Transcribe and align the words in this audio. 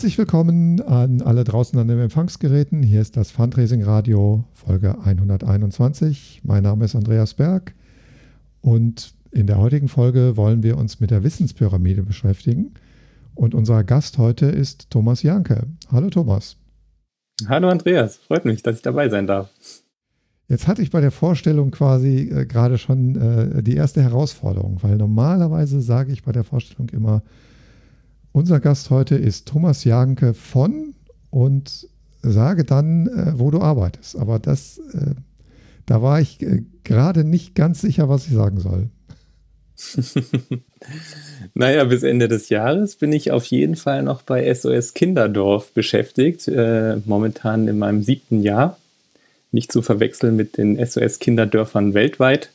Herzlich 0.00 0.16
willkommen 0.16 0.80
an 0.80 1.20
alle 1.20 1.44
draußen 1.44 1.78
an 1.78 1.86
den 1.86 1.98
Empfangsgeräten. 1.98 2.82
Hier 2.82 3.02
ist 3.02 3.18
das 3.18 3.30
Fundraising 3.30 3.82
Radio 3.82 4.44
Folge 4.54 4.98
121. 4.98 6.40
Mein 6.42 6.62
Name 6.62 6.86
ist 6.86 6.96
Andreas 6.96 7.34
Berg 7.34 7.74
und 8.62 9.12
in 9.30 9.46
der 9.46 9.58
heutigen 9.58 9.88
Folge 9.88 10.38
wollen 10.38 10.62
wir 10.62 10.78
uns 10.78 11.00
mit 11.00 11.10
der 11.10 11.22
Wissenspyramide 11.22 12.02
beschäftigen. 12.02 12.72
Und 13.34 13.54
unser 13.54 13.84
Gast 13.84 14.16
heute 14.16 14.46
ist 14.46 14.88
Thomas 14.88 15.22
Janke. 15.22 15.66
Hallo 15.92 16.08
Thomas. 16.08 16.56
Hallo 17.46 17.68
Andreas, 17.68 18.16
freut 18.16 18.46
mich, 18.46 18.62
dass 18.62 18.76
ich 18.76 18.82
dabei 18.82 19.10
sein 19.10 19.26
darf. 19.26 19.50
Jetzt 20.48 20.66
hatte 20.66 20.80
ich 20.80 20.90
bei 20.90 21.02
der 21.02 21.10
Vorstellung 21.10 21.72
quasi 21.72 22.20
äh, 22.20 22.46
gerade 22.46 22.78
schon 22.78 23.16
äh, 23.16 23.62
die 23.62 23.74
erste 23.74 24.02
Herausforderung, 24.02 24.78
weil 24.80 24.96
normalerweise 24.96 25.82
sage 25.82 26.10
ich 26.10 26.22
bei 26.22 26.32
der 26.32 26.44
Vorstellung 26.44 26.88
immer, 26.88 27.22
unser 28.32 28.60
Gast 28.60 28.90
heute 28.90 29.16
ist 29.16 29.48
Thomas 29.48 29.84
Janke 29.84 30.34
von 30.34 30.94
und 31.30 31.88
sage 32.22 32.64
dann, 32.64 33.06
äh, 33.08 33.38
wo 33.38 33.50
du 33.50 33.60
arbeitest. 33.60 34.16
Aber 34.16 34.38
das, 34.38 34.78
äh, 34.92 35.14
da 35.86 36.02
war 36.02 36.20
ich 36.20 36.42
äh, 36.42 36.62
gerade 36.84 37.24
nicht 37.24 37.54
ganz 37.54 37.80
sicher, 37.80 38.08
was 38.08 38.26
ich 38.26 38.32
sagen 38.34 38.60
soll. 38.60 38.90
naja, 41.54 41.84
bis 41.84 42.02
Ende 42.02 42.28
des 42.28 42.50
Jahres 42.50 42.96
bin 42.96 43.12
ich 43.12 43.30
auf 43.30 43.44
jeden 43.46 43.76
Fall 43.76 44.02
noch 44.02 44.22
bei 44.22 44.52
SOS 44.52 44.92
Kinderdorf 44.92 45.72
beschäftigt, 45.72 46.48
äh, 46.48 46.96
momentan 47.06 47.66
in 47.66 47.78
meinem 47.78 48.02
siebten 48.02 48.42
Jahr. 48.42 48.78
Nicht 49.52 49.72
zu 49.72 49.82
verwechseln 49.82 50.36
mit 50.36 50.58
den 50.58 50.84
SOS 50.84 51.18
Kinderdörfern 51.18 51.94
weltweit, 51.94 52.50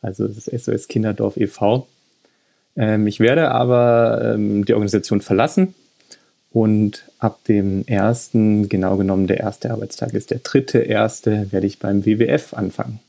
also 0.00 0.28
das 0.28 0.44
SOS 0.44 0.86
Kinderdorf 0.86 1.36
e.V. 1.36 1.88
Ähm, 2.76 3.06
ich 3.06 3.20
werde 3.20 3.50
aber 3.50 4.34
ähm, 4.34 4.64
die 4.64 4.74
Organisation 4.74 5.20
verlassen 5.20 5.74
und 6.50 7.04
ab 7.18 7.44
dem 7.44 7.84
ersten, 7.86 8.68
genau 8.68 8.96
genommen 8.96 9.26
der 9.26 9.40
erste 9.40 9.70
Arbeitstag 9.70 10.14
ist 10.14 10.30
der 10.30 10.38
dritte 10.38 10.78
erste, 10.78 11.50
werde 11.52 11.66
ich 11.66 11.78
beim 11.78 12.04
WWF 12.06 12.54
anfangen. 12.54 13.00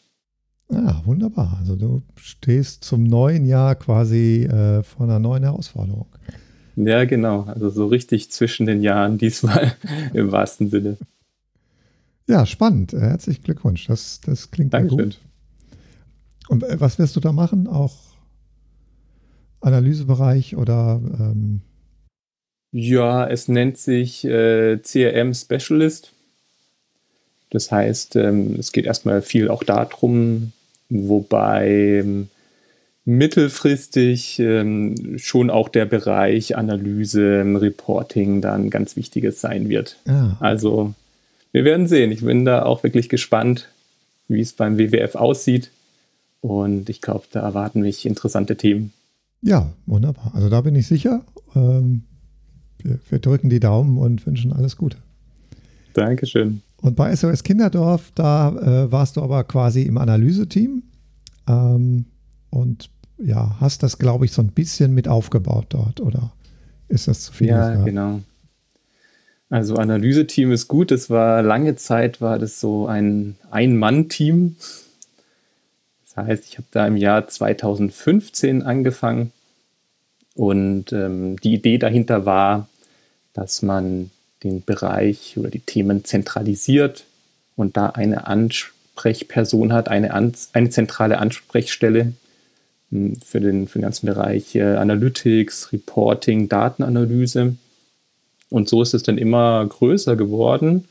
Ja, 0.69 1.01
wunderbar. 1.05 1.57
Also 1.59 1.75
du 1.75 2.01
stehst 2.15 2.83
zum 2.83 3.03
neuen 3.03 3.45
Jahr 3.45 3.75
quasi 3.75 4.43
äh, 4.43 4.83
vor 4.83 5.05
einer 5.05 5.19
neuen 5.19 5.43
Herausforderung. 5.43 6.07
Ja, 6.75 7.05
genau. 7.05 7.43
Also 7.43 7.69
so 7.69 7.87
richtig 7.87 8.31
zwischen 8.31 8.65
den 8.65 8.81
Jahren 8.81 9.17
diesmal 9.17 9.73
im 10.13 10.31
wahrsten 10.31 10.69
Sinne. 10.69 10.97
Ja, 12.27 12.45
spannend. 12.45 12.91
Herzlichen 12.91 13.43
Glückwunsch. 13.43 13.87
Das, 13.87 14.19
das 14.21 14.51
klingt 14.51 14.73
gut. 14.89 15.19
Und 16.49 16.63
äh, 16.63 16.79
was 16.79 16.99
wirst 16.99 17.15
du 17.15 17.19
da 17.21 17.31
machen? 17.31 17.67
Auch 17.67 17.95
Analysebereich 19.61 20.55
oder? 20.55 21.01
Ähm 21.19 21.61
ja, 22.71 23.27
es 23.27 23.47
nennt 23.47 23.77
sich 23.77 24.25
äh, 24.25 24.77
CRM 24.77 25.33
Specialist. 25.33 26.11
Das 27.49 27.71
heißt, 27.71 28.17
ähm, 28.17 28.55
es 28.59 28.71
geht 28.71 28.85
erstmal 28.85 29.21
viel 29.21 29.49
auch 29.49 29.63
darum, 29.63 30.51
wobei 30.89 31.69
ähm, 31.69 32.27
mittelfristig 33.05 34.37
ähm, 34.39 35.17
schon 35.17 35.49
auch 35.49 35.69
der 35.69 35.85
Bereich 35.85 36.57
Analyse, 36.57 37.43
Reporting 37.45 38.41
dann 38.41 38.69
ganz 38.69 38.97
wichtiges 38.97 39.39
sein 39.39 39.69
wird. 39.69 39.97
Ah. 40.07 40.35
Also 40.41 40.93
wir 41.53 41.63
werden 41.63 41.87
sehen. 41.87 42.11
Ich 42.11 42.21
bin 42.21 42.43
da 42.43 42.63
auch 42.63 42.83
wirklich 42.83 43.07
gespannt, 43.07 43.69
wie 44.27 44.41
es 44.41 44.51
beim 44.51 44.77
WWF 44.77 45.15
aussieht. 45.15 45.71
Und 46.41 46.89
ich 46.89 47.01
glaube, 47.01 47.25
da 47.31 47.39
erwarten 47.39 47.81
mich 47.81 48.05
interessante 48.05 48.57
Themen. 48.57 48.91
Ja, 49.41 49.71
wunderbar. 49.85 50.31
Also 50.33 50.49
da 50.49 50.61
bin 50.61 50.75
ich 50.75 50.87
sicher. 50.87 51.23
Ähm, 51.55 52.03
wir, 52.81 52.99
wir, 53.09 53.19
drücken 53.19 53.49
die 53.49 53.59
Daumen 53.59 53.97
und 53.97 54.25
wünschen 54.25 54.53
alles 54.53 54.77
Gute. 54.77 54.97
Dankeschön. 55.93 56.61
Und 56.81 56.95
bei 56.95 57.15
SOS 57.15 57.43
Kinderdorf, 57.43 58.11
da 58.13 58.49
äh, 58.49 58.91
warst 58.91 59.17
du 59.17 59.21
aber 59.21 59.43
quasi 59.43 59.83
im 59.83 59.97
Analyseteam 59.97 60.83
ähm, 61.47 62.05
und 62.49 62.89
ja, 63.17 63.57
hast 63.59 63.81
das, 63.81 63.97
glaube 63.97 64.25
ich, 64.25 64.31
so 64.31 64.41
ein 64.41 64.49
bisschen 64.49 64.93
mit 64.93 65.07
aufgebaut 65.07 65.67
dort, 65.69 66.01
oder 66.01 66.33
ist 66.87 67.07
das 67.07 67.21
zu 67.21 67.33
viel? 67.33 67.47
Ja, 67.47 67.69
gesagt? 67.69 67.85
genau. 67.85 68.21
Also 69.49 69.75
Analyseteam 69.75 70.51
ist 70.51 70.67
gut. 70.67 70.91
Es 70.91 71.09
war 71.09 71.41
lange 71.41 71.75
Zeit, 71.75 72.21
war 72.21 72.37
das 72.37 72.59
so 72.59 72.85
ein 72.87 73.37
Ein-Mann-Team. 73.49 74.57
Heißt, 76.25 76.45
ich 76.45 76.57
habe 76.57 76.67
da 76.71 76.87
im 76.87 76.97
Jahr 76.97 77.27
2015 77.27 78.63
angefangen 78.63 79.31
und 80.33 80.91
ähm, 80.91 81.37
die 81.37 81.53
Idee 81.53 81.77
dahinter 81.77 82.25
war, 82.25 82.67
dass 83.33 83.61
man 83.61 84.11
den 84.43 84.63
Bereich 84.63 85.37
oder 85.37 85.49
die 85.49 85.59
Themen 85.59 86.05
zentralisiert 86.05 87.05
und 87.55 87.77
da 87.77 87.87
eine 87.87 88.27
Ansprechperson 88.27 89.73
hat, 89.73 89.89
eine, 89.89 90.13
An 90.13 90.33
eine 90.53 90.69
zentrale 90.69 91.19
Ansprechstelle 91.19 92.13
hm, 92.91 93.15
für 93.17 93.39
den, 93.39 93.67
für 93.67 93.79
den 93.79 93.83
ganzen 93.83 94.05
Bereich 94.07 94.55
äh, 94.55 94.75
Analytics, 94.75 95.71
Reporting, 95.73 96.49
Datenanalyse. 96.49 97.55
Und 98.49 98.69
so 98.69 98.81
ist 98.81 98.93
es 98.93 99.03
dann 99.03 99.17
immer 99.17 99.65
größer 99.65 100.15
geworden. 100.15 100.87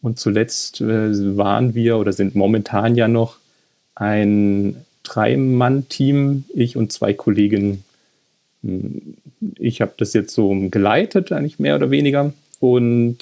Und 0.00 0.18
zuletzt 0.18 0.80
äh, 0.80 1.36
waren 1.36 1.74
wir 1.74 1.98
oder 1.98 2.12
sind 2.12 2.34
momentan 2.34 2.96
ja 2.96 3.08
noch 3.08 3.38
ein 3.98 4.76
Drei-Mann-Team, 5.02 6.44
ich 6.54 6.76
und 6.76 6.92
zwei 6.92 7.12
Kolleginnen. 7.12 7.84
Hm, 8.62 9.14
ich 9.58 9.80
habe 9.80 9.92
das 9.96 10.12
jetzt 10.14 10.34
so 10.34 10.54
geleitet, 10.70 11.32
eigentlich 11.32 11.58
mehr 11.58 11.76
oder 11.76 11.90
weniger 11.90 12.32
und 12.60 13.18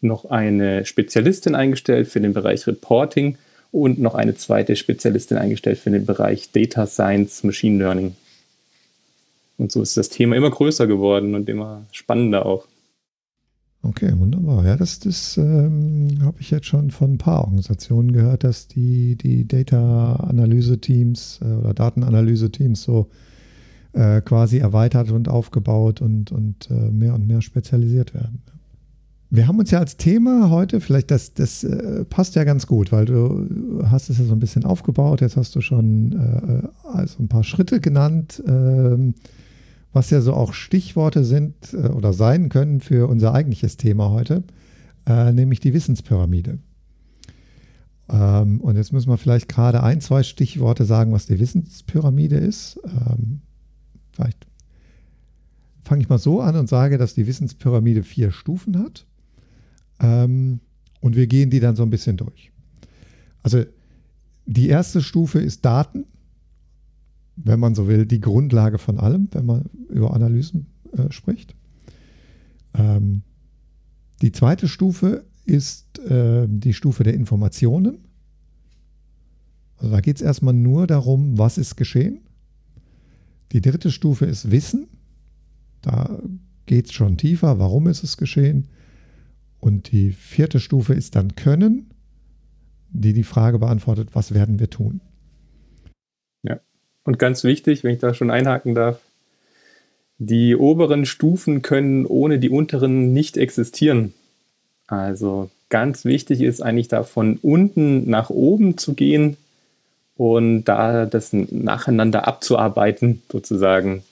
noch 0.00 0.26
eine 0.26 0.84
Spezialistin 0.84 1.54
eingestellt 1.54 2.08
für 2.08 2.20
den 2.20 2.34
Bereich 2.34 2.66
Reporting 2.66 3.38
und 3.72 3.98
noch 3.98 4.14
eine 4.14 4.34
zweite 4.34 4.76
Spezialistin 4.76 5.38
eingestellt 5.38 5.78
für 5.78 5.90
den 5.90 6.06
Bereich 6.06 6.50
Data 6.52 6.86
Science, 6.86 7.44
Machine 7.44 7.78
Learning. 7.78 8.14
Und 9.58 9.72
so 9.72 9.82
ist 9.82 9.96
das 9.96 10.10
Thema 10.10 10.36
immer 10.36 10.50
größer 10.50 10.86
geworden 10.86 11.34
und 11.34 11.48
immer 11.48 11.86
spannender 11.92 12.46
auch. 12.46 12.66
Okay, 13.82 14.12
wunderbar. 14.16 14.64
Ja, 14.64 14.76
das, 14.76 14.98
das 14.98 15.36
ähm, 15.36 16.18
habe 16.22 16.40
ich 16.40 16.50
jetzt 16.50 16.66
schon 16.66 16.90
von 16.90 17.12
ein 17.12 17.18
paar 17.18 17.42
Organisationen 17.42 18.12
gehört, 18.12 18.42
dass 18.42 18.66
die, 18.66 19.16
die 19.16 19.46
Data-Analyse-Teams 19.46 21.40
äh, 21.42 21.54
oder 21.54 21.74
Datenanalyse-Teams 21.74 22.82
so 22.82 23.08
äh, 23.92 24.20
quasi 24.22 24.58
erweitert 24.58 25.10
und 25.10 25.28
aufgebaut 25.28 26.02
und, 26.02 26.32
und 26.32 26.68
äh, 26.70 26.90
mehr 26.90 27.14
und 27.14 27.26
mehr 27.26 27.42
spezialisiert 27.42 28.12
werden. 28.12 28.42
Wir 29.30 29.48
haben 29.48 29.58
uns 29.58 29.70
ja 29.70 29.80
als 29.80 29.96
Thema 29.96 30.50
heute, 30.50 30.80
vielleicht 30.80 31.10
das, 31.10 31.34
das 31.34 31.64
äh, 31.64 32.04
passt 32.04 32.36
ja 32.36 32.44
ganz 32.44 32.66
gut, 32.66 32.92
weil 32.92 33.06
du 33.06 33.82
hast 33.90 34.08
es 34.08 34.18
ja 34.18 34.24
so 34.24 34.32
ein 34.32 34.38
bisschen 34.38 34.64
aufgebaut, 34.64 35.20
jetzt 35.20 35.36
hast 35.36 35.54
du 35.56 35.60
schon 35.60 36.12
äh, 36.12 36.68
also 36.88 37.22
ein 37.22 37.28
paar 37.28 37.42
Schritte 37.42 37.80
genannt, 37.80 38.42
ähm, 38.46 39.14
was 39.96 40.10
ja 40.10 40.20
so 40.20 40.34
auch 40.34 40.52
Stichworte 40.52 41.24
sind 41.24 41.72
äh, 41.72 41.88
oder 41.88 42.12
sein 42.12 42.48
können 42.48 42.80
für 42.80 43.08
unser 43.08 43.34
eigentliches 43.34 43.76
Thema 43.76 44.10
heute, 44.10 44.44
äh, 45.06 45.32
nämlich 45.32 45.58
die 45.58 45.74
Wissenspyramide. 45.74 46.58
Ähm, 48.08 48.60
und 48.60 48.76
jetzt 48.76 48.92
müssen 48.92 49.10
wir 49.10 49.18
vielleicht 49.18 49.48
gerade 49.48 49.82
ein, 49.82 50.00
zwei 50.00 50.22
Stichworte 50.22 50.84
sagen, 50.84 51.12
was 51.12 51.26
die 51.26 51.40
Wissenspyramide 51.40 52.36
ist. 52.36 52.78
Ähm, 52.84 53.40
Vielleicht 54.16 54.46
fange 55.84 56.00
ich 56.00 56.08
mal 56.08 56.18
so 56.18 56.40
an 56.40 56.56
und 56.56 56.70
sage, 56.70 56.96
dass 56.96 57.12
die 57.12 57.26
Wissenspyramide 57.26 58.02
vier 58.02 58.32
Stufen 58.32 58.78
hat. 58.78 59.04
Ähm, 60.00 60.60
und 61.00 61.16
wir 61.16 61.26
gehen 61.26 61.50
die 61.50 61.60
dann 61.60 61.76
so 61.76 61.82
ein 61.82 61.90
bisschen 61.90 62.16
durch. 62.16 62.50
Also 63.42 63.64
die 64.46 64.68
erste 64.68 65.02
Stufe 65.02 65.38
ist 65.38 65.66
Daten, 65.66 66.06
wenn 67.36 67.60
man 67.60 67.74
so 67.74 67.86
will, 67.86 68.06
die 68.06 68.20
Grundlage 68.20 68.78
von 68.78 68.98
allem, 68.98 69.28
wenn 69.32 69.46
man 69.46 69.64
über 69.88 70.14
Analysen 70.14 70.66
äh, 70.96 71.10
spricht. 71.10 71.54
Ähm, 72.74 73.22
die 74.22 74.32
zweite 74.32 74.68
Stufe 74.68 75.24
ist 75.44 75.98
äh, 75.98 76.46
die 76.48 76.72
Stufe 76.72 77.04
der 77.04 77.14
Informationen. 77.14 77.98
Also 79.76 79.92
da 79.92 80.00
geht 80.00 80.16
es 80.16 80.22
erstmal 80.22 80.54
nur 80.54 80.86
darum, 80.86 81.38
was 81.38 81.58
ist 81.58 81.76
geschehen. 81.76 82.20
Die 83.52 83.60
dritte 83.60 83.90
Stufe 83.90 84.24
ist 84.24 84.50
Wissen. 84.50 84.88
Da 85.82 86.18
geht 86.64 86.86
es 86.86 86.92
schon 86.92 87.16
tiefer, 87.16 87.58
warum 87.58 87.86
ist 87.86 88.02
es 88.02 88.16
geschehen. 88.16 88.68
Und 89.60 89.92
die 89.92 90.10
vierte 90.10 90.60
Stufe 90.60 90.94
ist 90.94 91.14
dann 91.14 91.34
Können, 91.36 91.90
die 92.90 93.12
die 93.12 93.22
Frage 93.22 93.58
beantwortet, 93.58 94.10
was 94.14 94.32
werden 94.32 94.58
wir 94.58 94.70
tun. 94.70 95.00
Und 97.06 97.18
ganz 97.18 97.42
wichtig, 97.42 97.82
wenn 97.82 97.94
ich 97.94 98.00
da 98.00 98.12
schon 98.12 98.30
einhaken 98.30 98.74
darf, 98.74 98.98
die 100.18 100.56
oberen 100.56 101.06
Stufen 101.06 101.62
können 101.62 102.04
ohne 102.04 102.38
die 102.38 102.50
unteren 102.50 103.12
nicht 103.12 103.36
existieren. 103.36 104.12
Also 104.86 105.50
ganz 105.70 106.04
wichtig 106.04 106.42
ist 106.42 106.62
eigentlich 106.62 106.88
da 106.88 107.02
von 107.02 107.38
unten 107.40 108.08
nach 108.10 108.30
oben 108.30 108.76
zu 108.76 108.94
gehen, 108.94 109.36
und 110.16 110.64
da 110.64 111.06
das 111.06 111.32
nacheinander 111.32 112.26
abzuarbeiten, 112.26 113.22
sozusagen. 113.30 114.02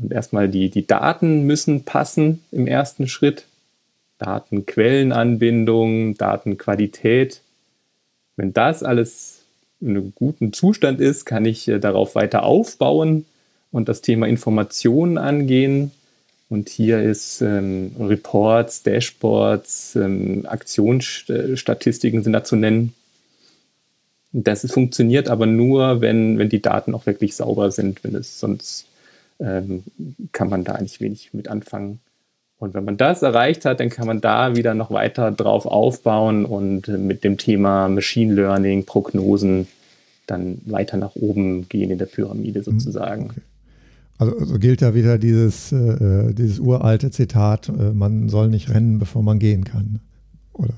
Und 0.00 0.12
erstmal 0.12 0.48
die, 0.48 0.70
die 0.70 0.86
Daten 0.86 1.42
müssen 1.44 1.84
passen 1.84 2.42
im 2.52 2.66
ersten 2.66 3.08
Schritt. 3.08 3.46
Datenquellenanbindung, 4.18 6.14
Datenqualität. 6.16 7.40
Wenn 8.36 8.52
das 8.52 8.82
alles 8.82 9.37
in 9.80 9.90
einem 9.90 10.12
guten 10.14 10.52
Zustand 10.52 11.00
ist, 11.00 11.24
kann 11.24 11.44
ich 11.44 11.68
äh, 11.68 11.78
darauf 11.78 12.14
weiter 12.14 12.42
aufbauen 12.42 13.26
und 13.70 13.88
das 13.88 14.00
Thema 14.00 14.26
Informationen 14.26 15.18
angehen. 15.18 15.92
Und 16.48 16.68
hier 16.70 17.02
ist 17.02 17.42
ähm, 17.42 17.92
Reports, 18.00 18.82
Dashboards, 18.82 19.96
ähm, 19.96 20.46
Aktionsstatistiken 20.46 22.22
sind 22.22 22.32
da 22.32 22.42
zu 22.42 22.56
nennen. 22.56 22.94
Das 24.32 24.70
funktioniert 24.70 25.28
aber 25.28 25.46
nur, 25.46 26.00
wenn, 26.00 26.38
wenn 26.38 26.48
die 26.48 26.62
Daten 26.62 26.94
auch 26.94 27.06
wirklich 27.06 27.36
sauber 27.36 27.70
sind. 27.70 28.02
Wenn 28.02 28.14
es 28.14 28.40
sonst 28.40 28.86
ähm, 29.40 29.84
kann 30.32 30.48
man 30.48 30.64
da 30.64 30.72
eigentlich 30.72 31.00
wenig 31.00 31.30
mit 31.32 31.48
anfangen. 31.48 32.00
Und 32.58 32.74
wenn 32.74 32.84
man 32.84 32.96
das 32.96 33.22
erreicht 33.22 33.64
hat, 33.64 33.78
dann 33.78 33.88
kann 33.88 34.06
man 34.06 34.20
da 34.20 34.56
wieder 34.56 34.74
noch 34.74 34.90
weiter 34.90 35.30
drauf 35.30 35.64
aufbauen 35.64 36.44
und 36.44 36.88
mit 36.88 37.22
dem 37.22 37.38
Thema 37.38 37.88
Machine 37.88 38.34
Learning, 38.34 38.84
Prognosen 38.84 39.68
dann 40.26 40.60
weiter 40.66 40.96
nach 40.96 41.14
oben 41.14 41.68
gehen 41.68 41.90
in 41.90 41.98
der 41.98 42.06
Pyramide 42.06 42.60
mhm. 42.60 42.64
sozusagen. 42.64 43.26
Okay. 43.26 43.40
Also, 44.18 44.36
also, 44.36 44.58
gilt 44.58 44.80
ja 44.80 44.94
wieder 44.94 45.16
dieses, 45.16 45.70
äh, 45.70 46.34
dieses 46.34 46.58
uralte 46.58 47.12
Zitat, 47.12 47.68
äh, 47.68 47.92
man 47.92 48.28
soll 48.28 48.48
nicht 48.48 48.70
rennen, 48.70 48.98
bevor 48.98 49.22
man 49.22 49.38
gehen 49.38 49.62
kann. 49.62 50.00
Oder? 50.52 50.74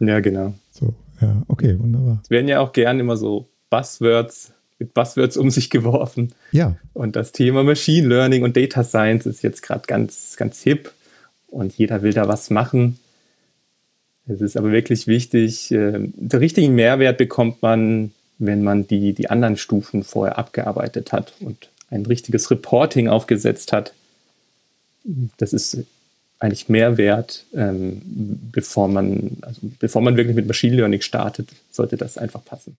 Ja, 0.00 0.20
genau. 0.20 0.52
So, 0.70 0.94
ja, 1.22 1.42
okay, 1.48 1.78
wunderbar. 1.78 2.20
Es 2.22 2.28
werden 2.28 2.48
ja 2.48 2.60
auch 2.60 2.72
gern 2.72 3.00
immer 3.00 3.16
so 3.16 3.48
Buzzwords 3.70 4.52
mit 4.78 4.92
Buzzwords 4.92 5.38
um 5.38 5.50
sich 5.50 5.70
geworfen. 5.70 6.34
Ja. 6.50 6.76
Und 6.92 7.16
das 7.16 7.32
Thema 7.32 7.64
Machine 7.64 8.06
Learning 8.08 8.42
und 8.42 8.56
Data 8.56 8.84
Science 8.84 9.24
ist 9.24 9.42
jetzt 9.42 9.62
gerade 9.62 9.84
ganz, 9.86 10.36
ganz 10.36 10.60
hip 10.60 10.92
und 11.52 11.76
jeder 11.76 12.02
will 12.02 12.12
da 12.12 12.26
was 12.26 12.50
machen. 12.50 12.98
Es 14.26 14.40
ist 14.40 14.56
aber 14.56 14.72
wirklich 14.72 15.06
wichtig, 15.06 15.70
äh, 15.70 15.92
den 15.98 16.38
richtigen 16.38 16.74
Mehrwert 16.74 17.18
bekommt 17.18 17.62
man, 17.62 18.12
wenn 18.38 18.62
man 18.62 18.86
die, 18.86 19.12
die 19.12 19.30
anderen 19.30 19.56
Stufen 19.56 20.02
vorher 20.02 20.38
abgearbeitet 20.38 21.12
hat 21.12 21.34
und 21.40 21.68
ein 21.90 22.06
richtiges 22.06 22.50
Reporting 22.50 23.08
aufgesetzt 23.08 23.72
hat. 23.72 23.92
Das 25.36 25.52
ist 25.52 25.78
eigentlich 26.38 26.68
Mehrwert, 26.68 27.44
ähm, 27.54 28.00
bevor 28.52 28.88
man, 28.88 29.36
also 29.42 29.60
bevor 29.78 30.02
man 30.02 30.16
wirklich 30.16 30.34
mit 30.34 30.46
Machine 30.46 30.76
Learning 30.76 31.00
startet, 31.00 31.50
sollte 31.70 31.96
das 31.96 32.18
einfach 32.18 32.44
passen. 32.44 32.76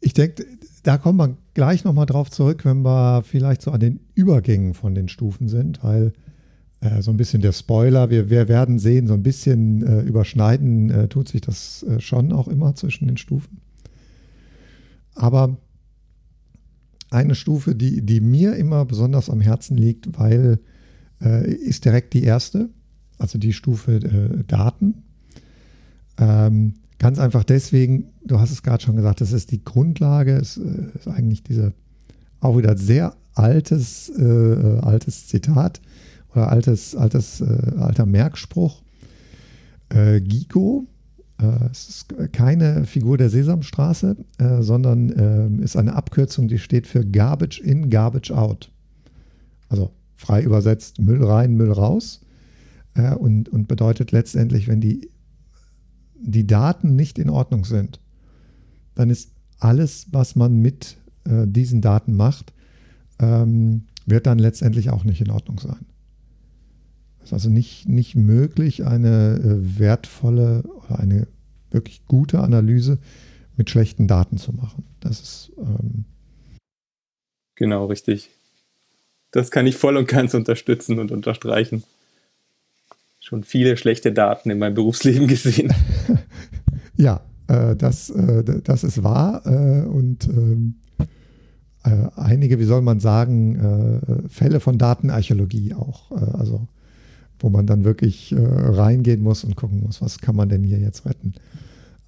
Ich 0.00 0.14
denke, 0.14 0.44
da 0.82 0.98
kommen 0.98 1.18
wir 1.18 1.36
gleich 1.54 1.84
nochmal 1.84 2.06
drauf 2.06 2.30
zurück, 2.30 2.64
wenn 2.64 2.82
wir 2.82 3.22
vielleicht 3.22 3.62
so 3.62 3.70
an 3.70 3.80
den 3.80 4.00
Übergängen 4.14 4.74
von 4.74 4.94
den 4.94 5.08
Stufen 5.08 5.48
sind, 5.48 5.82
weil 5.82 6.12
äh, 6.82 7.00
so 7.00 7.10
ein 7.10 7.16
bisschen 7.16 7.40
der 7.40 7.52
Spoiler, 7.52 8.10
wir, 8.10 8.28
wir 8.28 8.48
werden 8.48 8.78
sehen, 8.78 9.06
so 9.06 9.14
ein 9.14 9.22
bisschen 9.22 9.86
äh, 9.86 10.02
überschneiden 10.02 10.90
äh, 10.90 11.08
tut 11.08 11.28
sich 11.28 11.40
das 11.40 11.84
äh, 11.84 12.00
schon 12.00 12.32
auch 12.32 12.48
immer 12.48 12.74
zwischen 12.74 13.06
den 13.08 13.16
Stufen. 13.16 13.60
Aber 15.14 15.56
eine 17.10 17.34
Stufe, 17.34 17.74
die, 17.74 18.02
die 18.02 18.20
mir 18.20 18.56
immer 18.56 18.84
besonders 18.84 19.30
am 19.30 19.40
Herzen 19.40 19.76
liegt, 19.76 20.18
weil 20.18 20.58
äh, 21.22 21.50
ist 21.50 21.84
direkt 21.84 22.14
die 22.14 22.24
erste, 22.24 22.68
also 23.18 23.38
die 23.38 23.52
Stufe 23.52 23.96
äh, 23.96 24.44
Daten. 24.44 25.02
Ähm, 26.18 26.74
Ganz 27.02 27.18
einfach 27.18 27.42
deswegen, 27.42 28.12
du 28.24 28.38
hast 28.38 28.52
es 28.52 28.62
gerade 28.62 28.80
schon 28.80 28.94
gesagt, 28.94 29.20
das 29.20 29.32
ist 29.32 29.50
die 29.50 29.64
Grundlage, 29.64 30.34
es 30.34 30.56
ist 30.56 31.08
eigentlich 31.08 31.42
diese 31.42 31.72
auch 32.38 32.56
wieder 32.56 32.76
sehr 32.76 33.16
altes, 33.34 34.08
äh, 34.16 34.78
altes 34.82 35.26
Zitat 35.26 35.80
oder 36.34 36.50
altes, 36.50 36.96
altes, 36.96 37.40
äh, 37.40 37.72
alter 37.78 38.06
Merkspruch. 38.06 38.82
Äh, 39.90 40.20
Gigo, 40.20 40.86
äh, 41.38 41.68
es 41.70 41.88
ist 41.88 42.32
keine 42.32 42.84
Figur 42.84 43.18
der 43.18 43.30
Sesamstraße, 43.30 44.16
sondern 44.60 45.08
ist 45.60 45.76
eine 45.76 45.94
Abkürzung, 45.94 46.48
die 46.48 46.58
steht 46.58 46.86
für 46.86 47.04
Garbage 47.04 47.60
in, 47.60 47.90
Garbage 47.90 48.30
out. 48.30 48.70
Also 49.68 49.92
frei 50.16 50.42
übersetzt 50.42 51.00
Müll 51.00 51.24
rein, 51.24 51.54
Müll 51.54 51.72
raus. 51.72 52.20
und, 53.18 53.48
und 53.48 53.68
bedeutet 53.68 54.12
letztendlich, 54.12 54.68
wenn 54.68 54.80
die 54.80 55.10
die 56.22 56.46
Daten 56.46 56.94
nicht 56.94 57.18
in 57.18 57.30
Ordnung 57.30 57.64
sind, 57.64 58.00
dann 58.94 59.10
ist 59.10 59.32
alles, 59.58 60.06
was 60.12 60.36
man 60.36 60.56
mit 60.56 60.96
äh, 61.24 61.46
diesen 61.46 61.80
Daten 61.80 62.14
macht, 62.14 62.52
ähm, 63.18 63.84
wird 64.06 64.26
dann 64.26 64.38
letztendlich 64.38 64.90
auch 64.90 65.04
nicht 65.04 65.20
in 65.20 65.30
Ordnung 65.30 65.58
sein. 65.58 65.86
Es 67.22 67.28
ist 67.28 67.32
also 67.32 67.50
nicht, 67.50 67.88
nicht 67.88 68.14
möglich, 68.14 68.84
eine 68.84 69.36
äh, 69.36 69.78
wertvolle 69.78 70.62
oder 70.62 70.98
eine 70.98 71.28
wirklich 71.70 72.06
gute 72.06 72.40
Analyse 72.40 72.98
mit 73.56 73.70
schlechten 73.70 74.06
Daten 74.06 74.38
zu 74.38 74.52
machen. 74.52 74.84
Das 75.00 75.20
ist. 75.20 75.52
Ähm 75.58 76.04
genau, 77.54 77.86
richtig. 77.86 78.30
Das 79.30 79.50
kann 79.50 79.66
ich 79.66 79.76
voll 79.76 79.96
und 79.96 80.08
ganz 80.08 80.34
unterstützen 80.34 80.98
und 80.98 81.10
unterstreichen 81.10 81.84
schon 83.22 83.44
viele 83.44 83.76
schlechte 83.76 84.12
Daten 84.12 84.50
in 84.50 84.58
meinem 84.58 84.74
Berufsleben 84.74 85.26
gesehen. 85.28 85.72
ja, 86.96 87.22
äh, 87.48 87.76
das, 87.76 88.10
äh, 88.10 88.60
das 88.62 88.84
ist 88.84 89.02
wahr. 89.02 89.42
Äh, 89.46 89.86
und 89.86 90.28
ähm, 90.28 90.74
äh, 91.84 92.08
einige, 92.16 92.58
wie 92.58 92.64
soll 92.64 92.82
man 92.82 93.00
sagen, 93.00 93.56
äh, 93.56 94.28
Fälle 94.28 94.60
von 94.60 94.76
Datenarchäologie 94.76 95.74
auch. 95.74 96.10
Also 96.10 96.68
wo 97.42 97.50
man 97.50 97.66
dann 97.66 97.84
wirklich 97.84 98.34
reingehen 98.36 99.22
muss 99.22 99.44
und 99.44 99.56
gucken 99.56 99.80
muss, 99.80 100.00
was 100.00 100.18
kann 100.18 100.36
man 100.36 100.48
denn 100.48 100.62
hier 100.62 100.78
jetzt 100.78 101.04
retten. 101.04 101.34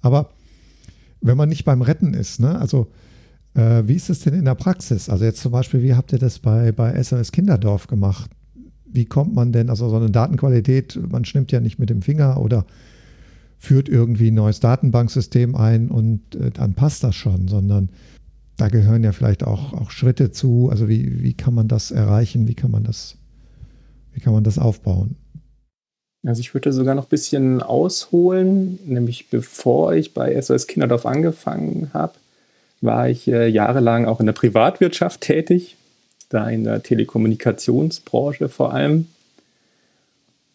Aber 0.01 0.29
wenn 1.21 1.37
man 1.37 1.49
nicht 1.49 1.65
beim 1.65 1.81
Retten 1.81 2.13
ist, 2.13 2.39
ne, 2.39 2.57
also 2.59 2.87
wie 3.53 3.93
ist 3.93 4.09
es 4.09 4.19
denn 4.19 4.33
in 4.33 4.45
der 4.45 4.55
Praxis? 4.55 5.09
Also 5.09 5.25
jetzt 5.25 5.41
zum 5.41 5.51
Beispiel, 5.51 5.81
wie 5.81 5.95
habt 5.95 6.11
ihr 6.11 6.19
das 6.19 6.39
bei, 6.39 6.71
bei 6.71 7.01
SOS 7.01 7.31
Kinderdorf 7.31 7.87
gemacht? 7.87 8.29
wie 8.95 9.05
kommt 9.05 9.35
man 9.35 9.51
denn, 9.51 9.69
also 9.69 9.89
so 9.89 9.97
eine 9.97 10.09
Datenqualität, 10.09 10.99
man 11.09 11.25
schnimmt 11.25 11.51
ja 11.51 11.59
nicht 11.59 11.77
mit 11.77 11.89
dem 11.89 12.01
Finger 12.01 12.39
oder 12.39 12.65
führt 13.57 13.89
irgendwie 13.89 14.31
ein 14.31 14.35
neues 14.35 14.59
Datenbanksystem 14.61 15.55
ein 15.55 15.89
und 15.89 16.35
äh, 16.35 16.51
dann 16.51 16.73
passt 16.73 17.03
das 17.03 17.15
schon, 17.15 17.47
sondern 17.47 17.89
da 18.57 18.69
gehören 18.69 19.03
ja 19.03 19.11
vielleicht 19.11 19.43
auch, 19.43 19.73
auch 19.73 19.91
Schritte 19.91 20.31
zu. 20.31 20.69
Also 20.69 20.87
wie, 20.87 21.21
wie 21.21 21.33
kann 21.33 21.53
man 21.53 21.67
das 21.67 21.91
erreichen? 21.91 22.47
Wie 22.47 22.55
kann 22.55 22.71
man 22.71 22.83
das, 22.83 23.17
wie 24.13 24.21
kann 24.21 24.33
man 24.33 24.45
das 24.45 24.57
aufbauen? 24.57 25.15
Also 26.25 26.39
ich 26.39 26.53
würde 26.53 26.73
sogar 26.73 26.95
noch 26.95 27.05
ein 27.05 27.09
bisschen 27.09 27.61
ausholen, 27.61 28.79
nämlich 28.85 29.29
bevor 29.29 29.93
ich 29.93 30.13
bei 30.13 30.39
SOS 30.41 30.67
Kinderdorf 30.67 31.05
angefangen 31.05 31.91
habe, 31.93 32.13
war 32.81 33.09
ich 33.09 33.27
äh, 33.27 33.47
jahrelang 33.47 34.05
auch 34.05 34.19
in 34.19 34.25
der 34.25 34.33
Privatwirtschaft 34.33 35.21
tätig 35.21 35.77
da 36.29 36.49
in 36.49 36.63
der 36.63 36.83
Telekommunikationsbranche 36.83 38.49
vor 38.49 38.73
allem. 38.73 39.07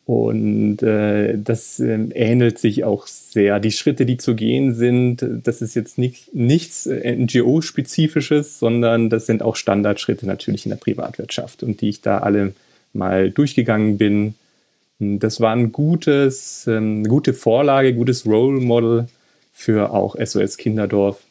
Und 0.05 0.83
äh, 0.83 1.39
das 1.39 1.79
äh, 1.79 1.95
ähnelt 2.15 2.59
sich 2.59 2.83
auch 2.83 3.07
sehr. 3.07 3.61
Die 3.61 3.71
Schritte, 3.71 4.07
die 4.07 4.17
zu 4.17 4.35
gehen 4.35 4.75
sind, 4.75 5.25
das 5.45 5.63
ist 5.63 5.77
jetzt 5.77 5.99
nicht, 5.99 6.35
nichts 6.35 6.87
äh, 6.87 7.15
NGO-spezifisches, 7.15 8.59
sondern 8.59 9.09
das 9.09 9.27
sind 9.27 9.43
auch 9.43 9.55
Standardschritte 9.55 10.27
natürlich 10.27 10.67
in 10.67 10.71
der 10.71 10.79
Privatwirtschaft 10.79 11.63
und 11.63 11.81
die 11.81 11.91
ich 11.91 12.01
da 12.01 12.19
alle 12.19 12.55
mal 12.93 13.31
durchgegangen 13.31 13.99
bin. 13.99 14.35
Das 15.01 15.41
war 15.41 15.57
ein 15.57 15.73
gutes, 15.73 16.67
ähm, 16.67 16.99
eine 16.99 17.09
gute 17.09 17.35
Vorlage, 17.35 17.95
gutes 17.95 18.27
Role 18.27 18.61
Model 18.61 19.09
für 19.53 19.93
auch 19.93 20.15
SOS 20.17 20.57
Kinderdorf 20.57 21.23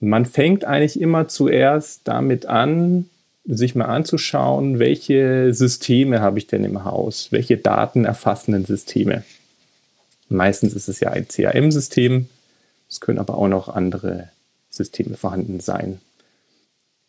man 0.00 0.26
fängt 0.26 0.64
eigentlich 0.64 1.00
immer 1.00 1.28
zuerst 1.28 2.02
damit 2.04 2.46
an, 2.46 3.08
sich 3.44 3.74
mal 3.74 3.86
anzuschauen, 3.86 4.78
welche 4.78 5.54
Systeme 5.54 6.20
habe 6.20 6.38
ich 6.38 6.46
denn 6.46 6.64
im 6.64 6.84
Haus, 6.84 7.32
welche 7.32 7.56
datenerfassenden 7.56 8.66
Systeme. 8.66 9.24
Meistens 10.28 10.74
ist 10.74 10.88
es 10.88 11.00
ja 11.00 11.10
ein 11.10 11.26
CRM-System, 11.26 12.28
es 12.90 13.00
können 13.00 13.18
aber 13.18 13.38
auch 13.38 13.48
noch 13.48 13.68
andere 13.68 14.28
Systeme 14.68 15.16
vorhanden 15.16 15.60
sein. 15.60 16.00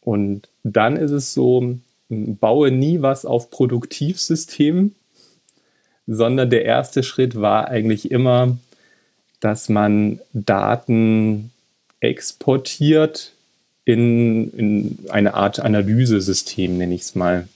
Und 0.01 0.48
dann 0.63 0.96
ist 0.96 1.12
es 1.12 1.34
so, 1.34 1.77
baue 2.09 2.71
nie 2.71 3.01
was 3.01 3.25
auf 3.25 3.51
Produktivsystemen, 3.51 4.95
sondern 6.07 6.49
der 6.49 6.65
erste 6.65 7.03
Schritt 7.03 7.39
war 7.39 7.67
eigentlich 7.67 8.09
immer, 8.09 8.57
dass 9.39 9.69
man 9.69 10.19
Daten 10.33 11.51
exportiert 11.99 13.31
in, 13.85 14.51
in 14.51 14.99
eine 15.09 15.33
Art 15.35 15.59
Analysesystem, 15.59 16.77
nenne 16.77 16.95
ich 16.95 17.01
es 17.01 17.15
mal. 17.15 17.47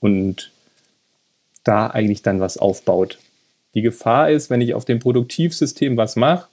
Und 0.00 0.50
da 1.64 1.88
eigentlich 1.88 2.22
dann 2.22 2.40
was 2.40 2.56
aufbaut. 2.56 3.18
Die 3.74 3.82
Gefahr 3.82 4.30
ist, 4.30 4.50
wenn 4.50 4.60
ich 4.60 4.74
auf 4.74 4.84
dem 4.84 4.98
Produktivsystem 4.98 5.96
was 5.96 6.16
mache 6.16 6.48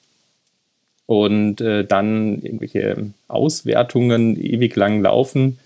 und 1.06 1.62
äh, 1.62 1.86
dann 1.86 2.42
irgendwelche 2.42 3.12
Auswertungen 3.28 4.40
ewig 4.40 4.76
lang 4.76 5.02
laufen, 5.02 5.60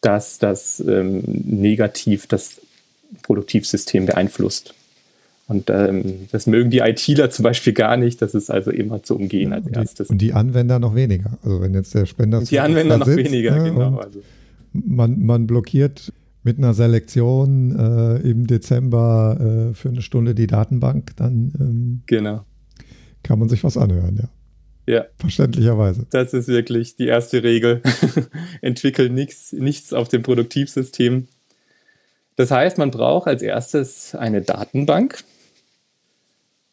dass 0.00 0.38
das 0.38 0.80
ähm, 0.80 1.22
negativ 1.26 2.26
das 2.26 2.60
Produktivsystem 3.22 4.06
beeinflusst. 4.06 4.74
Und 5.48 5.70
ähm, 5.70 6.28
das 6.30 6.46
mögen 6.46 6.70
die 6.70 6.80
ITler 6.80 7.30
zum 7.30 7.42
Beispiel 7.42 7.72
gar 7.72 7.96
nicht. 7.96 8.20
Das 8.20 8.34
ist 8.34 8.50
also 8.50 8.70
immer 8.70 9.02
zu 9.02 9.16
umgehen 9.16 9.54
als 9.54 9.66
erstes. 9.66 10.10
Und 10.10 10.18
die 10.18 10.34
Anwender 10.34 10.78
noch 10.78 10.94
weniger. 10.94 11.38
Also 11.42 11.62
wenn 11.62 11.72
jetzt 11.72 11.94
der 11.94 12.04
Spender 12.04 12.42
die 12.42 12.60
Anwender 12.60 12.98
noch 12.98 13.06
sitzt, 13.06 13.24
weniger, 13.24 13.56
ne, 13.56 13.70
genau. 13.70 13.96
Also. 13.96 14.20
Man, 14.74 15.24
man 15.24 15.46
blockiert 15.46 16.12
mit 16.42 16.58
einer 16.58 16.74
Selektion 16.74 17.74
äh, 17.76 18.16
im 18.28 18.46
Dezember 18.46 19.70
äh, 19.70 19.74
für 19.74 19.88
eine 19.88 20.02
Stunde 20.02 20.34
die 20.34 20.46
Datenbank, 20.46 21.16
dann 21.16 21.52
ähm, 21.58 22.02
genau. 22.06 22.44
kann 23.22 23.38
man 23.38 23.48
sich 23.48 23.64
was 23.64 23.78
anhören, 23.78 24.16
ja. 24.16 24.28
Ja. 24.88 25.04
Verständlicherweise. 25.18 26.06
Das 26.08 26.32
ist 26.32 26.48
wirklich 26.48 26.96
die 26.96 27.08
erste 27.08 27.42
Regel. 27.42 27.82
Entwickeln 28.62 29.12
nichts, 29.12 29.52
nichts 29.52 29.92
auf 29.92 30.08
dem 30.08 30.22
Produktivsystem. 30.22 31.28
Das 32.36 32.50
heißt, 32.50 32.78
man 32.78 32.90
braucht 32.90 33.28
als 33.28 33.42
erstes 33.42 34.14
eine 34.14 34.40
Datenbank, 34.40 35.24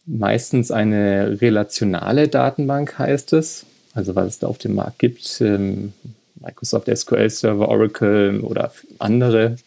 meistens 0.05 0.71
eine 0.71 1.41
relationale 1.41 2.29
Datenbank 2.29 2.97
heißt 2.97 3.33
es, 3.33 3.65
also 3.93 4.15
was 4.15 4.27
es 4.27 4.39
da 4.39 4.47
auf 4.47 4.59
dem 4.59 4.75
Markt 4.75 4.99
gibt, 4.99 5.41
ähm, 5.41 5.91
Microsoft 6.35 6.87
SQL 6.95 7.29
Server, 7.29 7.67
Oracle 7.67 8.39
oder 8.39 8.71
andere. 8.97 9.57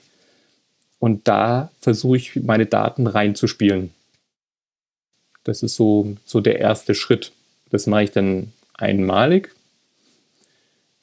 Und 0.98 1.28
da 1.28 1.70
versuche 1.82 2.16
ich 2.16 2.36
meine 2.36 2.64
Daten 2.64 3.06
reinzuspielen. 3.06 3.90
Das 5.44 5.62
ist 5.62 5.74
so, 5.74 6.16
so 6.24 6.40
der 6.40 6.60
erste 6.60 6.94
Schritt. 6.94 7.32
Das 7.70 7.86
mache 7.86 8.04
ich 8.04 8.10
dann 8.10 8.52
einmalig. 8.74 9.54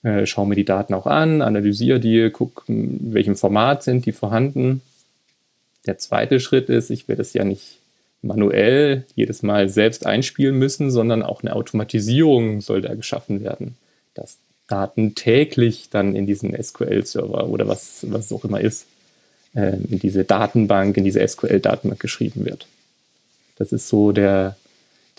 Äh, 0.04 0.26
schaue 0.26 0.48
mir 0.48 0.56
die 0.56 0.66
Daten 0.66 0.94
auch 0.94 1.08
an, 1.08 1.42
analysiere 1.42 2.00
die, 2.00 2.30
gucke, 2.30 2.64
in 2.68 3.14
welchem 3.14 3.36
Format 3.36 3.84
sind 3.84 4.06
die 4.06 4.12
vorhanden. 4.12 4.82
Der 5.86 5.98
zweite 5.98 6.40
Schritt 6.40 6.70
ist, 6.70 6.90
ich 6.90 7.08
werde 7.08 7.22
es 7.22 7.34
ja 7.34 7.44
nicht 7.44 7.80
manuell 8.22 9.06
jedes 9.16 9.44
Mal 9.44 9.70
selbst 9.70 10.06
einspielen 10.06 10.58
müssen, 10.58 10.92
sondern 10.92 11.22
auch 11.24 11.42
eine 11.42 11.56
Automatisierung 11.56 12.62
soll 12.62 12.82
da 12.82 12.94
geschaffen 12.96 13.44
werden, 13.44 13.76
dass 14.14 14.38
Daten 14.68 15.16
täglich 15.16 15.90
dann 15.92 16.16
in 16.16 16.26
diesen 16.26 16.56
SQL-Server 16.62 17.48
oder 17.48 17.68
was, 17.68 18.06
was 18.10 18.26
es 18.26 18.32
auch 18.32 18.46
immer 18.46 18.62
ist, 18.62 18.88
äh, 19.54 19.78
in 19.78 20.00
diese 20.00 20.24
Datenbank, 20.24 20.98
in 20.98 21.04
diese 21.04 21.26
SQL-Datenbank 21.26 22.00
geschrieben 22.00 22.46
wird. 22.46 22.68
Das 23.58 23.72
ist 23.72 23.88
so 23.88 24.12
der, 24.12 24.58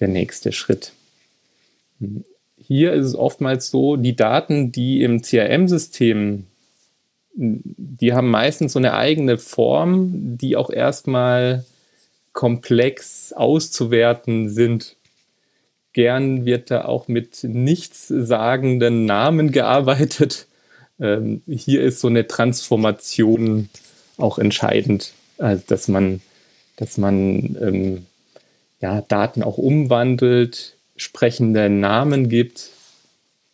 der 0.00 0.09
nächste 0.09 0.53
Schritt. 0.53 0.93
Hier 2.59 2.93
ist 2.93 3.07
es 3.07 3.15
oftmals 3.15 3.71
so, 3.71 3.97
die 3.97 4.17
Daten, 4.17 4.73
die 4.73 5.03
im 5.03 5.23
CRM-System, 5.23 6.47
die 7.35 8.15
haben 8.15 8.31
meistens 8.31 8.73
so 8.73 8.79
eine 8.79 8.95
eigene 8.95 9.38
Form, 9.38 10.11
die 10.38 10.57
auch 10.57 10.71
erstmal 10.71 11.65
komplex 12.33 13.33
auszuwerten 13.33 14.50
sind. 14.50 14.97
Gern 15.93 16.45
wird 16.45 16.71
da 16.71 16.85
auch 16.85 17.09
mit 17.09 17.45
nichtssagenden 17.45 19.07
Namen 19.07 19.53
gearbeitet. 19.53 20.47
Ähm, 20.99 21.43
hier 21.47 21.83
ist 21.83 22.00
so 22.00 22.09
eine 22.09 22.26
Transformation 22.26 23.69
auch 24.17 24.38
entscheidend, 24.38 25.12
also 25.38 25.62
dass 25.67 25.88
man, 25.88 26.23
dass 26.76 26.97
man 26.97 27.57
ähm, 27.61 28.07
ja, 28.81 29.03
Daten 29.03 29.43
auch 29.43 29.59
umwandelt, 29.59 30.75
sprechende 30.97 31.71
Namen 31.71 32.29
gibt. 32.29 32.71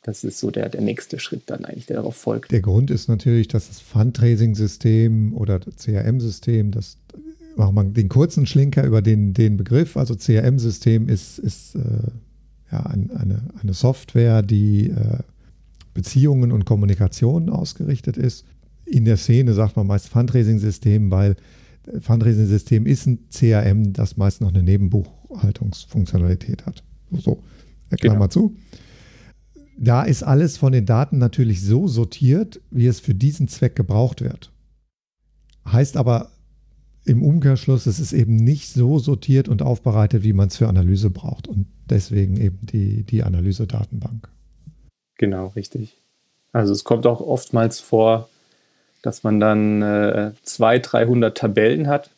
Das 0.03 0.25
ist 0.25 0.41
so 0.41 0.51
der, 0.51 0.69
der 0.69 0.81
nächste 0.81 1.21
Schritt 1.21 1.43
dann 1.47 1.65
eigentlich, 1.65 1.87
der 1.87 1.97
darauf 1.97 2.17
folgt. 2.17 2.51
Der 2.51 2.61
Grund 2.61 2.91
ist 2.91 3.09
natürlich, 3.09 3.49
dass 3.49 3.69
das 3.69 3.81
Fundraising-System 3.81 5.35
oder 5.35 5.61
CRM-System, 5.61 6.73
das 6.73 6.99
machen 7.57 7.77
wir 7.77 7.85
den 7.85 8.09
kurzen 8.09 8.47
Schlinker 8.47 8.85
über 8.85 9.01
den, 9.01 9.33
den 9.33 9.57
Begriff. 9.57 9.97
Also 9.97 10.17
CRM-System 10.17 11.09
ist, 11.09 11.39
ist 11.39 11.77
äh, 11.77 11.79
ja, 12.73 12.81
ein, 12.87 13.13
eine, 13.13 13.43
eine 13.61 13.75
Software, 13.75 14.43
die 14.43 14.91
äh, 14.91 15.19
Beziehungen 15.95 16.51
und 16.51 16.65
Kommunikation 16.65 17.49
ausgerichtet 17.49 18.17
ist. 18.17 18.45
In 18.87 19.05
der 19.05 19.17
Szene 19.17 19.55
sagt 19.55 19.77
man 19.77 19.87
meist 19.87 20.09
Fundraising-System, 20.09 21.13
weil 21.13 21.37
äh, 21.87 22.01
Fundraising-System 22.01 22.87
ist 22.87 23.07
ein 23.07 23.21
CRM, 23.31 23.93
das 23.93 24.17
meist 24.17 24.41
noch 24.41 24.49
eine 24.49 24.65
Nebenbuchhaltungsfunktionalität 24.65 26.67
hat. 26.67 26.83
So. 27.21 27.43
Klammer 27.97 28.29
genau. 28.29 28.29
zu. 28.29 28.57
Da 29.79 30.03
ist 30.03 30.23
alles 30.23 30.57
von 30.57 30.73
den 30.73 30.87
Daten 30.87 31.19
natürlich 31.19 31.63
so 31.63 31.89
sortiert, 31.89 32.61
wie 32.71 32.87
es 32.87 33.01
für 33.01 33.15
diesen 33.15 33.49
Zweck 33.49 33.75
gebraucht 33.77 34.21
wird. 34.21 34.53
Heißt 35.67 35.97
aber 35.97 36.31
im 37.05 37.23
Umkehrschluss, 37.23 37.87
es 37.87 37.99
ist 37.99 38.13
eben 38.13 38.37
nicht 38.37 38.69
so 38.69 38.99
sortiert 38.99 39.49
und 39.49 39.63
aufbereitet, 39.63 40.23
wie 40.23 40.33
man 40.33 40.49
es 40.49 40.57
für 40.57 40.69
Analyse 40.69 41.11
braucht. 41.11 41.49
Und 41.49 41.67
deswegen 41.91 42.37
eben 42.37 42.61
die, 42.63 43.03
die 43.03 43.25
Analyse-Datenbank. 43.25 44.29
Genau, 45.19 45.49
richtig. 45.49 46.01
Also 46.53 46.73
es 46.73 46.85
kommt 46.85 47.07
auch 47.07 47.21
oftmals 47.21 47.81
vor, 47.81 48.29
dass 49.03 49.25
man 49.25 49.41
dann 49.41 49.83
äh, 49.83 50.33
200, 50.45 50.93
300 50.93 51.37
Tabellen 51.39 51.89
hat. 51.89 52.11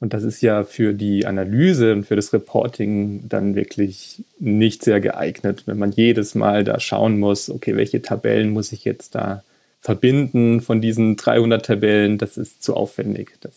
Und 0.00 0.14
das 0.14 0.22
ist 0.22 0.40
ja 0.42 0.64
für 0.64 0.92
die 0.92 1.26
Analyse 1.26 1.92
und 1.92 2.04
für 2.04 2.16
das 2.16 2.32
Reporting 2.32 3.28
dann 3.28 3.56
wirklich 3.56 4.22
nicht 4.38 4.84
sehr 4.84 5.00
geeignet, 5.00 5.64
wenn 5.66 5.78
man 5.78 5.90
jedes 5.90 6.34
Mal 6.34 6.62
da 6.62 6.78
schauen 6.78 7.18
muss, 7.18 7.50
okay, 7.50 7.76
welche 7.76 8.00
Tabellen 8.00 8.50
muss 8.50 8.72
ich 8.72 8.84
jetzt 8.84 9.14
da 9.16 9.42
verbinden 9.80 10.60
von 10.60 10.80
diesen 10.80 11.16
300 11.16 11.64
Tabellen, 11.64 12.18
das 12.18 12.36
ist 12.36 12.62
zu 12.62 12.74
aufwendig. 12.74 13.32
Das 13.40 13.54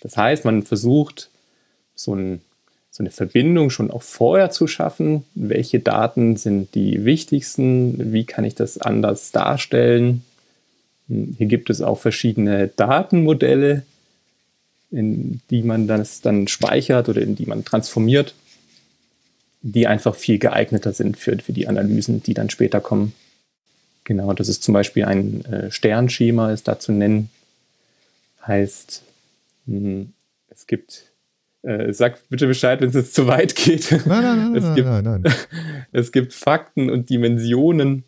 das 0.00 0.16
heißt, 0.16 0.44
man 0.44 0.62
versucht, 0.62 1.30
so, 1.94 2.14
ein, 2.14 2.40
so, 2.90 3.02
eine 3.02 3.10
Verbindung 3.10 3.70
schon 3.70 3.90
auch 3.90 4.02
vorher 4.02 4.50
zu 4.50 4.66
schaffen. 4.66 5.24
Welche 5.34 5.80
Daten 5.80 6.36
sind 6.36 6.74
die 6.74 7.04
wichtigsten? 7.04 8.12
Wie 8.12 8.24
kann 8.24 8.44
ich 8.44 8.54
das 8.54 8.78
anders 8.78 9.32
darstellen? 9.32 10.24
Hier 11.08 11.46
gibt 11.46 11.70
es 11.70 11.80
auch 11.80 11.98
verschiedene 11.98 12.68
Datenmodelle, 12.68 13.82
in 14.90 15.40
die 15.50 15.62
man 15.62 15.86
das 15.86 16.20
dann 16.20 16.48
speichert 16.48 17.08
oder 17.08 17.20
in 17.20 17.36
die 17.36 17.46
man 17.46 17.64
transformiert, 17.64 18.34
die 19.62 19.86
einfach 19.86 20.14
viel 20.14 20.38
geeigneter 20.38 20.92
sind 20.92 21.16
für, 21.16 21.36
für 21.38 21.52
die 21.52 21.68
Analysen, 21.68 22.22
die 22.22 22.34
dann 22.34 22.50
später 22.50 22.80
kommen. 22.80 23.12
Genau, 24.04 24.32
das 24.32 24.48
ist 24.48 24.62
zum 24.62 24.72
Beispiel 24.72 25.04
ein 25.04 25.44
äh, 25.44 25.70
Sternschema, 25.70 26.52
ist 26.52 26.68
da 26.68 26.78
zu 26.78 26.92
nennen. 26.92 27.28
Heißt, 28.46 29.02
Mhm. 29.68 30.14
Es 30.48 30.66
gibt, 30.66 31.12
äh, 31.62 31.92
sag 31.92 32.28
bitte 32.30 32.46
Bescheid, 32.46 32.80
wenn 32.80 32.88
es 32.88 32.94
jetzt 32.94 33.14
zu 33.14 33.26
weit 33.26 33.54
geht. 33.54 33.92
Nein, 34.06 34.22
nein, 34.22 34.52
nein, 34.52 34.54
es 34.56 34.64
nein, 34.64 34.74
gibt, 34.74 34.88
nein, 34.88 35.04
nein. 35.04 35.34
Es 35.92 36.12
gibt 36.12 36.32
Fakten 36.32 36.90
und 36.90 37.10
Dimensionen. 37.10 38.04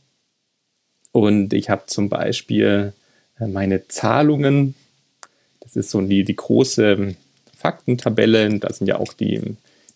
Und 1.13 1.53
ich 1.53 1.71
habe 1.71 1.87
zum 1.87 2.09
Beispiel 2.09 2.93
äh, 3.39 3.47
meine 3.47 3.87
Zahlungen. 3.89 4.75
Das 5.75 5.87
ist 5.87 5.91
so 5.91 6.01
die, 6.01 6.25
die 6.25 6.37
große 6.37 7.15
Faktentabelle. 7.57 8.59
Da 8.59 8.73
sind 8.73 8.87
ja 8.87 8.99
auch 8.99 9.13
die, 9.13 9.41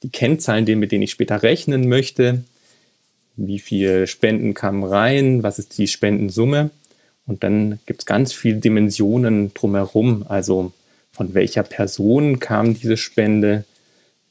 die 0.02 0.08
Kennzahlen, 0.08 0.64
mit 0.78 0.92
denen 0.92 1.02
ich 1.02 1.10
später 1.10 1.42
rechnen 1.42 1.88
möchte. 1.88 2.44
Wie 3.36 3.58
viele 3.58 4.06
Spenden 4.06 4.54
kamen 4.54 4.84
rein? 4.84 5.42
Was 5.42 5.58
ist 5.58 5.76
die 5.76 5.88
Spendensumme? 5.88 6.70
Und 7.26 7.42
dann 7.42 7.80
gibt 7.86 8.02
es 8.02 8.06
ganz 8.06 8.32
viele 8.32 8.58
Dimensionen 8.58 9.52
drumherum. 9.54 10.24
Also 10.28 10.72
von 11.10 11.34
welcher 11.34 11.64
Person 11.64 12.38
kam 12.38 12.74
diese 12.74 12.96
Spende, 12.96 13.64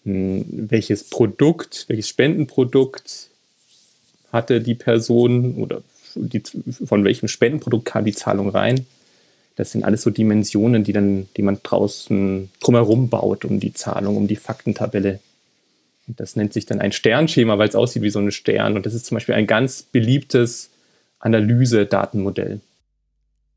hm, 0.05 0.45
welches 0.69 1.09
Produkt, 1.09 1.85
welches 1.89 2.07
Spendenprodukt 2.07 3.29
hatte 4.31 4.61
die 4.61 4.75
Person 4.75 5.55
oder 5.55 5.81
die, 6.15 6.41
von 6.85 7.03
welchem 7.03 7.27
Spendenprodukt 7.27 7.85
kam 7.85 8.05
die 8.05 8.13
Zahlung 8.13 8.49
rein. 8.49 8.85
Das 9.55 9.71
sind 9.71 9.83
alles 9.83 10.01
so 10.01 10.09
Dimensionen, 10.09 10.83
die 10.83 10.93
dann, 10.93 11.27
die 11.37 11.43
man 11.43 11.59
draußen 11.61 12.49
drumherum 12.59 13.09
baut, 13.09 13.45
um 13.45 13.59
die 13.59 13.73
Zahlung, 13.73 14.17
um 14.17 14.27
die 14.27 14.35
Faktentabelle. 14.35 15.19
Und 16.07 16.19
das 16.19 16.35
nennt 16.35 16.53
sich 16.53 16.65
dann 16.65 16.81
ein 16.81 16.91
Sternschema, 16.91 17.57
weil 17.57 17.69
es 17.69 17.75
aussieht 17.75 18.01
wie 18.01 18.09
so 18.09 18.19
ein 18.19 18.31
Stern. 18.31 18.75
Und 18.75 18.85
das 18.85 18.93
ist 18.93 19.05
zum 19.05 19.15
Beispiel 19.15 19.35
ein 19.35 19.47
ganz 19.47 19.83
beliebtes 19.83 20.71
Analyse-Datenmodell. 21.19 22.61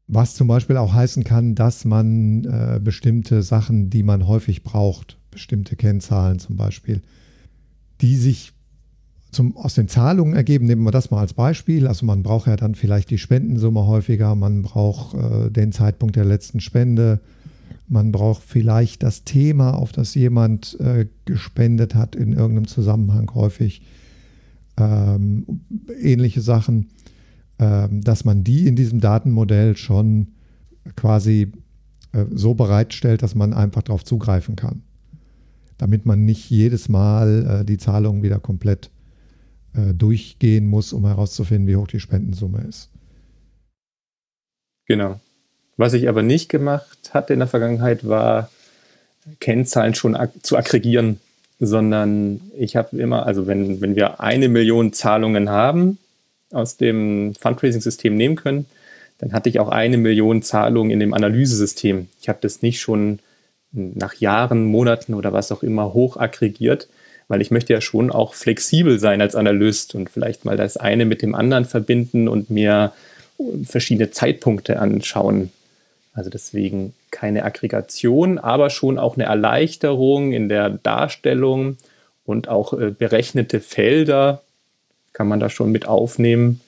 Was 0.08 0.36
zum 0.36 0.46
Beispiel 0.46 0.76
auch 0.76 0.92
heißen 0.92 1.24
kann, 1.24 1.56
dass 1.56 1.84
man 1.84 2.44
äh, 2.44 2.78
bestimmte 2.78 3.42
Sachen, 3.42 3.90
die 3.90 4.04
man 4.04 4.28
häufig 4.28 4.62
braucht, 4.62 5.16
bestimmte 5.32 5.74
Kennzahlen 5.74 6.38
zum 6.38 6.56
Beispiel, 6.56 7.02
die 8.00 8.16
sich 8.16 8.52
zum, 9.30 9.56
aus 9.56 9.74
den 9.74 9.88
Zahlungen 9.88 10.34
ergeben, 10.34 10.66
nehmen 10.66 10.84
wir 10.84 10.90
das 10.90 11.10
mal 11.10 11.20
als 11.20 11.34
Beispiel. 11.34 11.86
Also 11.86 12.06
man 12.06 12.22
braucht 12.22 12.46
ja 12.46 12.56
dann 12.56 12.74
vielleicht 12.74 13.10
die 13.10 13.18
Spendensumme 13.18 13.86
häufiger, 13.86 14.34
man 14.34 14.62
braucht 14.62 15.14
äh, 15.14 15.50
den 15.50 15.72
Zeitpunkt 15.72 16.16
der 16.16 16.24
letzten 16.24 16.60
Spende, 16.60 17.20
man 17.88 18.12
braucht 18.12 18.42
vielleicht 18.42 19.02
das 19.02 19.24
Thema, 19.24 19.74
auf 19.74 19.92
das 19.92 20.14
jemand 20.14 20.78
äh, 20.80 21.06
gespendet 21.24 21.94
hat 21.94 22.16
in 22.16 22.32
irgendeinem 22.32 22.66
Zusammenhang 22.66 23.30
häufig, 23.34 23.82
ähm, 24.76 25.44
ähnliche 26.00 26.40
Sachen. 26.40 26.88
Ähm, 27.58 28.02
dass 28.02 28.26
man 28.26 28.44
die 28.44 28.66
in 28.66 28.76
diesem 28.76 29.00
Datenmodell 29.00 29.78
schon 29.78 30.28
quasi 30.94 31.52
äh, 32.12 32.26
so 32.30 32.52
bereitstellt, 32.52 33.22
dass 33.22 33.34
man 33.34 33.54
einfach 33.54 33.80
darauf 33.80 34.04
zugreifen 34.04 34.56
kann. 34.56 34.82
Damit 35.78 36.04
man 36.04 36.26
nicht 36.26 36.50
jedes 36.50 36.90
Mal 36.90 37.60
äh, 37.60 37.64
die 37.64 37.78
Zahlung 37.78 38.22
wieder 38.22 38.40
komplett 38.40 38.90
äh, 39.76 39.94
durchgehen 39.94 40.66
muss, 40.66 40.92
um 40.92 41.06
herauszufinden, 41.06 41.68
wie 41.68 41.76
hoch 41.76 41.86
die 41.86 42.00
Spendensumme 42.00 42.64
ist. 42.68 42.90
Genau. 44.86 45.20
Was 45.76 45.92
ich 45.92 46.08
aber 46.08 46.22
nicht 46.22 46.48
gemacht 46.48 47.10
hatte 47.12 47.32
in 47.32 47.40
der 47.40 47.48
Vergangenheit, 47.48 48.08
war 48.08 48.50
Kennzahlen 49.40 49.94
schon 49.94 50.14
ag 50.14 50.30
zu 50.42 50.56
aggregieren, 50.56 51.20
sondern 51.58 52.40
ich 52.56 52.76
habe 52.76 52.96
immer, 52.96 53.26
also 53.26 53.46
wenn, 53.46 53.80
wenn 53.80 53.96
wir 53.96 54.20
eine 54.20 54.48
Million 54.48 54.92
Zahlungen 54.92 55.50
haben, 55.50 55.98
aus 56.52 56.76
dem 56.76 57.34
Fundraising-System 57.34 58.14
nehmen 58.14 58.36
können, 58.36 58.66
dann 59.18 59.32
hatte 59.32 59.48
ich 59.48 59.58
auch 59.58 59.68
eine 59.68 59.98
Million 59.98 60.42
Zahlungen 60.42 60.90
in 60.90 61.00
dem 61.00 61.14
Analysesystem. 61.14 62.08
Ich 62.20 62.28
habe 62.28 62.38
das 62.40 62.62
nicht 62.62 62.80
schon 62.80 63.18
nach 63.72 64.14
Jahren, 64.14 64.64
Monaten 64.64 65.14
oder 65.14 65.32
was 65.32 65.52
auch 65.52 65.62
immer 65.62 65.92
hoch 65.92 66.16
aggregiert, 66.16 66.88
weil 67.28 67.40
ich 67.40 67.50
möchte 67.50 67.72
ja 67.72 67.80
schon 67.80 68.10
auch 68.10 68.34
flexibel 68.34 68.98
sein 68.98 69.20
als 69.20 69.34
Analyst 69.34 69.94
und 69.94 70.10
vielleicht 70.10 70.44
mal 70.44 70.56
das 70.56 70.76
eine 70.76 71.04
mit 71.04 71.22
dem 71.22 71.34
anderen 71.34 71.64
verbinden 71.64 72.28
und 72.28 72.50
mir 72.50 72.92
verschiedene 73.64 74.10
Zeitpunkte 74.10 74.78
anschauen. 74.78 75.50
Also 76.12 76.30
deswegen 76.30 76.94
keine 77.10 77.44
Aggregation, 77.44 78.38
aber 78.38 78.70
schon 78.70 78.98
auch 78.98 79.16
eine 79.16 79.24
Erleichterung 79.24 80.32
in 80.32 80.48
der 80.48 80.70
Darstellung 80.70 81.76
und 82.24 82.48
auch 82.48 82.72
äh, 82.72 82.90
berechnete 82.90 83.60
Felder 83.60 84.42
kann 85.12 85.28
man 85.28 85.40
da 85.40 85.48
schon 85.50 85.72
mit 85.72 85.86
aufnehmen. 85.86 86.60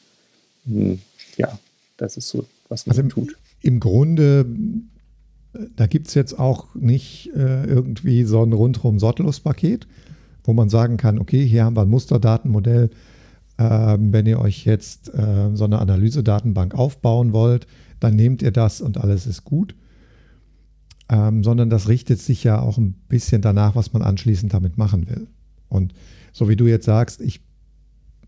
Hm, 0.66 1.00
ja, 1.36 1.58
das 1.96 2.16
ist 2.16 2.28
so, 2.28 2.46
was 2.68 2.86
man 2.86 2.96
also 2.96 3.08
tut. 3.08 3.36
Im 3.60 3.80
Grunde, 3.80 4.46
da 5.76 5.86
gibt 5.86 6.08
es 6.08 6.14
jetzt 6.14 6.38
auch 6.38 6.66
nicht 6.74 7.30
äh, 7.34 7.64
irgendwie 7.64 8.24
so 8.24 8.42
ein 8.42 8.52
rundrum 8.52 8.98
sortlos 8.98 9.40
Paket, 9.40 9.86
wo 10.48 10.54
man 10.54 10.70
sagen 10.70 10.96
kann, 10.96 11.18
okay, 11.18 11.46
hier 11.46 11.66
haben 11.66 11.76
wir 11.76 11.82
ein 11.82 11.90
Musterdatenmodell. 11.90 12.88
Ähm, 13.58 14.14
wenn 14.14 14.24
ihr 14.24 14.40
euch 14.40 14.64
jetzt 14.64 15.12
äh, 15.12 15.50
so 15.52 15.66
eine 15.66 15.78
Analysedatenbank 15.78 16.74
aufbauen 16.74 17.34
wollt, 17.34 17.66
dann 18.00 18.16
nehmt 18.16 18.40
ihr 18.40 18.50
das 18.50 18.80
und 18.80 18.96
alles 18.96 19.26
ist 19.26 19.44
gut. 19.44 19.74
Ähm, 21.10 21.44
sondern 21.44 21.68
das 21.68 21.86
richtet 21.86 22.18
sich 22.20 22.44
ja 22.44 22.60
auch 22.62 22.78
ein 22.78 22.94
bisschen 23.10 23.42
danach, 23.42 23.76
was 23.76 23.92
man 23.92 24.00
anschließend 24.00 24.54
damit 24.54 24.78
machen 24.78 25.10
will. 25.10 25.26
Und 25.68 25.92
so 26.32 26.48
wie 26.48 26.56
du 26.56 26.66
jetzt 26.66 26.86
sagst, 26.86 27.20
ich 27.20 27.42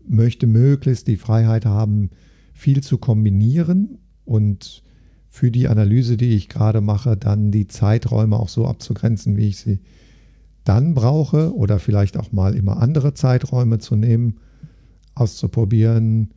möchte 0.07 0.45
möglichst 0.45 1.07
die 1.07 1.17
Freiheit 1.17 1.65
haben, 1.65 2.11
viel 2.53 2.83
zu 2.83 2.99
kombinieren 2.99 3.97
und 4.25 4.83
für 5.27 5.49
die 5.49 5.67
Analyse, 5.67 6.17
die 6.17 6.35
ich 6.35 6.49
gerade 6.49 6.81
mache, 6.81 7.17
dann 7.17 7.49
die 7.49 7.67
Zeiträume 7.67 8.37
auch 8.37 8.49
so 8.49 8.67
abzugrenzen, 8.67 9.37
wie 9.37 9.47
ich 9.47 9.57
sie 9.57 9.79
dann 10.63 10.93
brauche 10.93 11.55
oder 11.55 11.79
vielleicht 11.79 12.17
auch 12.17 12.31
mal 12.31 12.55
immer 12.55 12.77
andere 12.81 13.13
Zeiträume 13.13 13.79
zu 13.79 13.95
nehmen, 13.95 14.37
auszuprobieren. 15.15 16.31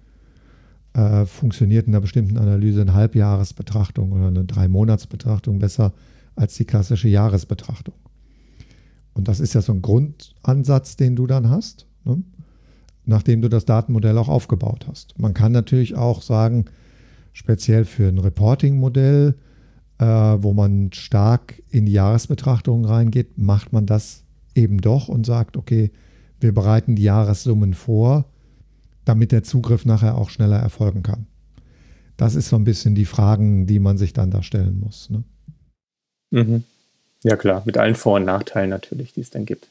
Äh, 0.95 1.27
funktioniert 1.27 1.87
in 1.87 1.95
einer 1.95 2.01
bestimmten 2.01 2.39
Analyse 2.39 2.81
eine 2.81 2.95
Halbjahresbetrachtung 2.95 4.13
oder 4.13 4.29
eine 4.29 4.45
Drei-Monats-Betrachtung 4.45 5.59
besser 5.59 5.93
als 6.37 6.55
die 6.55 6.65
klassische 6.65 7.09
Jahresbetrachtung. 7.09 7.95
Und 9.13 9.29
das 9.29 9.41
ist 9.41 9.55
ja 9.55 9.61
so 9.61 9.73
ein 9.73 9.83
Grundansatz, 9.83 10.97
den 10.97 11.17
du 11.17 11.27
dann 11.27 11.51
hast. 11.51 11.87
Ne? 12.05 12.23
nachdem 13.07 13.43
du 13.43 13.49
das 13.49 13.65
Datenmodell 13.65 14.17
auch 14.19 14.29
aufgebaut 14.29 14.87
hast. 14.89 15.19
Man 15.19 15.35
kann 15.35 15.53
natürlich 15.53 15.95
auch 15.95 16.23
sagen, 16.23 16.67
speziell 17.33 17.85
für 17.85 18.09
ein 18.09 18.19
Reporting-Modell, 18.19 19.35
äh, 19.99 20.05
wo 20.05 20.53
man 20.53 20.93
stark 20.93 21.63
in 21.71 21.87
die 21.87 21.93
Jahresbetrachtung 21.93 22.85
reingeht, 22.85 23.39
macht 23.39 23.73
man 23.73 23.87
das 23.87 24.25
eben 24.55 24.79
doch 24.81 25.09
und 25.09 25.27
sagt, 25.27 25.57
okay, 25.57 25.91
wir 26.41 26.53
bereiten 26.53 26.97
die 26.97 27.03
Jahressummen 27.03 27.75
vor, 27.75 28.27
damit 29.05 29.33
der 29.33 29.43
Zugriff 29.43 29.85
nachher 29.85 30.17
auch 30.17 30.31
schneller 30.31 30.59
erfolgen 30.59 31.03
kann. 31.03 31.27
Das 32.17 32.35
ist 32.35 32.49
so 32.49 32.57
ein 32.57 32.65
bisschen 32.65 32.95
die 32.95 33.07
Fragen, 33.07 33.67
die 33.67 33.79
man 33.79 33.99
sich 33.99 34.13
dann 34.13 34.31
da 34.31 34.43
stellen 34.43 34.79
muss. 34.81 35.11
Ne? 35.11 35.25
Mhm. 36.31 36.65
Ja 37.23 37.37
klar, 37.37 37.63
mit 37.65 37.79
allen 37.79 37.95
Vor- 37.95 38.17
und 38.17 38.25
Nachteilen 38.25 38.71
natürlich, 38.71 39.13
die 39.15 39.21
es 39.21 39.31
dann 39.31 39.47
gibt. 39.47 39.69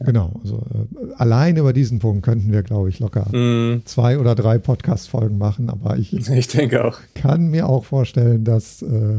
Genau, 0.00 0.38
also 0.42 0.64
äh, 0.74 1.12
allein 1.16 1.56
über 1.56 1.72
diesen 1.72 1.98
Punkt 1.98 2.22
könnten 2.22 2.52
wir, 2.52 2.62
glaube 2.62 2.88
ich, 2.88 3.00
locker 3.00 3.36
mm. 3.36 3.82
zwei 3.84 4.18
oder 4.18 4.36
drei 4.36 4.58
Podcast-Folgen 4.58 5.38
machen, 5.38 5.70
aber 5.70 5.98
ich, 5.98 6.12
ich 6.30 6.48
denke 6.48 6.84
auch. 6.84 6.98
kann 7.14 7.48
mir 7.48 7.68
auch 7.68 7.84
vorstellen, 7.84 8.44
dass 8.44 8.82
äh, 8.82 9.16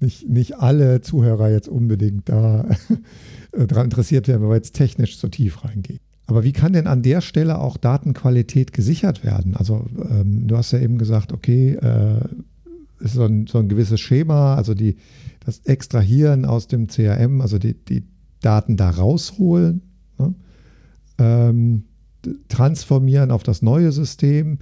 nicht, 0.00 0.28
nicht 0.28 0.58
alle 0.58 1.02
Zuhörer 1.02 1.50
jetzt 1.50 1.68
unbedingt 1.68 2.28
da 2.28 2.64
äh, 3.52 3.66
daran 3.66 3.86
interessiert 3.86 4.28
werden, 4.28 4.42
wenn 4.42 4.48
wir 4.48 4.56
jetzt 4.56 4.74
technisch 4.74 5.18
zu 5.18 5.28
tief 5.28 5.62
reingehen. 5.64 6.00
Aber 6.26 6.42
wie 6.42 6.52
kann 6.52 6.72
denn 6.72 6.86
an 6.86 7.02
der 7.02 7.20
Stelle 7.20 7.58
auch 7.58 7.76
Datenqualität 7.76 8.72
gesichert 8.72 9.24
werden? 9.24 9.56
Also 9.56 9.84
ähm, 10.10 10.46
du 10.48 10.56
hast 10.56 10.72
ja 10.72 10.78
eben 10.78 10.96
gesagt, 10.96 11.34
okay, 11.34 11.74
äh, 11.74 12.20
ist 13.00 13.12
so 13.12 13.24
ein, 13.24 13.46
so 13.46 13.58
ein 13.58 13.68
gewisses 13.68 14.00
Schema, 14.00 14.54
also 14.54 14.72
die, 14.72 14.96
das 15.44 15.58
Extrahieren 15.60 16.46
aus 16.46 16.66
dem 16.66 16.86
CRM, 16.86 17.42
also 17.42 17.58
die, 17.58 17.74
die 17.74 18.04
Daten 18.44 18.76
da 18.76 18.90
rausholen, 18.90 19.82
ne? 20.18 20.34
ähm, 21.18 21.84
transformieren 22.48 23.30
auf 23.30 23.42
das 23.42 23.62
neue 23.62 23.92
System. 23.92 24.58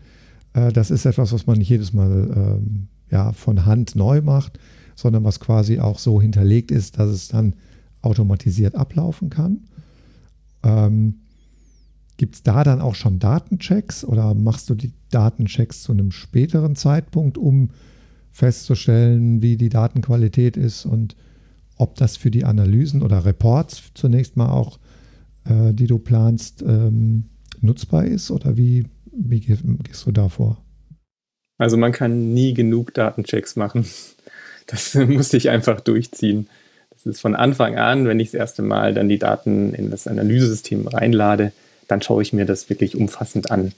Äh, 0.52 0.72
das 0.72 0.90
ist 0.90 1.04
etwas, 1.04 1.32
was 1.32 1.46
man 1.46 1.58
nicht 1.58 1.68
jedes 1.68 1.92
Mal 1.92 2.30
ähm, 2.34 2.88
ja, 3.10 3.32
von 3.32 3.66
Hand 3.66 3.96
neu 3.96 4.20
macht, 4.22 4.58
sondern 4.94 5.24
was 5.24 5.40
quasi 5.40 5.80
auch 5.80 5.98
so 5.98 6.20
hinterlegt 6.20 6.70
ist, 6.70 6.98
dass 6.98 7.10
es 7.10 7.28
dann 7.28 7.54
automatisiert 8.02 8.74
ablaufen 8.74 9.30
kann. 9.30 9.60
Ähm, 10.62 11.14
Gibt 12.16 12.36
es 12.36 12.42
da 12.42 12.62
dann 12.62 12.80
auch 12.80 12.94
schon 12.94 13.18
Datenchecks 13.18 14.04
oder 14.04 14.34
machst 14.34 14.70
du 14.70 14.74
die 14.74 14.92
Datenchecks 15.10 15.82
zu 15.82 15.92
einem 15.92 16.12
späteren 16.12 16.76
Zeitpunkt, 16.76 17.36
um 17.36 17.70
festzustellen, 18.30 19.42
wie 19.42 19.56
die 19.56 19.68
Datenqualität 19.68 20.56
ist 20.56 20.86
und 20.86 21.16
ob 21.82 21.96
das 21.96 22.16
für 22.16 22.30
die 22.30 22.44
Analysen 22.44 23.02
oder 23.02 23.24
Reports 23.24 23.82
zunächst 23.94 24.36
mal 24.36 24.50
auch, 24.50 24.78
äh, 25.44 25.72
die 25.72 25.88
du 25.88 25.98
planst, 25.98 26.62
ähm, 26.62 27.24
nutzbar 27.60 28.04
ist 28.04 28.30
oder 28.30 28.56
wie, 28.56 28.86
wie 29.12 29.40
gehst 29.40 30.06
du 30.06 30.12
da 30.12 30.28
vor? 30.28 30.62
Also 31.58 31.76
man 31.76 31.92
kann 31.92 32.32
nie 32.32 32.54
genug 32.54 32.94
Datenchecks 32.94 33.56
machen. 33.56 33.84
Das 34.68 34.94
musste 35.08 35.36
ich 35.36 35.50
einfach 35.50 35.80
durchziehen. 35.80 36.46
Das 36.90 37.04
ist 37.04 37.20
von 37.20 37.34
Anfang 37.34 37.76
an, 37.76 38.06
wenn 38.06 38.20
ich 38.20 38.28
das 38.30 38.38
erste 38.38 38.62
Mal 38.62 38.94
dann 38.94 39.08
die 39.08 39.18
Daten 39.18 39.74
in 39.74 39.90
das 39.90 40.06
Analysesystem 40.06 40.86
reinlade, 40.86 41.52
dann 41.88 42.00
schaue 42.00 42.22
ich 42.22 42.32
mir 42.32 42.46
das 42.46 42.70
wirklich 42.70 42.96
umfassend 42.96 43.50
an. 43.50 43.72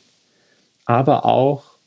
Aber 0.84 1.24
auch, 1.24 1.78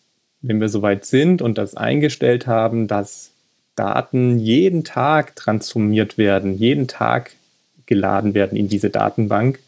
wenn 0.42 0.60
wir 0.60 0.68
soweit 0.68 1.06
sind 1.06 1.44
und 1.44 1.60
das 1.60 1.76
eingestellt 1.76 2.48
haben, 2.48 2.88
dass 2.88 3.34
Daten 3.78 4.40
jeden 4.40 4.84
Tag 4.84 5.38
transformiert 5.38 6.18
werden, 6.18 6.58
jeden 6.58 6.90
Tag 6.90 7.32
geladen 7.86 8.34
werden 8.34 8.58
in 8.58 8.68
diese 8.68 8.90
Datenbank, 8.90 9.60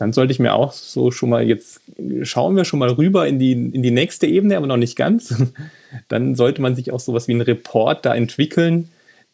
dann 0.00 0.14
sollte 0.14 0.32
ich 0.32 0.38
mir 0.38 0.54
auch 0.54 0.72
so 0.72 1.10
schon 1.10 1.28
mal 1.28 1.46
jetzt 1.46 1.82
schauen 2.22 2.56
wir 2.56 2.64
schon 2.64 2.78
mal 2.78 2.88
rüber 2.88 3.28
in 3.28 3.38
die, 3.38 3.52
in 3.52 3.82
die 3.82 3.90
nächste 3.90 4.26
Ebene, 4.26 4.56
aber 4.56 4.66
noch 4.66 4.78
nicht 4.78 4.96
ganz. 4.96 5.34
Dann 6.08 6.34
sollte 6.36 6.62
man 6.62 6.74
sich 6.74 6.90
auch 6.90 7.00
sowas 7.00 7.28
wie 7.28 7.32
einen 7.32 7.42
Report 7.42 8.06
da 8.06 8.14
entwickeln, 8.14 8.88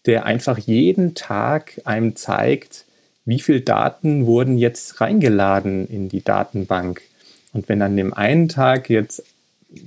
der 0.06 0.24
einfach 0.24 0.58
jeden 0.58 1.14
Tag 1.14 1.80
einem 1.84 2.16
zeigt, 2.16 2.84
wie 3.24 3.38
viele 3.38 3.60
Daten 3.60 4.26
wurden 4.26 4.58
jetzt 4.58 5.00
reingeladen 5.00 5.86
in 5.88 6.08
die 6.08 6.24
Datenbank. 6.24 7.02
Und 7.52 7.68
wenn 7.68 7.80
an 7.80 7.96
dem 7.96 8.12
einen 8.12 8.48
Tag 8.48 8.90
jetzt 8.90 9.22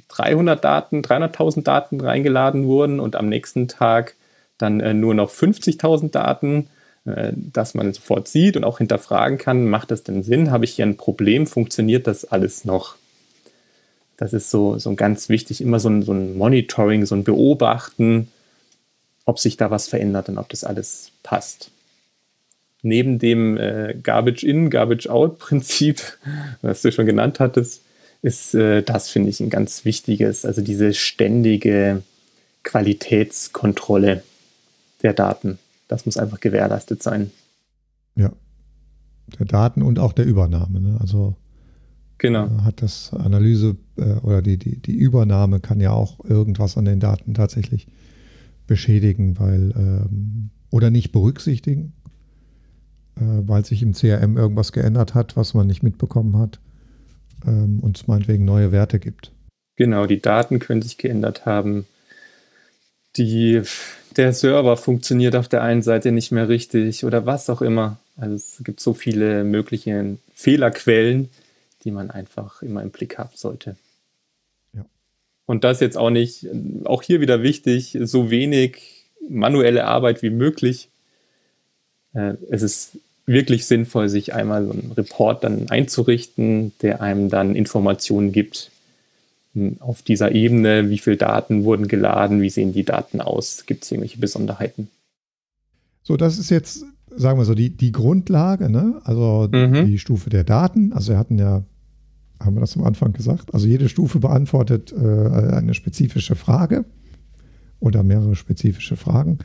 300 0.10 0.63
Daten, 0.63 1.02
300.000 1.02 1.63
Daten 1.63 2.02
reingeladen 2.02 2.65
wurden 2.65 3.00
und 3.00 3.15
am 3.15 3.30
nächsten 3.30 3.68
Tag 3.68 4.15
dann 4.58 4.80
äh, 4.82 4.94
nur 4.94 5.13
noch 5.13 5.32
50.000 5.32 6.12
Daten, 6.12 6.68
äh, 7.06 7.32
dass 7.36 7.74
man 7.74 7.94
sofort 7.94 8.28
sieht 8.28 8.58
und 8.58 8.63
auch 8.63 8.80
hinterfragen 8.80 9.38
kann, 9.38 9.70
macht 9.70 9.92
das 9.92 10.04
denn 10.04 10.24
Sinn? 10.24 10.52
Habe 10.52 10.65
ich 10.65 10.72
hier 10.72 10.86
ein 10.86 10.98
Problem? 10.98 11.48
Funktioniert 11.48 12.08
das 12.08 12.26
alles 12.26 12.65
noch? 12.65 12.96
Das 14.18 14.34
ist 14.34 14.50
so, 14.50 14.78
so 14.78 14.94
ganz 14.96 15.30
wichtig, 15.30 15.62
immer 15.62 15.80
so 15.80 15.89
ein, 15.89 16.04
so 16.04 16.12
ein 16.12 16.38
Monitoring, 16.38 17.06
so 17.06 17.15
ein 17.15 17.24
Beobachten, 17.24 18.30
ob 19.24 19.39
sich 19.39 19.56
da 19.56 19.72
was 19.72 19.88
verändert 19.88 20.28
und 20.28 20.38
ob 20.38 20.50
das 20.50 20.65
alles 20.65 21.12
passt. 21.24 21.72
Neben 22.82 23.18
dem 23.18 23.58
äh, 23.58 23.96
Garbage-in, 24.02 24.70
Garbage-out-Prinzip, 24.70 26.02
was 26.62 26.82
du 26.82 26.92
schon 26.92 27.06
genannt 27.06 27.39
hattest, 27.39 27.82
ist 28.21 28.53
äh, 28.53 28.84
das, 28.84 29.10
finde 29.10 29.29
ich, 29.29 29.39
ein 29.39 29.49
ganz 29.49 29.86
wichtiges, 29.86 30.45
also 30.45 30.62
diese 30.62 30.93
ständige 30.93 32.03
Qualitätskontrolle 32.63 34.23
der 35.01 35.13
Daten. 35.13 35.58
Das 35.88 36.05
muss 36.05 36.17
einfach 36.17 36.39
gewährleistet 36.39 37.01
sein. 37.01 37.32
Ja. 38.15 38.32
Der 39.39 39.45
Daten 39.45 39.82
und 39.82 39.99
auch 39.99 40.13
der 40.13 40.25
Übernahme. 40.25 40.82
Ne? 40.82 40.97
Also 40.99 41.36
genau. 42.17 42.47
Äh, 42.47 42.62
hat 42.62 42.82
das 42.82 43.13
Analyse 43.13 43.77
äh, 43.97 44.13
oder 44.21 44.41
die, 44.41 44.58
die, 44.58 44.77
die 44.77 44.95
Übernahme 44.95 45.60
kann 45.60 45.79
ja 45.79 45.91
auch 45.91 46.23
irgendwas 46.25 46.77
an 46.77 46.86
den 46.86 46.99
Daten 46.99 47.34
tatsächlich 47.34 47.88
beschädigen, 48.67 49.39
weil 49.39 49.71
ähm, 49.75 50.49
oder 50.71 50.89
nicht 50.89 51.12
berücksichtigen, 51.12 51.93
äh, 53.15 53.21
weil 53.21 53.65
sich 53.65 53.82
im 53.82 53.93
CRM 53.93 54.36
irgendwas 54.36 54.73
geändert 54.73 55.15
hat, 55.15 55.38
was 55.38 55.53
man 55.53 55.67
nicht 55.67 55.84
mitbekommen 55.84 56.38
hat 56.38 56.60
ähm, 57.45 57.80
und 57.82 57.97
es 57.97 58.08
meinetwegen 58.08 58.45
neue 58.45 58.71
Werte 58.71 58.99
gibt. 58.99 59.32
Genau, 59.75 60.06
die 60.06 60.21
Daten 60.21 60.60
können 60.60 60.82
sich 60.82 60.97
geändert 60.97 61.45
haben. 61.45 61.86
Die, 63.15 63.62
der 64.17 64.34
Server 64.34 64.78
funktioniert 64.78 65.36
auf 65.36 65.47
der 65.47 65.63
einen 65.63 65.82
Seite 65.82 66.12
nicht 66.12 66.32
mehr 66.32 66.49
richtig 66.49 67.06
oder 67.06 67.25
was 67.25 67.49
auch 67.49 67.62
immer. 67.62 67.97
Also 68.17 68.36
es 68.36 68.62
gibt 68.63 68.82
so 68.82 68.93
viele 68.93 69.43
mögliche 69.43 70.17
Fehlerquellen, 70.34 71.30
die 71.84 71.91
man 71.91 72.12
einfach 72.12 72.62
immer 72.62 72.84
im 72.84 72.91
Blick 72.91 73.17
haben 73.17 73.36
sollte. 73.36 73.78
Ja. 74.73 74.86
Und 75.45 75.63
das 75.63 75.80
jetzt 75.80 75.97
auch 75.97 76.10
nicht, 76.10 76.47
auch 76.84 77.02
hier 77.02 77.21
wieder 77.21 77.41
wichtig, 77.41 77.97
so 78.02 78.30
wenig 78.30 79.06
manuelle 79.30 79.86
Arbeit 79.86 80.21
wie 80.21 80.30
möglich. 80.30 80.89
Äh, 82.13 82.34
es 82.49 82.62
ist 82.62 82.97
wirklich 83.30 83.65
sinnvoll, 83.65 84.10
sich 84.10 84.34
einmal 84.34 84.65
so 84.65 84.72
einen 84.72 84.92
Report 84.92 85.44
dann 85.44 85.70
einzurichten, 85.70 86.74
der 86.82 87.02
einem 87.02 87.30
dann 87.30 87.56
Informationen 87.56 88.32
gibt 88.32 88.72
hm, 89.54 89.78
auf 89.80 90.02
dieser 90.02 90.34
Ebene, 90.34 90.89
wie 90.89 90.98
viele 90.98 91.18
Daten 91.18 91.63
wurden 91.63 91.88
geladen, 91.88 92.42
wie 92.42 92.50
sehen 92.50 92.74
die 92.74 92.84
Daten 92.84 93.22
aus, 93.22 93.65
gibt 93.68 93.84
es 93.84 93.92
irgendwelche 93.92 94.18
Besonderheiten. 94.18 94.89
So, 96.02 96.18
das 96.18 96.39
ist 96.39 96.50
jetzt, 96.50 96.86
sagen 97.15 97.39
wir 97.39 97.46
so, 97.46 97.54
die, 97.54 97.70
die 97.70 97.92
Grundlage, 97.92 98.70
ne? 98.70 99.00
also 99.04 99.48
mhm. 99.52 99.86
die 99.86 100.00
Stufe 100.00 100.32
der 100.32 100.44
Daten. 100.44 100.92
Also 100.92 101.12
wir 101.12 101.20
hatten 101.20 101.38
ja, 101.38 101.63
haben 102.39 102.56
wir 102.56 102.62
das 102.62 102.76
am 102.76 102.84
Anfang 102.84 103.13
gesagt, 103.13 103.54
also 103.54 103.68
jede 103.68 103.89
Stufe 103.89 104.20
beantwortet 104.20 104.92
äh, 104.92 104.98
eine 104.98 105.76
spezifische 105.76 106.36
Frage 106.36 106.86
oder 107.80 108.02
mehrere 108.02 108.36
spezifische 108.36 108.96
Fragen. 108.96 109.38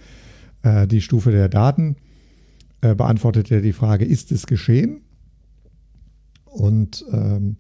Äh, 0.63 0.87
die 0.87 1.03
Stufe 1.03 1.33
der 1.33 1.51
Daten 1.51 1.97
äh, 2.85 2.95
beantwortet 2.95 3.49
ja 3.49 3.61
die 3.61 3.73
Frage, 3.73 4.05
ist 4.05 4.31
es 4.31 4.47
geschehen? 4.47 5.01
Und 6.45 7.05
ähm, 7.11 7.57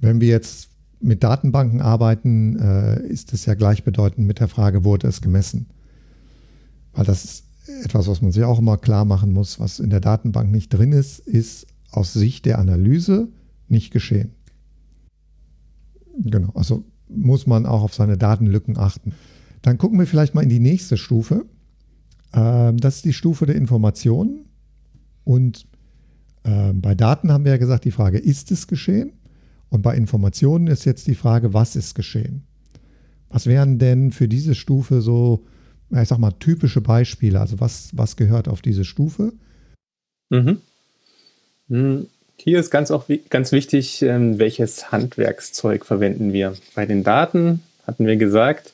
wenn 0.00 0.20
wir 0.20 0.28
jetzt 0.28 0.70
mit 1.00 1.22
Datenbanken 1.22 1.80
arbeiten, 1.80 2.58
äh, 2.58 3.00
ist 3.06 3.32
es 3.32 3.46
ja 3.46 3.54
gleichbedeutend 3.54 4.26
mit 4.26 4.40
der 4.40 4.48
Frage, 4.48 4.84
wurde 4.84 5.06
es 5.06 5.20
gemessen? 5.20 5.66
Weil 6.92 7.04
das 7.04 7.24
ist 7.24 7.44
etwas, 7.84 8.08
was 8.08 8.20
man 8.20 8.32
sich 8.32 8.42
auch 8.42 8.58
immer 8.58 8.78
klar 8.78 9.04
machen 9.04 9.32
muss, 9.32 9.60
was 9.60 9.78
in 9.78 9.90
der 9.90 10.00
Datenbank 10.00 10.50
nicht 10.50 10.70
drin 10.70 10.90
ist, 10.90 11.20
ist 11.20 11.68
aus 11.92 12.12
Sicht 12.12 12.44
der 12.44 12.58
Analyse 12.58 13.28
nicht 13.68 13.92
geschehen. 13.92 14.32
Genau, 16.18 16.50
also 16.54 16.84
muss 17.08 17.46
man 17.46 17.64
auch 17.64 17.82
auf 17.82 17.94
seine 17.94 18.18
Datenlücken 18.18 18.76
achten. 18.76 19.12
Dann 19.62 19.78
gucken 19.78 20.00
wir 20.00 20.06
vielleicht 20.06 20.34
mal 20.34 20.42
in 20.42 20.48
die 20.48 20.58
nächste 20.58 20.96
Stufe. 20.96 21.46
Ähm, 22.32 22.78
das 22.78 22.96
ist 22.96 23.04
die 23.04 23.12
Stufe 23.12 23.46
der 23.46 23.54
Informationen. 23.54 24.47
Und 25.28 25.66
äh, 26.44 26.72
bei 26.72 26.94
Daten 26.94 27.30
haben 27.30 27.44
wir 27.44 27.52
ja 27.52 27.58
gesagt, 27.58 27.84
die 27.84 27.90
Frage, 27.90 28.16
ist 28.16 28.50
es 28.50 28.66
geschehen? 28.66 29.12
Und 29.68 29.82
bei 29.82 29.94
Informationen 29.94 30.68
ist 30.68 30.86
jetzt 30.86 31.06
die 31.06 31.14
Frage, 31.14 31.52
was 31.52 31.76
ist 31.76 31.94
geschehen? 31.94 32.44
Was 33.28 33.44
wären 33.44 33.78
denn 33.78 34.10
für 34.10 34.26
diese 34.26 34.54
Stufe 34.54 35.02
so, 35.02 35.44
ich 35.90 36.08
sag 36.08 36.16
mal, 36.16 36.30
typische 36.30 36.80
Beispiele? 36.80 37.40
Also 37.40 37.60
was, 37.60 37.90
was 37.92 38.16
gehört 38.16 38.48
auf 38.48 38.62
diese 38.62 38.86
Stufe? 38.86 39.34
Mhm. 40.30 40.62
Hm, 41.68 42.06
hier 42.36 42.58
ist 42.58 42.70
ganz, 42.70 42.90
auch, 42.90 43.04
ganz 43.28 43.52
wichtig, 43.52 44.00
ähm, 44.00 44.38
welches 44.38 44.90
Handwerkszeug 44.92 45.84
verwenden 45.84 46.32
wir. 46.32 46.54
Bei 46.74 46.86
den 46.86 47.04
Daten 47.04 47.60
hatten 47.86 48.06
wir 48.06 48.16
gesagt, 48.16 48.72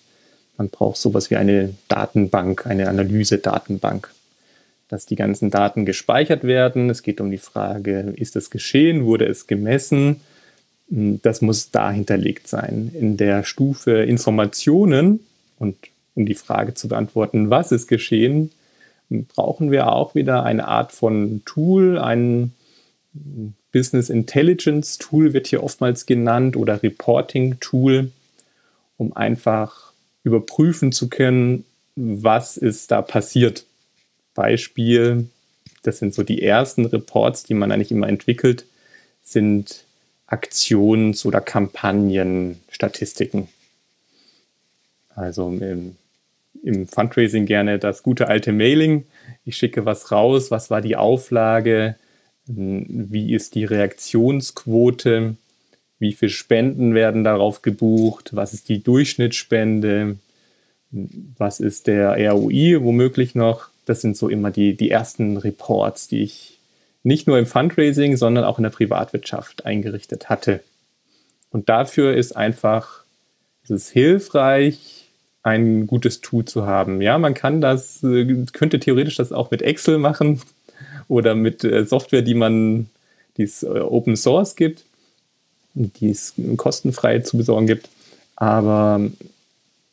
man 0.56 0.68
braucht 0.68 0.98
sowas 0.98 1.30
wie 1.30 1.36
eine 1.36 1.74
Datenbank, 1.88 2.64
eine 2.64 2.88
Analyse-Datenbank 2.88 4.13
dass 4.94 5.06
die 5.06 5.16
ganzen 5.16 5.50
Daten 5.50 5.84
gespeichert 5.84 6.44
werden. 6.44 6.88
Es 6.88 7.02
geht 7.02 7.20
um 7.20 7.28
die 7.28 7.38
Frage, 7.38 8.14
ist 8.14 8.36
es 8.36 8.48
geschehen, 8.48 9.04
wurde 9.04 9.24
es 9.24 9.48
gemessen? 9.48 10.20
Hm, 10.88 11.20
das 11.20 11.40
muss 11.40 11.72
da 11.72 11.90
hinterlegt 11.90 12.46
sein. 12.46 12.92
In 12.94 13.16
der 13.16 13.42
Stufe 13.42 14.04
Informationen 14.04 15.18
und 15.58 15.76
um 16.14 16.26
die 16.26 16.36
Frage 16.36 16.74
zu 16.74 16.86
beantworten, 16.86 17.50
was 17.50 17.72
ist 17.72 17.88
geschehen, 17.88 18.52
brauchen 19.10 19.72
wir 19.72 19.90
auch 19.90 20.14
wieder 20.14 20.44
eine 20.44 20.68
Art 20.68 20.92
von 20.92 21.42
Tool, 21.44 21.98
ein 21.98 22.52
Business 23.72 24.10
Intelligence 24.10 24.98
Tool 24.98 25.32
wird 25.32 25.48
hier 25.48 25.64
oftmals 25.64 26.06
genannt 26.06 26.56
oder 26.56 26.84
Reporting 26.84 27.58
Tool, 27.58 28.12
um 28.96 29.12
einfach 29.16 29.92
überprüfen 30.22 30.92
zu 30.92 31.08
können, 31.08 31.64
was 31.96 32.56
ist 32.56 32.92
da 32.92 33.02
passiert. 33.02 33.66
Beispiel, 34.34 35.28
das 35.82 35.98
sind 35.98 36.14
so 36.14 36.22
die 36.22 36.42
ersten 36.42 36.86
Reports, 36.86 37.44
die 37.44 37.54
man 37.54 37.72
eigentlich 37.72 37.92
immer 37.92 38.08
entwickelt, 38.08 38.66
sind 39.22 39.84
Aktions- 40.26 41.24
oder 41.24 41.40
Kampagnenstatistiken. 41.40 43.48
Also 45.14 45.48
im, 45.48 45.96
im, 46.62 46.88
Fundraising 46.88 47.46
gerne 47.46 47.78
das 47.78 48.02
gute 48.02 48.28
alte 48.28 48.52
Mailing. 48.52 49.04
Ich 49.44 49.56
schicke 49.56 49.84
was 49.84 50.10
raus, 50.10 50.50
was 50.50 50.70
war 50.70 50.80
die 50.80 50.96
Auflage, 50.96 51.96
wie 52.46 53.32
ist 53.32 53.54
die 53.54 53.64
Reaktionsquote, 53.64 55.36
wie 55.98 56.12
viele 56.12 56.30
Spenden 56.30 56.94
werden 56.94 57.24
darauf 57.24 57.62
gebucht, 57.62 58.34
was 58.34 58.52
ist 58.52 58.68
die 58.68 58.82
Durchschnittsspende, 58.82 60.18
was 60.90 61.60
ist 61.60 61.86
der 61.86 62.30
ROI 62.30 62.82
womöglich 62.82 63.34
noch 63.34 63.70
das 63.84 64.00
sind 64.00 64.16
so 64.16 64.28
immer 64.28 64.50
die, 64.50 64.76
die 64.76 64.90
ersten 64.90 65.36
Reports, 65.36 66.08
die 66.08 66.22
ich 66.22 66.58
nicht 67.02 67.26
nur 67.26 67.38
im 67.38 67.46
Fundraising, 67.46 68.16
sondern 68.16 68.44
auch 68.44 68.58
in 68.58 68.62
der 68.62 68.70
Privatwirtschaft 68.70 69.66
eingerichtet 69.66 70.28
hatte. 70.28 70.62
Und 71.50 71.68
dafür 71.68 72.14
ist 72.14 72.34
einfach, 72.34 73.04
es 73.62 73.70
ist 73.70 73.90
hilfreich, 73.90 75.04
ein 75.42 75.86
gutes 75.86 76.22
Tool 76.22 76.46
zu 76.46 76.66
haben. 76.66 77.02
Ja, 77.02 77.18
man 77.18 77.34
kann 77.34 77.60
das, 77.60 78.00
könnte 78.52 78.80
theoretisch 78.80 79.16
das 79.16 79.30
auch 79.30 79.50
mit 79.50 79.60
Excel 79.62 79.98
machen 79.98 80.40
oder 81.08 81.34
mit 81.34 81.62
äh, 81.62 81.84
Software, 81.84 82.22
die 82.22 82.34
man, 82.34 82.88
die 83.36 83.42
es 83.42 83.62
äh, 83.62 83.66
Open 83.66 84.16
Source 84.16 84.56
gibt, 84.56 84.84
die 85.74 86.10
es 86.10 86.34
kostenfrei 86.56 87.18
zu 87.18 87.36
besorgen 87.36 87.66
gibt. 87.66 87.90
Aber 88.36 89.00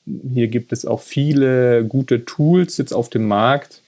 hier 0.05 0.47
gibt 0.47 0.71
es 0.71 0.85
auch 0.85 1.01
viele 1.01 1.85
gute 1.85 2.25
Tools 2.25 2.77
jetzt 2.77 2.93
auf 2.93 3.09
dem 3.09 3.27
Markt, 3.27 3.81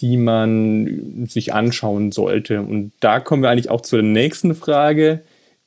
die 0.00 0.16
man 0.16 1.26
sich 1.28 1.54
anschauen 1.54 2.12
sollte. 2.12 2.60
Und 2.60 2.92
da 3.00 3.20
kommen 3.20 3.42
wir 3.42 3.50
eigentlich 3.50 3.70
auch 3.70 3.80
zur 3.80 4.02
nächsten 4.02 4.54
Frage. 4.54 5.22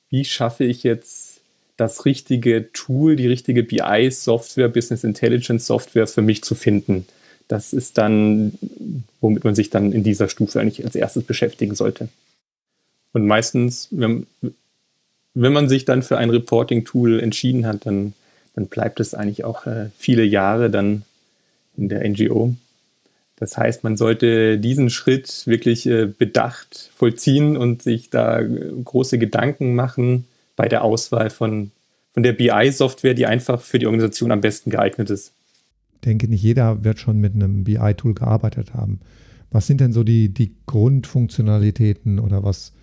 Wie 0.09 0.25
schaffe 0.25 0.63
ich 0.63 0.83
jetzt 0.83 1.41
das 1.77 2.05
richtige 2.05 2.71
Tool, 2.73 3.15
die 3.15 3.27
richtige 3.27 3.63
BI-Software, 3.63 4.69
Business 4.69 5.03
Intelligence 5.03 5.65
Software 5.65 6.07
für 6.07 6.21
mich 6.21 6.43
zu 6.43 6.55
finden? 6.55 7.05
Das 7.47 7.71
ist 7.71 7.97
dann, 7.97 8.57
womit 9.21 9.43
man 9.45 9.55
sich 9.55 9.69
dann 9.69 9.93
in 9.93 10.03
dieser 10.03 10.27
Stufe 10.27 10.59
eigentlich 10.59 10.83
als 10.83 10.95
erstes 10.95 11.23
beschäftigen 11.23 11.75
sollte. 11.75 12.09
Und 13.13 13.25
meistens, 13.25 13.87
wenn, 13.91 14.27
wenn 15.33 15.53
man 15.53 15.69
sich 15.69 15.85
dann 15.85 16.03
für 16.03 16.17
ein 16.17 16.29
Reporting-Tool 16.29 17.21
entschieden 17.21 17.65
hat, 17.65 17.85
dann 17.85 18.13
dann 18.57 18.67
bleibt 18.67 18.99
es 18.99 19.13
eigentlich 19.13 19.43
auch 19.43 19.67
äh, 19.67 19.91
viele 19.99 20.23
Jahre 20.23 20.71
dann 20.71 21.03
in 21.77 21.89
der 21.89 22.09
NGO. 22.09 22.55
Das 23.35 23.55
heißt, 23.55 23.83
man 23.83 23.97
sollte 23.97 24.57
diesen 24.57 24.89
Schritt 24.89 25.43
wirklich 25.45 25.85
äh, 25.85 26.07
bedacht 26.07 26.89
vollziehen 26.95 27.55
und 27.55 27.83
sich 27.83 28.09
da 28.09 28.39
äh, 28.39 28.71
große 28.83 29.19
Gedanken 29.19 29.75
machen 29.75 30.25
bei 30.55 30.67
der 30.67 30.83
Auswahl 30.83 31.29
von, 31.29 31.69
von 32.13 32.23
der 32.23 32.33
BI-Software, 32.33 33.13
die 33.13 33.27
einfach 33.27 33.61
für 33.61 33.77
die 33.77 33.85
Organisation 33.85 34.31
am 34.31 34.41
besten 34.41 34.71
geeignet 34.71 35.11
ist. 35.11 35.33
Ich 35.93 36.01
denke, 36.01 36.27
nicht 36.27 36.41
jeder 36.41 36.83
wird 36.83 36.97
schon 36.97 37.19
mit 37.19 37.35
einem 37.35 37.63
BI-Tool 37.63 38.15
gearbeitet 38.15 38.73
haben. 38.73 39.01
Was 39.51 39.67
sind 39.67 39.81
denn 39.81 39.93
so 39.93 40.03
die, 40.03 40.29
die 40.29 40.55
Grundfunktionalitäten 40.65 42.17
oder 42.17 42.43
was 42.43 42.73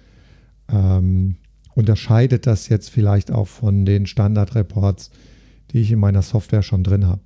ähm, 0.71 1.35
unterscheidet 1.75 2.47
das 2.47 2.69
jetzt 2.69 2.91
vielleicht 2.91 3.33
auch 3.33 3.49
von 3.49 3.85
den 3.85 4.07
Standard-Reports, 4.07 5.11
die 5.75 5.83
ich 5.83 5.93
in 5.93 5.99
meiner 5.99 6.23
Software 6.23 6.63
schon 6.63 6.83
drin 6.83 7.07
habe? 7.07 7.21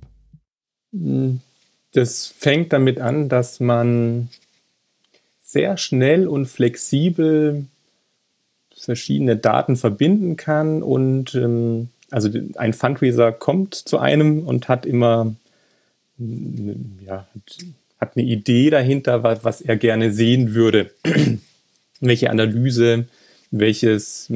Das 1.93 2.27
fängt 2.27 2.73
damit 2.73 2.99
an, 2.99 3.29
dass 3.29 3.61
man 3.61 4.29
sehr 5.41 5.77
schnell 5.77 6.27
und 6.27 6.47
flexibel 6.47 7.65
verschiedene 8.75 9.37
Daten 9.37 9.77
verbinden 9.77 10.35
kann 10.35 10.83
und 10.83 11.35
ähm, 11.35 11.89
also 12.11 12.29
ein 12.55 12.73
Fundraiser 12.73 13.31
kommt 13.31 13.75
zu 13.75 13.99
einem 13.99 14.47
und 14.47 14.67
hat 14.67 14.85
immer 14.85 15.35
ja, 17.05 17.27
hat 17.99 18.15
eine 18.15 18.25
Idee 18.25 18.69
dahinter, 18.69 19.23
was, 19.23 19.61
er 19.61 19.77
gerne 19.77 20.11
sehen 20.11 20.53
würde, 20.53 20.91
welche 21.99 22.29
Analyse, 22.29 23.07
welches, 23.51 24.31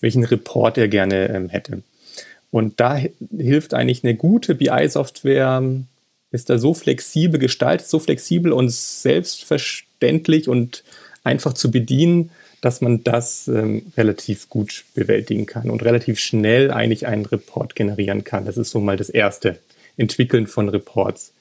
welchen 0.00 0.24
Report 0.24 0.78
er 0.78 0.88
gerne 0.88 1.28
ähm, 1.28 1.48
hätte. 1.48 1.82
Und 2.50 2.80
da 2.80 3.00
hilft 3.36 3.74
eigentlich 3.74 4.04
eine 4.04 4.14
gute 4.14 4.54
BI-Software 4.54 5.62
ist 6.30 6.50
da 6.50 6.58
so 6.58 6.74
flexibel 6.74 7.40
gestaltet, 7.40 7.88
so 7.88 7.98
flexibel 7.98 8.52
und 8.52 8.70
selbstverständlich 8.70 10.48
und 10.48 10.84
einfach 11.24 11.54
zu 11.54 11.70
bedienen, 11.70 12.30
dass 12.60 12.80
man 12.80 13.04
das 13.04 13.48
ähm, 13.48 13.92
relativ 13.96 14.48
gut 14.48 14.84
bewältigen 14.94 15.46
kann 15.46 15.70
und 15.70 15.84
relativ 15.84 16.18
schnell 16.18 16.70
eigentlich 16.70 17.06
einen 17.06 17.24
Report 17.24 17.74
generieren 17.76 18.24
kann. 18.24 18.44
Das 18.44 18.56
ist 18.56 18.70
so 18.70 18.80
mal 18.80 18.96
das 18.96 19.10
Erste, 19.10 19.58
Entwickeln 19.96 20.46
von 20.46 20.68
Reports. 20.68 21.32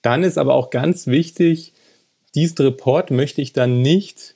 Dann 0.00 0.22
ist 0.24 0.38
aber 0.38 0.54
auch 0.54 0.70
ganz 0.70 1.06
wichtig, 1.06 1.72
diesen 2.34 2.58
Report 2.58 3.10
möchte 3.10 3.42
ich 3.42 3.52
dann 3.52 3.82
nicht 3.82 4.34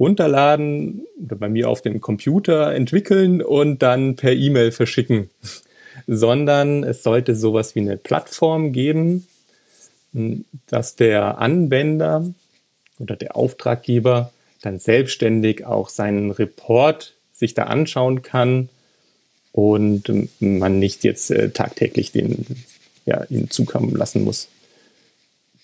runterladen 0.00 1.06
bei 1.18 1.48
mir 1.48 1.68
auf 1.68 1.82
dem 1.82 2.00
Computer 2.00 2.74
entwickeln 2.74 3.42
und 3.42 3.82
dann 3.82 4.16
per 4.16 4.32
E-Mail 4.32 4.72
verschicken, 4.72 5.30
sondern 6.06 6.82
es 6.82 7.02
sollte 7.02 7.36
sowas 7.36 7.74
wie 7.74 7.80
eine 7.80 7.98
Plattform 7.98 8.72
geben, 8.72 9.28
dass 10.66 10.96
der 10.96 11.38
Anwender 11.38 12.24
oder 12.98 13.14
der 13.14 13.36
Auftraggeber 13.36 14.32
dann 14.62 14.78
selbstständig 14.78 15.64
auch 15.66 15.88
seinen 15.88 16.30
Report 16.30 17.14
sich 17.32 17.54
da 17.54 17.64
anschauen 17.64 18.22
kann 18.22 18.68
und 19.52 20.10
man 20.40 20.78
nicht 20.78 21.04
jetzt 21.04 21.30
äh, 21.30 21.50
tagtäglich 21.50 22.12
den 22.12 22.44
ja, 23.06 23.24
ihn 23.24 23.50
zukommen 23.50 23.94
lassen 23.96 24.24
muss. 24.24 24.48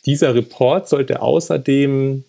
Dieser 0.07 0.35
Report 0.35 0.89
sollte 0.89 1.21
außerdem 1.21 2.25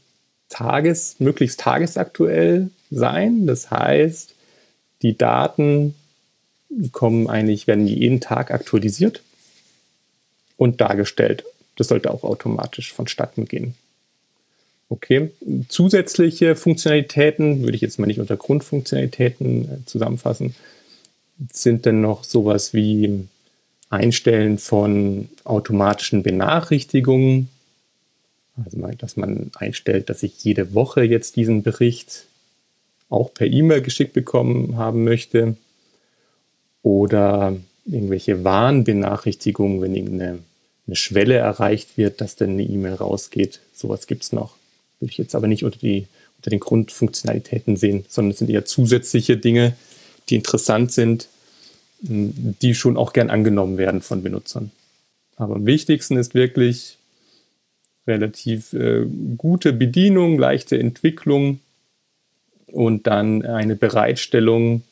tages, 0.50 1.16
möglichst 1.20 1.60
tagesaktuell 1.60 2.70
sein. 2.92 3.48
Das 3.48 3.72
heißt, 3.72 4.34
die 5.02 5.18
Daten 5.18 5.96
kommen 6.92 7.28
eigentlich, 7.28 7.68
werden 7.68 7.88
jeden 7.88 8.22
Tag 8.22 8.52
aktualisiert 8.52 9.22
und 10.58 10.82
dargestellt. 10.82 11.44
Das 11.76 11.88
sollte 11.88 12.12
auch 12.12 12.24
automatisch 12.24 12.92
vonstatten 12.94 13.46
gehen. 13.46 13.76
Okay, 14.90 15.32
zusätzliche 15.68 16.56
Funktionalitäten 16.56 17.62
würde 17.62 17.76
ich 17.76 17.82
jetzt 17.82 18.00
mal 18.00 18.08
nicht 18.08 18.22
unter 18.22 18.38
Grundfunktionalitäten 18.38 19.66
äh, 19.66 19.86
zusammenfassen, 19.86 20.56
sind 21.52 21.86
dann 21.86 22.02
noch 22.02 22.24
sowas 22.24 22.74
wie 22.74 23.28
Einstellen 23.90 24.58
von 24.58 25.30
automatischen 25.44 26.24
Benachrichtigungen. 26.24 27.50
Also 28.64 28.78
dass 28.98 29.18
man 29.18 29.52
einstellt, 29.56 30.10
dass 30.10 30.24
ich 30.24 30.44
jede 30.44 30.74
Woche 30.74 31.04
jetzt 31.04 31.36
diesen 31.36 31.64
Bericht 31.64 32.26
auch 33.10 33.34
per 33.34 33.48
E-Mail 33.48 33.82
geschickt 33.82 34.14
bekommen 34.14 34.78
haben 34.78 35.04
möchte. 35.04 35.56
Oder 36.82 37.56
irgendwelche 37.86 38.44
Warnbenachrichtigungen, 38.44 39.82
wenn 39.82 39.96
irgendeine 39.96 40.40
eine 40.88 40.96
Schwelle 40.96 41.36
erreicht 41.36 41.98
wird, 41.98 42.22
dass 42.22 42.38
dann 42.38 42.52
eine 42.52 42.64
E-Mail 42.64 42.94
rausgeht. 42.94 43.60
Sowas 43.74 44.08
gibt 44.08 44.24
es 44.24 44.32
noch. 44.32 44.56
Würde 45.00 45.12
ich 45.12 45.18
jetzt 45.18 45.36
aber 45.36 45.48
nicht 45.48 45.64
unter, 45.64 45.78
die, 45.80 46.08
unter 46.38 46.50
den 46.50 46.60
Grundfunktionalitäten 46.60 47.76
sehen, 47.76 48.06
sondern 48.08 48.32
es 48.32 48.38
sind 48.40 48.50
eher 48.50 48.66
zusätzliche 48.66 49.38
Dinge, 49.38 49.76
die 50.30 50.36
interessant 50.36 50.92
sind, 50.94 51.28
die 52.00 52.74
schon 52.74 52.96
auch 52.96 53.12
gern 53.12 53.30
angenommen 53.30 53.78
werden 53.78 54.02
von 54.02 54.24
Benutzern. 54.24 54.72
Aber 55.36 55.56
am 55.56 55.66
wichtigsten 55.66 56.16
ist 56.16 56.34
wirklich 56.34 56.97
relativ 58.08 58.74
äh, 58.74 59.06
gute 59.38 59.74
Bedienung, 59.74 60.40
leichte 60.40 60.80
Entwicklung 60.80 61.60
und 62.68 63.08
dann 63.08 63.46
eine 63.46 63.76
Bereitstellung, 63.76 64.84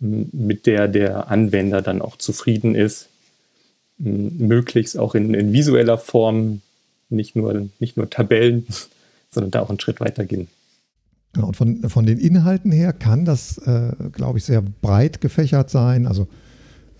mit 0.00 0.66
der 0.66 0.88
der 0.88 1.30
Anwender 1.30 1.82
dann 1.82 2.02
auch 2.02 2.16
zufrieden 2.16 2.74
ist, 2.74 3.08
möglichst 3.98 4.96
auch 4.96 5.14
in, 5.14 5.34
in 5.34 5.52
visueller 5.52 5.98
Form, 5.98 6.62
nicht 7.08 7.34
nur, 7.34 7.68
nicht 7.80 7.96
nur 7.96 8.08
Tabellen, 8.08 8.66
sondern 9.30 9.50
da 9.50 9.60
auch 9.60 9.70
einen 9.70 9.80
Schritt 9.80 10.00
weiter 10.00 10.24
gehen. 10.24 10.48
Genau, 11.32 11.48
und 11.48 11.56
von, 11.56 11.88
von 11.88 12.06
den 12.06 12.18
Inhalten 12.18 12.72
her 12.72 12.92
kann 12.92 13.24
das, 13.24 13.58
äh, 13.58 13.92
glaube 14.12 14.38
ich, 14.38 14.44
sehr 14.44 14.62
breit 14.62 15.20
gefächert 15.20 15.68
sein. 15.68 16.06
Also 16.06 16.26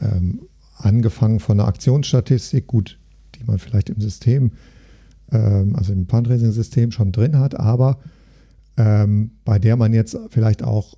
ähm, 0.01 0.41
angefangen 0.77 1.41
von 1.41 1.59
einer 1.59 1.69
Aktionsstatistik, 1.69 2.67
gut, 2.67 2.99
die 3.35 3.45
man 3.45 3.59
vielleicht 3.59 3.91
im 3.91 4.01
System, 4.01 4.53
ähm, 5.33 5.77
also 5.77 5.93
im 5.93 6.09
Fundraising-System 6.09 6.93
schon 6.93 7.13
drin 7.13 7.39
hat, 7.39 7.59
aber 7.59 7.99
ähm, 8.77 9.33
bei 9.45 9.59
der 9.59 9.77
man 9.77 9.93
jetzt 9.93 10.17
vielleicht 10.31 10.63
auch 10.63 10.95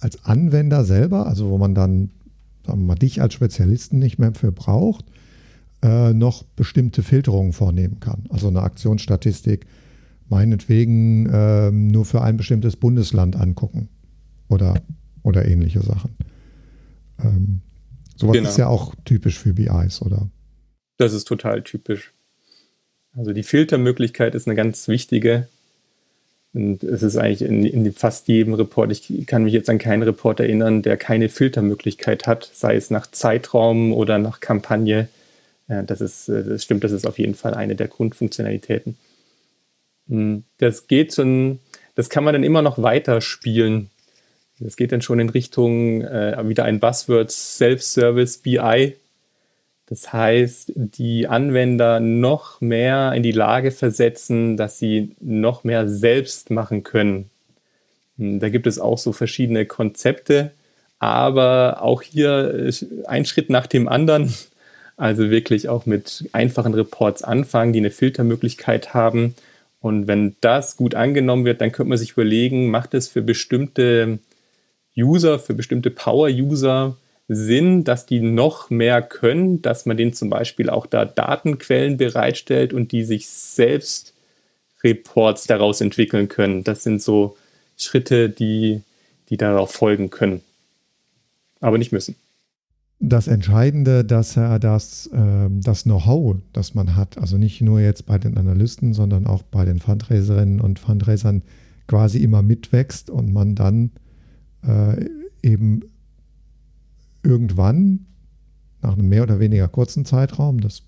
als 0.00 0.24
Anwender 0.24 0.84
selber, 0.84 1.26
also 1.26 1.50
wo 1.50 1.58
man 1.58 1.74
dann, 1.74 2.10
sagen 2.66 2.80
wir 2.80 2.86
mal, 2.86 2.94
dich 2.96 3.22
als 3.22 3.34
Spezialisten 3.34 3.98
nicht 3.98 4.18
mehr 4.18 4.34
für 4.34 4.50
braucht, 4.50 5.04
äh, 5.82 6.12
noch 6.12 6.42
bestimmte 6.42 7.02
Filterungen 7.02 7.52
vornehmen 7.52 8.00
kann. 8.00 8.24
Also 8.30 8.48
eine 8.48 8.62
Aktionsstatistik 8.62 9.66
meinetwegen 10.28 11.26
äh, 11.26 11.70
nur 11.70 12.04
für 12.04 12.22
ein 12.22 12.36
bestimmtes 12.36 12.76
Bundesland 12.76 13.36
angucken 13.36 13.88
oder, 14.48 14.74
oder 15.22 15.46
ähnliche 15.46 15.82
Sachen. 15.82 16.16
Ähm, 17.22 17.60
sowas 18.16 18.34
genau. 18.34 18.48
ist 18.48 18.58
ja 18.58 18.66
auch 18.66 18.94
typisch 19.04 19.38
für 19.38 19.54
BIs, 19.54 20.02
oder? 20.02 20.28
Das 20.96 21.12
ist 21.12 21.26
total 21.26 21.62
typisch. 21.62 22.12
Also 23.16 23.32
die 23.32 23.42
Filtermöglichkeit 23.42 24.34
ist 24.34 24.46
eine 24.46 24.54
ganz 24.54 24.88
wichtige. 24.88 25.48
Und 26.54 26.82
es 26.82 27.02
ist 27.02 27.16
eigentlich 27.16 27.42
in, 27.42 27.64
in, 27.64 27.92
fast 27.92 28.28
jedem 28.28 28.54
Report, 28.54 28.92
ich 28.92 29.26
kann 29.26 29.44
mich 29.44 29.54
jetzt 29.54 29.70
an 29.70 29.78
keinen 29.78 30.02
Report 30.02 30.38
erinnern, 30.38 30.82
der 30.82 30.98
keine 30.98 31.30
Filtermöglichkeit 31.30 32.26
hat, 32.26 32.50
sei 32.52 32.76
es 32.76 32.90
nach 32.90 33.10
Zeitraum 33.10 33.92
oder 33.92 34.18
nach 34.18 34.40
Kampagne. 34.40 35.08
Das, 35.66 36.00
ist, 36.00 36.28
äh, 36.28 36.44
das 36.44 36.64
stimmt, 36.64 36.84
das 36.84 36.92
ist 36.92 37.06
auf 37.06 37.18
jeden 37.18 37.34
Fall 37.34 37.54
eine 37.54 37.76
der 37.76 37.88
Grundfunktionalitäten. 37.88 38.96
Hm, 40.08 40.44
das 40.58 40.86
geht 40.86 41.14
schon, 41.14 41.60
das 41.94 42.10
kann 42.10 42.24
man 42.24 42.34
dann 42.34 42.44
immer 42.44 42.62
noch 42.62 42.82
weiter 42.82 43.20
spielen. 43.20 43.90
Das 44.58 44.76
geht 44.76 44.92
dann 44.92 45.02
schon 45.02 45.18
in 45.18 45.30
Richtung 45.30 46.02
äh, 46.02 46.36
wieder 46.48 46.64
ein 46.64 46.80
Buzzword 46.80 47.30
Self-Service 47.30 48.38
BI. 48.38 48.96
Das 49.86 50.12
heißt, 50.12 50.72
die 50.74 51.28
Anwender 51.28 52.00
noch 52.00 52.60
mehr 52.60 53.12
in 53.12 53.22
die 53.22 53.32
Lage 53.32 53.70
versetzen, 53.70 54.56
dass 54.56 54.78
sie 54.78 55.14
noch 55.20 55.64
mehr 55.64 55.88
selbst 55.88 56.50
machen 56.50 56.82
können. 56.82 57.30
Hm, 58.18 58.40
da 58.40 58.48
gibt 58.48 58.66
es 58.66 58.78
auch 58.78 58.98
so 58.98 59.12
verschiedene 59.12 59.66
Konzepte, 59.66 60.52
aber 60.98 61.82
auch 61.82 62.02
hier 62.02 62.68
äh, 62.68 62.72
ein 63.06 63.24
Schritt 63.24 63.50
nach 63.50 63.66
dem 63.66 63.88
anderen. 63.88 64.34
Also 64.98 65.30
wirklich 65.30 65.70
auch 65.70 65.86
mit 65.86 66.28
einfachen 66.32 66.74
Reports 66.74 67.24
anfangen, 67.24 67.72
die 67.72 67.80
eine 67.80 67.90
Filtermöglichkeit 67.90 68.92
haben 68.92 69.34
und 69.82 70.06
wenn 70.06 70.36
das 70.40 70.76
gut 70.76 70.94
angenommen 70.94 71.44
wird, 71.44 71.60
dann 71.60 71.72
könnte 71.72 71.88
man 71.88 71.98
sich 71.98 72.12
überlegen, 72.12 72.70
macht 72.70 72.94
es 72.94 73.08
für 73.08 73.20
bestimmte 73.20 74.20
User, 74.96 75.40
für 75.40 75.54
bestimmte 75.54 75.90
Power-User 75.90 76.96
Sinn, 77.28 77.84
dass 77.84 78.06
die 78.06 78.20
noch 78.20 78.70
mehr 78.70 79.00
können, 79.02 79.62
dass 79.62 79.86
man 79.86 79.96
denen 79.96 80.12
zum 80.12 80.28
Beispiel 80.28 80.68
auch 80.68 80.86
da 80.86 81.04
Datenquellen 81.04 81.96
bereitstellt 81.96 82.72
und 82.72 82.92
die 82.92 83.04
sich 83.04 83.28
selbst 83.28 84.14
Reports 84.84 85.46
daraus 85.46 85.80
entwickeln 85.80 86.28
können. 86.28 86.64
Das 86.64 86.82
sind 86.82 87.00
so 87.00 87.36
Schritte, 87.76 88.28
die, 88.28 88.82
die 89.28 89.36
darauf 89.36 89.72
folgen 89.72 90.10
können, 90.10 90.42
aber 91.60 91.78
nicht 91.78 91.92
müssen 91.92 92.16
das 93.02 93.26
Entscheidende, 93.26 94.04
dass 94.04 94.36
er 94.36 94.60
das, 94.60 95.08
äh, 95.08 95.48
das 95.50 95.82
Know-how, 95.82 96.36
das 96.52 96.74
man 96.74 96.94
hat, 96.94 97.18
also 97.18 97.36
nicht 97.36 97.60
nur 97.60 97.80
jetzt 97.80 98.06
bei 98.06 98.16
den 98.16 98.38
Analysten, 98.38 98.94
sondern 98.94 99.26
auch 99.26 99.42
bei 99.42 99.64
den 99.64 99.80
Fundraiserinnen 99.80 100.60
und 100.60 100.78
Fundraisern 100.78 101.42
quasi 101.88 102.22
immer 102.22 102.42
mitwächst 102.42 103.10
und 103.10 103.32
man 103.32 103.56
dann 103.56 103.90
äh, 104.64 105.04
eben 105.42 105.80
irgendwann 107.22 108.06
nach 108.80 108.94
einem 108.94 109.08
mehr 109.08 109.22
oder 109.22 109.38
weniger 109.40 109.68
kurzen 109.68 110.04
Zeitraum, 110.04 110.60
das 110.60 110.82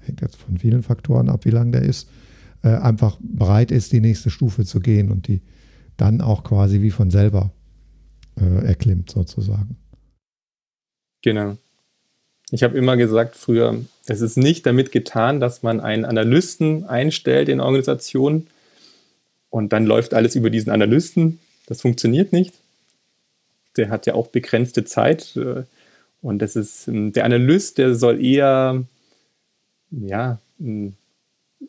hängt 0.00 0.20
jetzt 0.20 0.36
von 0.36 0.58
vielen 0.58 0.82
Faktoren 0.82 1.28
ab, 1.28 1.44
wie 1.44 1.50
lang 1.50 1.72
der 1.72 1.82
ist, 1.82 2.08
äh, 2.62 2.68
einfach 2.68 3.18
bereit 3.20 3.70
ist, 3.70 3.92
die 3.92 4.00
nächste 4.00 4.30
Stufe 4.30 4.64
zu 4.64 4.80
gehen 4.80 5.10
und 5.10 5.28
die 5.28 5.42
dann 5.96 6.20
auch 6.20 6.44
quasi 6.44 6.82
wie 6.82 6.90
von 6.90 7.10
selber 7.10 7.52
äh, 8.40 8.66
erklimmt 8.66 9.10
sozusagen. 9.10 9.76
Genau. 11.22 11.56
Ich 12.50 12.62
habe 12.62 12.76
immer 12.76 12.96
gesagt 12.96 13.36
früher, 13.36 13.80
es 14.06 14.20
ist 14.20 14.36
nicht 14.36 14.66
damit 14.66 14.92
getan, 14.92 15.40
dass 15.40 15.62
man 15.62 15.80
einen 15.80 16.04
Analysten 16.04 16.84
einstellt 16.84 17.48
in 17.48 17.60
Organisationen 17.60 18.48
und 19.50 19.72
dann 19.72 19.86
läuft 19.86 20.14
alles 20.14 20.34
über 20.34 20.50
diesen 20.50 20.70
Analysten. 20.70 21.38
Das 21.66 21.80
funktioniert 21.80 22.32
nicht. 22.32 22.54
Der 23.76 23.90
hat 23.90 24.06
ja 24.06 24.14
auch 24.14 24.28
begrenzte 24.28 24.84
Zeit 24.84 25.36
äh, 25.36 25.64
und 26.22 26.38
das 26.40 26.56
ist 26.56 26.88
ähm, 26.88 27.12
der 27.12 27.24
Analyst, 27.24 27.78
der 27.78 27.94
soll 27.94 28.24
eher 28.24 28.84
ja, 29.90 30.38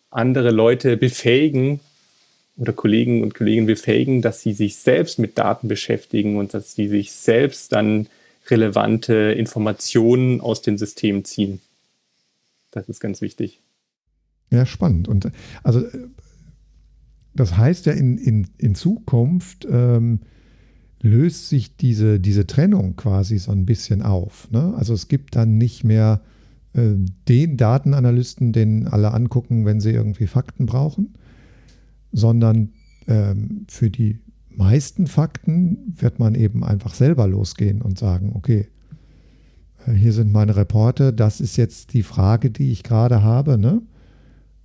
andere 0.09 0.51
Leute 0.51 0.97
befähigen 0.97 1.79
oder 2.57 2.73
Kollegen 2.73 3.21
und 3.21 3.35
Kollegen 3.35 3.65
befähigen, 3.65 4.21
dass 4.21 4.41
sie 4.41 4.53
sich 4.53 4.77
selbst 4.77 5.19
mit 5.19 5.37
Daten 5.37 5.67
beschäftigen 5.67 6.37
und 6.37 6.53
dass 6.53 6.73
sie 6.73 6.87
sich 6.87 7.11
selbst 7.11 7.73
dann 7.73 8.07
relevante 8.47 9.13
Informationen 9.13 10.39
aus 10.39 10.61
dem 10.61 10.77
System 10.77 11.25
ziehen. 11.25 11.59
Das 12.71 12.87
ist 12.87 12.99
ganz 12.99 13.21
wichtig. 13.21 13.59
Ja, 14.51 14.65
spannend. 14.65 15.07
Und 15.07 15.29
also 15.63 15.83
das 17.33 17.57
heißt 17.57 17.85
ja 17.87 17.93
in, 17.93 18.17
in, 18.17 18.47
in 18.57 18.75
Zukunft 18.75 19.67
ähm, 19.69 20.21
löst 21.01 21.49
sich 21.49 21.77
diese, 21.77 22.19
diese 22.19 22.47
Trennung 22.47 22.95
quasi 22.95 23.37
so 23.37 23.51
ein 23.51 23.65
bisschen 23.65 24.01
auf. 24.01 24.49
Ne? 24.51 24.73
Also 24.75 24.93
es 24.93 25.07
gibt 25.07 25.35
dann 25.35 25.57
nicht 25.57 25.83
mehr 25.83 26.21
äh, 26.73 26.95
den 27.27 27.57
Datenanalysten, 27.57 28.53
den 28.53 28.87
alle 28.87 29.13
angucken, 29.13 29.65
wenn 29.65 29.79
sie 29.79 29.91
irgendwie 29.91 30.27
Fakten 30.27 30.65
brauchen, 30.65 31.13
sondern 32.11 32.71
ähm, 33.07 33.65
für 33.67 33.89
die 33.89 34.19
meisten 34.49 35.07
Fakten 35.07 35.95
wird 35.97 36.19
man 36.19 36.33
eben 36.33 36.63
einfach 36.63 36.93
selber 36.93 37.27
losgehen 37.27 37.81
und 37.81 37.99
sagen, 37.99 38.31
okay, 38.35 38.67
äh, 39.85 39.93
hier 39.93 40.13
sind 40.13 40.31
meine 40.31 40.55
Reporte, 40.55 41.13
das 41.13 41.41
ist 41.41 41.57
jetzt 41.57 41.93
die 41.93 42.03
Frage, 42.03 42.49
die 42.49 42.71
ich 42.71 42.83
gerade 42.83 43.21
habe, 43.21 43.57
ne? 43.57 43.81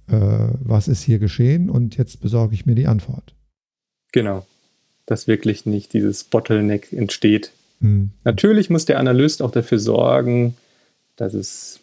Äh, 0.06 0.54
was 0.60 0.88
ist 0.88 1.02
hier 1.02 1.18
geschehen 1.18 1.70
und 1.70 1.96
jetzt 1.96 2.20
besorge 2.20 2.54
ich 2.54 2.66
mir 2.66 2.74
die 2.74 2.86
Antwort. 2.86 3.36
Genau, 4.12 4.44
dass 5.10 5.26
wirklich 5.26 5.66
nicht 5.66 5.92
dieses 5.92 6.22
Bottleneck 6.24 6.92
entsteht. 6.92 7.50
Hm. 7.80 8.10
Natürlich 8.24 8.70
muss 8.70 8.84
der 8.84 9.00
Analyst 9.00 9.42
auch 9.42 9.50
dafür 9.50 9.80
sorgen, 9.80 10.56
dass 11.16 11.34
es 11.34 11.80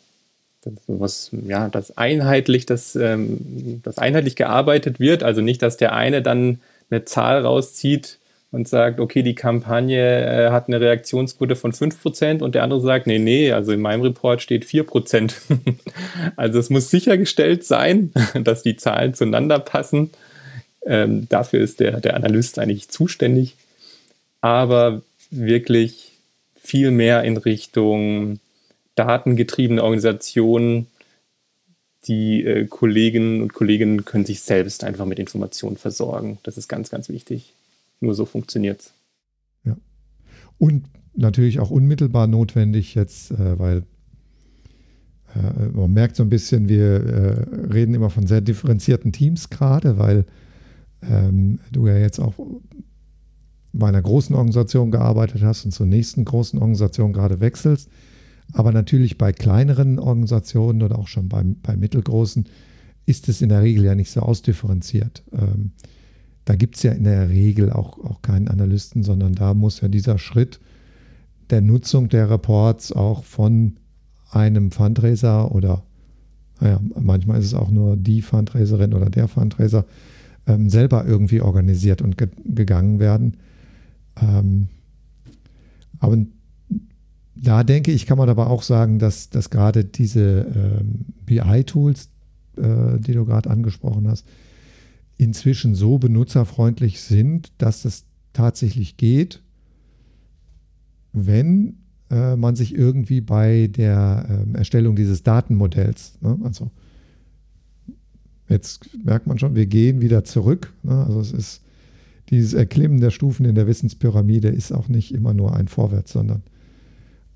sowas, 0.88 1.32
ja, 1.46 1.68
dass 1.70 1.98
einheitlich, 1.98 2.66
dass, 2.66 2.96
ähm, 2.96 3.82
dass 3.84 3.98
einheitlich 3.98 4.36
gearbeitet 4.36 5.00
wird. 5.00 5.24
Also 5.24 5.42
nicht, 5.42 5.62
dass 5.62 5.78
der 5.78 5.94
eine 5.94 6.22
dann 6.22 6.60
eine 6.90 7.06
Zahl 7.06 7.42
rauszieht 7.42 8.18
und 8.52 8.68
sagt, 8.68 9.00
okay, 9.00 9.24
die 9.24 9.36
Kampagne 9.36 10.48
äh, 10.48 10.50
hat 10.52 10.68
eine 10.68 10.80
Reaktionsquote 10.80 11.56
von 11.56 11.74
5% 11.74 12.42
und 12.42 12.56
der 12.56 12.64
andere 12.64 12.80
sagt, 12.80 13.08
nee, 13.08 13.20
nee, 13.20 13.52
also 13.52 13.74
in 13.74 13.82
meinem 13.82 14.02
Report 14.02 14.42
steht 14.42 14.64
4%. 14.64 15.34
also 16.38 16.60
es 16.60 16.70
muss 16.70 16.90
sichergestellt 16.90 17.66
sein, 17.66 18.14
dass 18.44 18.64
die 18.64 18.78
Zahlen 18.78 19.14
zueinander 19.14 19.60
passen. 19.60 20.12
Ähm, 20.88 21.28
dafür 21.30 21.60
ist 21.60 21.80
der, 21.80 22.00
der 22.00 22.16
Analyst 22.16 22.60
eigentlich 22.60 22.90
zuständig. 22.90 23.56
Aber 24.42 25.02
wirklich 25.30 26.12
viel 26.56 26.92
mehr 26.92 27.24
in 27.24 27.38
Richtung 27.38 28.40
datengetriebene 28.96 29.84
Organisationen. 29.84 30.88
Die 32.08 32.44
äh, 32.44 32.66
Kolleginnen 32.68 33.42
und 33.42 33.54
Kollegen 33.54 34.06
können 34.06 34.26
sich 34.26 34.42
selbst 34.42 34.84
einfach 34.84 35.06
mit 35.06 35.20
Informationen 35.20 35.78
versorgen. 35.78 36.40
Das 36.44 36.58
ist 36.58 36.68
ganz, 36.68 36.90
ganz 36.90 37.10
wichtig. 37.10 37.54
Nur 38.00 38.16
so 38.16 38.26
funktioniert 38.26 38.82
es. 38.82 38.94
Ja. 39.66 39.76
Und 40.58 40.86
natürlich 41.16 41.60
auch 41.60 41.70
unmittelbar 41.70 42.28
notwendig 42.28 42.96
jetzt, 42.96 43.32
äh, 43.32 43.60
weil 43.60 43.84
äh, 45.36 45.66
man 45.74 45.92
merkt 45.92 46.16
so 46.16 46.24
ein 46.24 46.30
bisschen, 46.30 46.70
wir 46.70 46.96
äh, 46.96 47.74
reden 47.74 47.94
immer 47.94 48.10
von 48.10 48.28
sehr 48.28 48.42
differenzierten 48.42 49.12
Teams 49.12 49.50
gerade, 49.50 49.98
weil 49.98 50.26
ähm, 51.02 51.60
du 51.72 51.88
ja 51.88 51.98
jetzt 51.98 52.20
auch 52.20 52.34
bei 53.74 53.88
einer 53.88 54.02
großen 54.02 54.36
Organisation 54.36 54.92
gearbeitet 54.92 55.44
hast 55.44 55.66
und 55.66 55.72
zur 55.72 55.86
nächsten 55.86 56.26
großen 56.26 56.60
Organisation 56.60 57.14
gerade 57.14 57.40
wechselst. 57.40 57.90
Aber 58.54 58.72
natürlich 58.72 59.18
bei 59.18 59.34
kleineren 59.34 60.00
Organisationen 60.00 60.82
oder 60.82 60.98
auch 60.98 61.08
schon 61.08 61.30
bei, 61.30 61.44
bei 61.64 61.76
mittelgroßen 61.76 62.46
ist 63.06 63.30
es 63.30 63.42
in 63.42 63.50
der 63.50 63.62
Regel 63.62 63.84
ja 63.86 63.96
nicht 63.96 64.10
so 64.10 64.22
ausdifferenziert. 64.22 65.24
Ähm, 65.34 65.72
da 66.46 66.56
gibt 66.56 66.78
es 66.78 66.84
ja 66.84 66.94
in 66.94 67.04
der 67.04 67.30
Regel 67.30 67.72
auch, 67.72 68.00
auch 68.00 68.22
keinen 68.22 68.48
Analysten, 68.48 69.04
sondern 69.04 69.36
da 69.36 69.54
muss 69.54 69.82
ja 69.82 69.90
dieser 69.90 70.18
Schritt 70.18 70.60
der 71.50 71.62
Nutzung 71.62 72.10
der 72.10 72.30
Reports 72.30 72.92
auch 72.92 73.24
von 73.24 73.78
einem 74.32 74.72
Fundraiser 74.72 75.54
oder 75.54 75.84
naja, 76.60 76.80
manchmal 77.00 77.40
ist 77.40 77.46
es 77.46 77.54
auch 77.54 77.70
nur 77.70 77.96
die 77.96 78.22
Fundraiserin 78.22 78.94
oder 78.94 79.10
der 79.10 79.28
Fundraiser 79.28 79.86
ähm, 80.48 80.70
selber 80.70 81.06
irgendwie 81.06 81.42
organisiert 81.42 82.02
und 82.02 82.18
ge 82.18 82.30
gegangen 82.46 83.00
werden. 83.00 83.38
Ähm, 84.22 84.68
aber 86.00 86.18
da 87.36 87.64
denke 87.64 87.92
ich, 87.92 88.06
kann 88.06 88.18
man 88.18 88.30
aber 88.30 88.50
auch 88.50 88.64
sagen, 88.64 89.00
dass, 89.00 89.30
dass 89.30 89.50
gerade 89.50 89.86
diese 89.86 90.48
ähm, 90.56 91.06
BI-Tools, 91.26 92.10
äh, 92.58 93.00
die 93.00 93.14
du 93.14 93.26
gerade 93.26 93.50
angesprochen 93.50 94.08
hast, 94.08 94.26
inzwischen 95.18 95.76
so 95.76 95.98
benutzerfreundlich 95.98 97.02
sind, 97.02 97.52
dass 97.58 97.84
das 97.84 98.06
tatsächlich 98.34 98.98
geht, 98.98 99.42
wenn 101.14 101.78
äh, 102.10 102.36
man 102.36 102.56
sich 102.56 102.76
irgendwie 102.76 103.22
bei 103.22 103.68
der 103.68 104.46
äh, 104.54 104.58
Erstellung 104.58 104.96
dieses 104.96 105.24
Datenmodells, 105.24 106.18
ne, 106.22 106.38
also 106.44 106.72
jetzt 108.50 108.90
merkt 109.04 109.28
man 109.28 109.40
schon, 109.40 109.56
wir 109.56 109.66
gehen 109.66 110.02
wieder 110.02 110.24
zurück. 110.24 110.74
Ne, 110.84 111.06
also 111.06 111.20
es 111.20 111.32
ist 111.32 111.62
dieses 112.30 112.54
Erklimmen 112.54 113.00
der 113.00 113.12
Stufen 113.12 113.46
in 113.46 113.56
der 113.56 113.68
Wissenspyramide 113.68 114.50
ist 114.50 114.72
auch 114.72 114.90
nicht 114.90 115.14
immer 115.14 115.34
nur 115.34 115.56
ein 115.56 115.68
Vorwärts, 115.68 116.12
sondern 116.12 116.44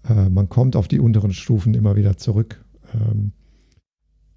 äh, 0.08 0.30
man 0.30 0.50
kommt 0.50 0.76
auf 0.76 0.88
die 0.88 1.00
unteren 1.00 1.34
Stufen 1.34 1.74
immer 1.74 1.96
wieder 1.96 2.18
zurück. 2.18 2.64
Ähm, 2.94 3.32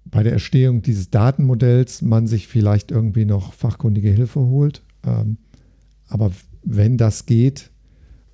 bei 0.05 0.23
der 0.23 0.33
Erstehung 0.33 0.81
dieses 0.81 1.09
Datenmodells 1.09 2.01
man 2.01 2.27
sich 2.27 2.47
vielleicht 2.47 2.91
irgendwie 2.91 3.25
noch 3.25 3.53
fachkundige 3.53 4.09
Hilfe 4.09 4.39
holt. 4.39 4.83
Ähm, 5.05 5.37
aber 6.07 6.31
wenn 6.63 6.97
das 6.97 7.25
geht, 7.25 7.71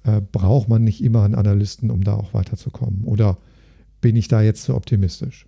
äh, 0.03 0.21
braucht 0.31 0.67
man 0.67 0.83
nicht 0.83 1.03
immer 1.03 1.23
einen 1.23 1.35
Analysten, 1.35 1.89
um 1.89 2.03
da 2.03 2.13
auch 2.13 2.33
weiterzukommen. 2.33 3.03
Oder 3.03 3.37
bin 4.01 4.15
ich 4.15 4.27
da 4.27 4.41
jetzt 4.41 4.63
zu 4.63 4.75
optimistisch? 4.75 5.47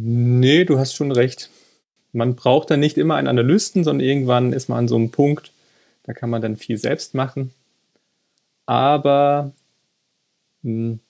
Nee, 0.00 0.64
du 0.64 0.78
hast 0.78 0.94
schon 0.94 1.10
recht. 1.10 1.50
Man 2.12 2.36
braucht 2.36 2.70
dann 2.70 2.78
nicht 2.78 2.98
immer 2.98 3.16
einen 3.16 3.26
Analysten, 3.26 3.82
sondern 3.82 4.06
irgendwann 4.06 4.52
ist 4.52 4.68
man 4.68 4.78
an 4.78 4.88
so 4.88 4.94
einem 4.94 5.10
Punkt, 5.10 5.50
da 6.04 6.12
kann 6.12 6.30
man 6.30 6.40
dann 6.40 6.56
viel 6.56 6.78
selbst 6.78 7.14
machen. 7.14 7.52
Aber 8.64 9.50
hm, 10.62 11.00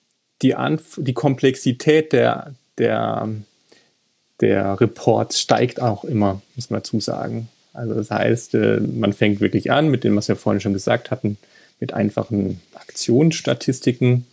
die, 0.41 0.55
Anf 0.55 0.97
die 0.99 1.13
Komplexität 1.13 2.13
der, 2.13 2.55
der, 2.79 3.29
der 4.41 4.81
Reports 4.81 5.39
steigt 5.39 5.79
auch 5.79 6.03
immer, 6.03 6.41
muss 6.55 6.71
man 6.71 6.79
dazu 6.79 6.99
sagen. 6.99 7.47
Also 7.73 7.93
das 7.93 8.09
heißt, 8.09 8.55
äh, 8.55 8.79
man 8.79 9.13
fängt 9.13 9.39
wirklich 9.39 9.69
an 9.71 9.89
mit 9.89 10.03
dem, 10.03 10.15
was 10.15 10.29
wir 10.29 10.35
vorhin 10.35 10.61
schon 10.61 10.73
gesagt 10.73 11.11
hatten, 11.11 11.37
mit 11.79 11.93
einfachen 11.93 12.59
Aktionsstatistiken. 12.73 14.25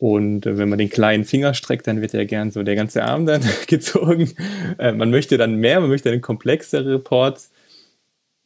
Und 0.00 0.46
äh, 0.46 0.56
wenn 0.56 0.70
man 0.70 0.78
den 0.78 0.88
kleinen 0.88 1.24
Finger 1.24 1.52
streckt, 1.52 1.86
dann 1.86 2.00
wird 2.00 2.14
ja 2.14 2.24
gern 2.24 2.50
so 2.50 2.62
der 2.62 2.74
ganze 2.74 3.04
Arm 3.04 3.26
dann 3.26 3.42
gezogen. 3.66 4.32
Äh, 4.78 4.92
man 4.92 5.10
möchte 5.10 5.36
dann 5.36 5.56
mehr, 5.56 5.78
man 5.78 5.90
möchte 5.90 6.10
dann 6.10 6.22
komplexere 6.22 6.94
Reports. 6.94 7.50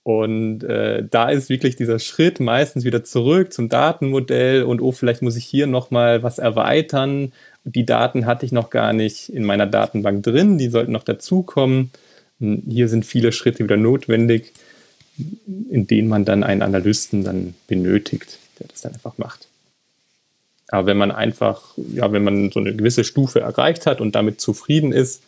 Und 0.03 0.65
äh, 0.65 1.07
da 1.09 1.31
ist 1.31 1.49
wirklich 1.49 1.77
dieser 1.77 2.01
Schritt 2.01 2.41
meistens 2.41 2.85
wieder 2.85 3.05
zurück 3.05 3.53
zum 3.53 3.69
Datenmodell 3.71 4.65
und 4.65 4.83
oh, 4.83 4.93
vielleicht 4.93 5.23
muss 5.23 5.37
ich 5.37 5.47
hier 5.47 5.67
nochmal 5.67 6.23
was 6.23 6.39
erweitern. 6.39 7.33
Die 7.63 7.87
Daten 7.87 8.27
hatte 8.27 8.45
ich 8.45 8.53
noch 8.53 8.69
gar 8.69 8.93
nicht 8.93 9.31
in 9.31 9.45
meiner 9.45 9.67
Datenbank 9.67 10.25
drin, 10.25 10.59
die 10.59 10.69
sollten 10.69 10.93
noch 10.93 11.05
dazukommen. 11.05 11.91
Hm, 12.41 12.65
hier 12.69 12.89
sind 12.89 13.07
viele 13.07 13.33
Schritte 13.33 13.65
wieder 13.65 13.79
notwendig, 13.79 14.53
in 15.71 15.87
denen 15.87 16.09
man 16.09 16.27
dann 16.27 16.43
einen 16.43 16.63
Analysten 16.63 17.25
dann 17.25 17.55
benötigt, 17.69 18.39
der 18.59 18.67
das 18.67 18.83
dann 18.83 18.93
einfach 18.93 19.17
macht. 19.19 19.49
Aber 20.75 20.87
wenn 20.87 20.97
man 20.97 21.11
einfach, 21.11 21.77
ja, 21.77 22.13
wenn 22.13 22.25
man 22.25 22.51
so 22.51 22.61
eine 22.61 22.75
gewisse 22.75 23.05
Stufe 23.05 23.41
erreicht 23.41 23.87
hat 23.87 24.01
und 24.01 24.15
damit 24.15 24.41
zufrieden 24.41 24.93
ist, 24.93 25.23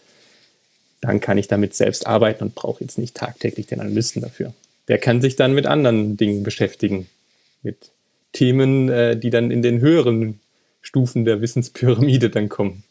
dann 1.00 1.20
kann 1.20 1.38
ich 1.38 1.48
damit 1.48 1.74
selbst 1.74 2.06
arbeiten 2.06 2.44
und 2.44 2.54
brauche 2.54 2.82
jetzt 2.82 2.98
nicht 2.98 3.14
tagtäglich 3.14 3.66
den 3.66 3.80
Analysten 3.80 4.22
dafür 4.22 4.52
der 4.88 4.98
kann 4.98 5.20
sich 5.20 5.36
dann 5.36 5.54
mit 5.54 5.66
anderen 5.66 6.16
Dingen 6.16 6.42
beschäftigen. 6.42 7.06
Mit 7.62 7.92
Themen, 8.32 8.88
äh, 8.88 9.18
die 9.18 9.30
dann 9.30 9.50
in 9.50 9.62
den 9.62 9.80
höheren 9.80 10.40
Stufen 10.82 11.24
der 11.24 11.40
Wissenspyramide 11.40 12.30
dann 12.30 12.48
kommen. 12.48 12.84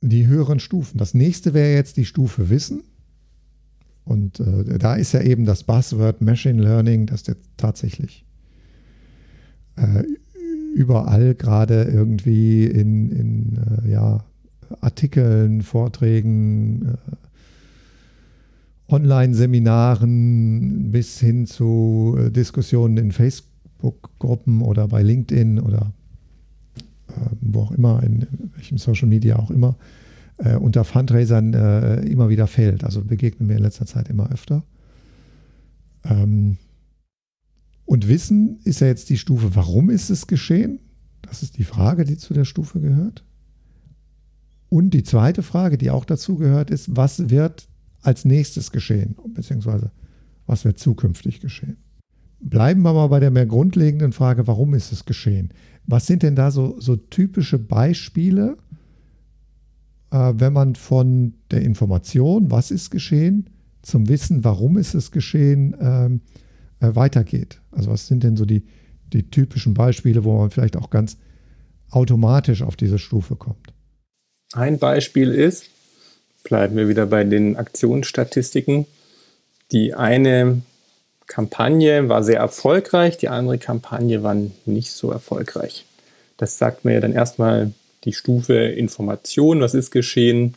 Die 0.00 0.26
höheren 0.26 0.60
Stufen. 0.60 0.98
Das 0.98 1.14
nächste 1.14 1.54
wäre 1.54 1.74
jetzt 1.74 1.96
die 1.96 2.04
Stufe 2.04 2.50
Wissen. 2.50 2.82
Und 4.04 4.40
äh, 4.40 4.78
da 4.78 4.96
ist 4.96 5.12
ja 5.12 5.22
eben 5.22 5.46
das 5.46 5.64
Buzzword 5.64 6.20
Machine 6.20 6.62
Learning, 6.62 7.06
das 7.06 7.26
jetzt 7.26 7.48
tatsächlich 7.56 8.26
äh, 9.76 10.04
überall 10.74 11.34
gerade 11.34 11.84
irgendwie 11.84 12.64
in, 12.66 13.10
in 13.10 13.58
äh, 13.84 13.90
ja, 13.90 14.24
Artikeln, 14.80 15.62
Vorträgen, 15.62 16.88
äh, 16.88 16.96
Online-Seminaren 18.92 20.90
bis 20.90 21.20
hin 21.20 21.46
zu 21.46 22.16
äh, 22.18 22.30
Diskussionen 22.30 22.96
in 22.98 23.12
Facebook-Gruppen 23.12 24.62
oder 24.62 24.88
bei 24.88 25.02
LinkedIn 25.02 25.60
oder 25.60 25.92
äh, 27.08 27.12
wo 27.40 27.62
auch 27.62 27.72
immer, 27.72 28.02
in 28.02 28.26
welchem 28.54 28.78
Social 28.78 29.08
Media 29.08 29.36
auch 29.36 29.50
immer, 29.50 29.76
äh, 30.38 30.56
unter 30.56 30.84
Fundraisern 30.84 31.54
äh, 31.54 32.00
immer 32.02 32.28
wieder 32.28 32.46
fällt. 32.46 32.84
Also 32.84 33.02
begegnen 33.02 33.46
mir 33.46 33.56
in 33.56 33.62
letzter 33.62 33.86
Zeit 33.86 34.08
immer 34.10 34.30
öfter. 34.32 34.64
Ähm, 36.04 36.58
und 37.86 38.08
Wissen 38.08 38.60
ist 38.64 38.80
ja 38.80 38.86
jetzt 38.86 39.10
die 39.10 39.18
Stufe, 39.18 39.54
warum 39.54 39.90
ist 39.90 40.10
es 40.10 40.26
geschehen? 40.26 40.80
Das 41.22 41.42
ist 41.42 41.58
die 41.58 41.64
Frage, 41.64 42.04
die 42.04 42.16
zu 42.16 42.34
der 42.34 42.44
Stufe 42.44 42.80
gehört. 42.80 43.24
Und 44.68 44.90
die 44.90 45.02
zweite 45.02 45.42
Frage, 45.42 45.78
die 45.78 45.90
auch 45.90 46.04
dazu 46.04 46.36
gehört, 46.36 46.70
ist, 46.70 46.96
was 46.96 47.30
wird 47.30 47.68
als 48.02 48.24
nächstes 48.24 48.70
geschehen, 48.70 49.16
beziehungsweise 49.34 49.90
was 50.46 50.64
wird 50.64 50.78
zukünftig 50.78 51.40
geschehen? 51.40 51.76
Bleiben 52.40 52.82
wir 52.82 52.92
mal 52.92 53.06
bei 53.06 53.20
der 53.20 53.30
mehr 53.30 53.46
grundlegenden 53.46 54.12
Frage, 54.12 54.46
warum 54.46 54.74
ist 54.74 54.92
es 54.92 55.04
geschehen? 55.04 55.50
Was 55.86 56.06
sind 56.06 56.22
denn 56.22 56.36
da 56.36 56.50
so, 56.50 56.78
so 56.78 56.96
typische 56.96 57.58
Beispiele, 57.58 58.58
äh, 60.10 60.34
wenn 60.36 60.52
man 60.52 60.74
von 60.74 61.34
der 61.50 61.62
Information, 61.62 62.50
was 62.50 62.70
ist 62.70 62.90
geschehen, 62.90 63.48
zum 63.80 64.08
Wissen, 64.08 64.44
warum 64.44 64.76
ist 64.76 64.94
es 64.94 65.10
geschehen, 65.10 65.76
ähm, 65.80 66.20
äh, 66.80 66.94
weitergeht? 66.94 67.60
Also 67.70 67.90
was 67.90 68.06
sind 68.06 68.24
denn 68.24 68.36
so 68.36 68.44
die, 68.44 68.64
die 69.12 69.30
typischen 69.30 69.74
Beispiele, 69.74 70.24
wo 70.24 70.38
man 70.38 70.50
vielleicht 70.50 70.76
auch 70.76 70.90
ganz 70.90 71.16
automatisch 71.90 72.62
auf 72.62 72.76
diese 72.76 72.98
Stufe 72.98 73.36
kommt? 73.36 73.72
Ein 74.52 74.78
Beispiel 74.78 75.32
ist, 75.32 75.66
bleiben 76.44 76.76
wir 76.76 76.88
wieder 76.88 77.06
bei 77.06 77.24
den 77.24 77.56
Aktionsstatistiken, 77.56 78.86
die 79.72 79.94
eine 79.94 80.62
Kampagne 81.26 82.08
war 82.08 82.22
sehr 82.22 82.38
erfolgreich, 82.38 83.16
die 83.16 83.28
andere 83.28 83.58
Kampagne 83.58 84.22
war 84.22 84.36
nicht 84.66 84.92
so 84.92 85.10
erfolgreich. 85.10 85.86
Das 86.36 86.58
sagt 86.58 86.84
mir 86.84 86.94
ja 86.94 87.00
dann 87.00 87.12
erstmal 87.12 87.72
die 88.04 88.12
Stufe 88.12 88.54
Information, 88.54 89.60
was 89.60 89.74
ist 89.74 89.90
geschehen, 89.90 90.54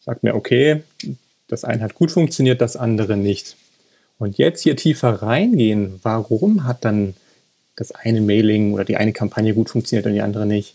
sagt 0.00 0.22
mir, 0.22 0.34
okay, 0.34 0.82
das 1.48 1.64
eine 1.64 1.82
hat 1.82 1.94
gut 1.94 2.10
funktioniert, 2.10 2.60
das 2.60 2.76
andere 2.76 3.16
nicht. 3.16 3.56
Und 4.20 4.36
jetzt 4.36 4.62
hier 4.62 4.76
tiefer 4.76 5.22
reingehen, 5.22 5.98
warum 6.02 6.64
hat 6.64 6.84
dann 6.84 7.14
das 7.74 7.90
eine 7.90 8.20
Mailing 8.20 8.74
oder 8.74 8.84
die 8.84 8.98
eine 8.98 9.14
Kampagne 9.14 9.54
gut 9.54 9.70
funktioniert 9.70 10.06
und 10.06 10.12
die 10.12 10.20
andere 10.20 10.44
nicht? 10.44 10.74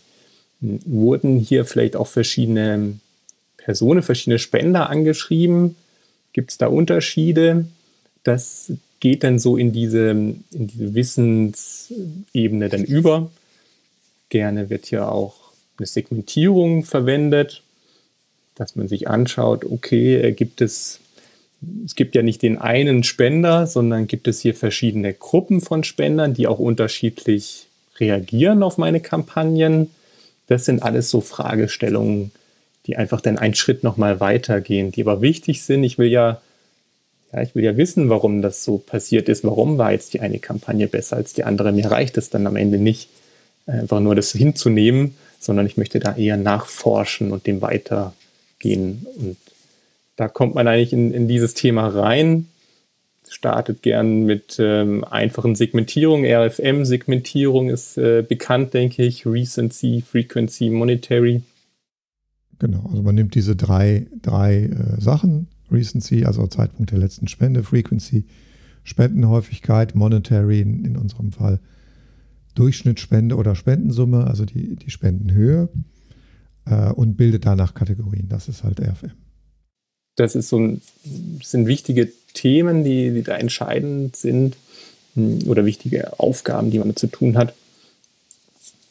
Wurden 0.60 1.38
hier 1.38 1.64
vielleicht 1.64 1.94
auch 1.94 2.08
verschiedene 2.08 2.98
Personen, 3.56 4.02
verschiedene 4.02 4.40
Spender 4.40 4.90
angeschrieben? 4.90 5.76
Gibt 6.32 6.50
es 6.50 6.58
da 6.58 6.66
Unterschiede? 6.66 7.66
Das 8.24 8.72
geht 8.98 9.22
dann 9.22 9.38
so 9.38 9.56
in 9.56 9.72
diese, 9.72 10.10
in 10.10 10.42
diese 10.50 10.94
Wissensebene 10.94 12.68
dann 12.68 12.82
über. 12.82 13.30
Gerne 14.28 14.70
wird 14.70 14.86
hier 14.86 15.08
auch 15.08 15.36
eine 15.78 15.86
Segmentierung 15.86 16.82
verwendet, 16.82 17.62
dass 18.56 18.74
man 18.74 18.88
sich 18.88 19.06
anschaut, 19.06 19.64
okay, 19.64 20.16
äh, 20.16 20.32
gibt 20.32 20.60
es, 20.60 20.98
es 21.84 21.94
gibt 21.94 22.14
ja 22.14 22.22
nicht 22.22 22.42
den 22.42 22.58
einen 22.58 23.02
Spender, 23.02 23.66
sondern 23.66 24.06
gibt 24.06 24.28
es 24.28 24.40
hier 24.40 24.54
verschiedene 24.54 25.14
Gruppen 25.14 25.60
von 25.60 25.84
Spendern, 25.84 26.34
die 26.34 26.46
auch 26.46 26.58
unterschiedlich 26.58 27.66
reagieren 27.98 28.62
auf 28.62 28.78
meine 28.78 29.00
Kampagnen. 29.00 29.90
Das 30.46 30.64
sind 30.64 30.82
alles 30.82 31.10
so 31.10 31.20
Fragestellungen, 31.20 32.30
die 32.86 32.96
einfach 32.96 33.20
dann 33.20 33.38
einen 33.38 33.54
Schritt 33.54 33.82
nochmal 33.82 34.20
weitergehen, 34.20 34.92
die 34.92 35.02
aber 35.02 35.22
wichtig 35.22 35.62
sind. 35.62 35.82
Ich 35.82 35.98
will 35.98 36.08
ja 36.08 36.40
ja, 37.32 37.42
ich 37.42 37.54
will 37.54 37.64
ja 37.64 37.76
wissen, 37.76 38.08
warum 38.08 38.42
das 38.42 38.64
so 38.64 38.78
passiert 38.78 39.28
ist. 39.28 39.44
Warum 39.44 39.78
war 39.78 39.92
jetzt 39.92 40.14
die 40.14 40.20
eine 40.20 40.38
Kampagne 40.38 40.86
besser 40.86 41.16
als 41.16 41.32
die 41.32 41.44
andere? 41.44 41.72
Mir 41.72 41.90
reicht 41.90 42.16
es 42.18 42.30
dann 42.30 42.46
am 42.46 42.56
Ende 42.56 42.78
nicht, 42.78 43.08
einfach 43.66 44.00
nur 44.00 44.14
das 44.14 44.32
hinzunehmen, 44.32 45.16
sondern 45.40 45.66
ich 45.66 45.76
möchte 45.76 45.98
da 45.98 46.16
eher 46.16 46.36
nachforschen 46.36 47.32
und 47.32 47.46
dem 47.46 47.60
weitergehen. 47.60 49.06
Und 49.16 49.36
da 50.16 50.28
kommt 50.28 50.54
man 50.54 50.66
eigentlich 50.66 50.92
in, 50.92 51.12
in 51.12 51.28
dieses 51.28 51.54
Thema 51.54 51.86
rein. 51.88 52.48
Startet 53.28 53.82
gern 53.82 54.24
mit 54.24 54.56
ähm, 54.58 55.04
einfachen 55.04 55.56
Segmentierungen. 55.56 56.24
RFM-Segmentierung 56.30 57.68
ist 57.68 57.98
äh, 57.98 58.24
bekannt, 58.26 58.72
denke 58.72 59.04
ich. 59.04 59.26
Recency, 59.26 60.02
Frequency, 60.06 60.70
Monetary. 60.70 61.42
Genau, 62.58 62.88
also 62.88 63.02
man 63.02 63.14
nimmt 63.14 63.34
diese 63.34 63.54
drei, 63.54 64.06
drei 64.22 64.64
äh, 64.64 65.00
Sachen, 65.00 65.48
Recency, 65.70 66.24
also 66.24 66.46
Zeitpunkt 66.46 66.92
der 66.92 66.98
letzten 66.98 67.28
Spende, 67.28 67.62
Frequency, 67.62 68.24
Spendenhäufigkeit, 68.84 69.94
Monetary 69.94 70.60
in, 70.60 70.84
in 70.84 70.96
unserem 70.96 71.32
Fall, 71.32 71.60
Durchschnittsspende 72.54 73.36
oder 73.36 73.54
Spendensumme, 73.54 74.26
also 74.26 74.46
die, 74.46 74.76
die 74.76 74.90
Spendenhöhe 74.90 75.68
äh, 76.64 76.92
und 76.92 77.16
bildet 77.16 77.44
danach 77.44 77.74
Kategorien. 77.74 78.28
Das 78.28 78.48
ist 78.48 78.64
halt 78.64 78.80
RFM. 78.80 79.25
Das 80.16 80.34
ist 80.34 80.48
so 80.48 80.58
ein, 80.58 80.82
sind 81.42 81.66
wichtige 81.66 82.10
Themen, 82.34 82.84
die, 82.84 83.10
die 83.10 83.22
da 83.22 83.36
entscheidend 83.36 84.16
sind 84.16 84.56
hm, 85.14 85.48
oder 85.48 85.64
wichtige 85.64 86.18
Aufgaben, 86.18 86.70
die 86.70 86.78
man 86.78 86.96
zu 86.96 87.06
tun 87.06 87.36
hat. 87.36 87.54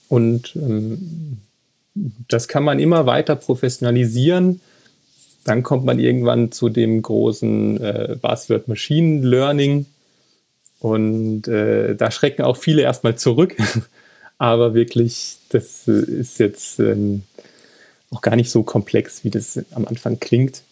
Und 0.07 0.55
ähm, 0.55 1.39
das 2.27 2.47
kann 2.47 2.63
man 2.63 2.79
immer 2.79 3.05
weiter 3.05 3.35
professionalisieren 3.35 4.61
dann 5.45 5.61
kommt 5.61 5.85
man 5.85 5.99
irgendwann 5.99 6.51
zu 6.51 6.69
dem 6.69 7.01
großen 7.01 7.79
äh, 7.79 8.17
Buzzword 8.19 8.67
Machine 8.67 9.25
Learning. 9.25 9.85
Und 10.79 11.47
äh, 11.47 11.95
da 11.95 12.09
schrecken 12.11 12.41
auch 12.41 12.57
viele 12.57 12.81
erstmal 12.81 13.15
zurück. 13.15 13.55
Aber 14.39 14.73
wirklich, 14.73 15.37
das 15.49 15.87
ist 15.87 16.39
jetzt 16.39 16.79
ähm, 16.79 17.23
auch 18.09 18.21
gar 18.21 18.35
nicht 18.35 18.49
so 18.49 18.63
komplex, 18.63 19.23
wie 19.23 19.29
das 19.29 19.59
am 19.71 19.85
Anfang 19.85 20.19
klingt. 20.19 20.63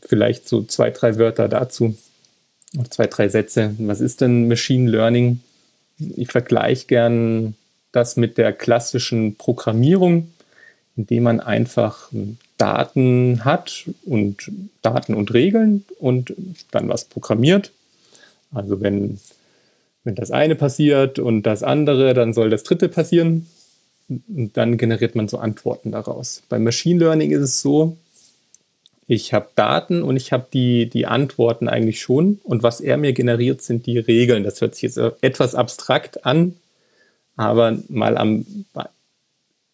Vielleicht 0.00 0.48
so 0.48 0.62
zwei, 0.62 0.90
drei 0.90 1.16
Wörter 1.16 1.48
dazu. 1.48 1.96
Zwei, 2.90 3.06
drei 3.06 3.28
Sätze. 3.28 3.74
Was 3.78 4.00
ist 4.00 4.20
denn 4.20 4.48
Machine 4.48 4.90
Learning? 4.90 5.40
Ich 6.16 6.30
vergleiche 6.32 6.86
gern 6.86 7.54
das 7.92 8.16
mit 8.16 8.38
der 8.38 8.52
klassischen 8.52 9.36
Programmierung, 9.36 10.32
indem 10.96 11.24
man 11.24 11.40
einfach 11.40 12.10
Daten 12.56 13.44
hat 13.44 13.84
und 14.04 14.50
Daten 14.80 15.14
und 15.14 15.32
Regeln 15.34 15.84
und 15.98 16.34
dann 16.70 16.88
was 16.88 17.04
programmiert. 17.04 17.72
Also 18.52 18.80
wenn, 18.80 19.18
wenn 20.04 20.14
das 20.14 20.30
eine 20.30 20.54
passiert 20.54 21.18
und 21.18 21.42
das 21.42 21.62
andere, 21.62 22.14
dann 22.14 22.32
soll 22.32 22.50
das 22.50 22.64
dritte 22.64 22.88
passieren. 22.88 23.46
Und 24.08 24.56
dann 24.56 24.76
generiert 24.76 25.14
man 25.14 25.28
so 25.28 25.38
Antworten 25.38 25.92
daraus. 25.92 26.42
Beim 26.48 26.64
Machine 26.64 27.00
Learning 27.00 27.30
ist 27.30 27.42
es 27.42 27.60
so, 27.60 27.96
ich 29.06 29.34
habe 29.34 29.48
Daten 29.54 30.02
und 30.02 30.16
ich 30.16 30.32
habe 30.32 30.46
die, 30.52 30.88
die 30.88 31.06
Antworten 31.06 31.68
eigentlich 31.68 32.00
schon. 32.00 32.40
Und 32.44 32.62
was 32.62 32.80
er 32.80 32.96
mir 32.96 33.12
generiert, 33.12 33.62
sind 33.62 33.86
die 33.86 33.98
Regeln. 33.98 34.44
Das 34.44 34.60
hört 34.60 34.74
sich 34.74 34.82
jetzt 34.82 34.98
etwas 35.20 35.54
abstrakt 35.54 36.24
an, 36.24 36.56
aber 37.36 37.78
mal 37.88 38.16
am 38.16 38.46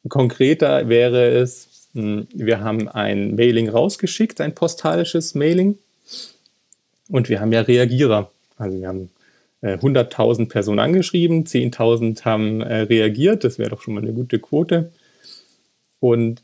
konkreter 0.09 0.89
wäre 0.89 1.29
es, 1.29 1.89
hm, 1.95 2.29
wir 2.33 2.61
haben 2.61 2.89
ein 2.89 3.35
Mailing 3.35 3.69
rausgeschickt, 3.69 4.41
ein 4.41 4.55
postalisches 4.55 5.35
Mailing. 5.35 5.79
Und 7.09 7.29
wir 7.29 7.41
haben 7.41 7.53
ja 7.53 7.63
Reagierer. 7.63 8.31
Also 8.57 8.81
wir 8.81 8.89
haben 8.89 9.11
äh, 9.61 9.77
100.000 9.77 10.49
Personen 10.49 10.79
angeschrieben, 10.79 11.45
10.000 11.45 12.25
haben 12.25 12.61
äh, 12.61 12.81
reagiert. 12.83 13.45
Das 13.45 13.59
wäre 13.59 13.71
doch 13.71 13.83
schon 13.83 13.95
mal 13.95 14.03
eine 14.03 14.13
gute 14.13 14.39
Quote. 14.39 14.93
Und 16.01 16.43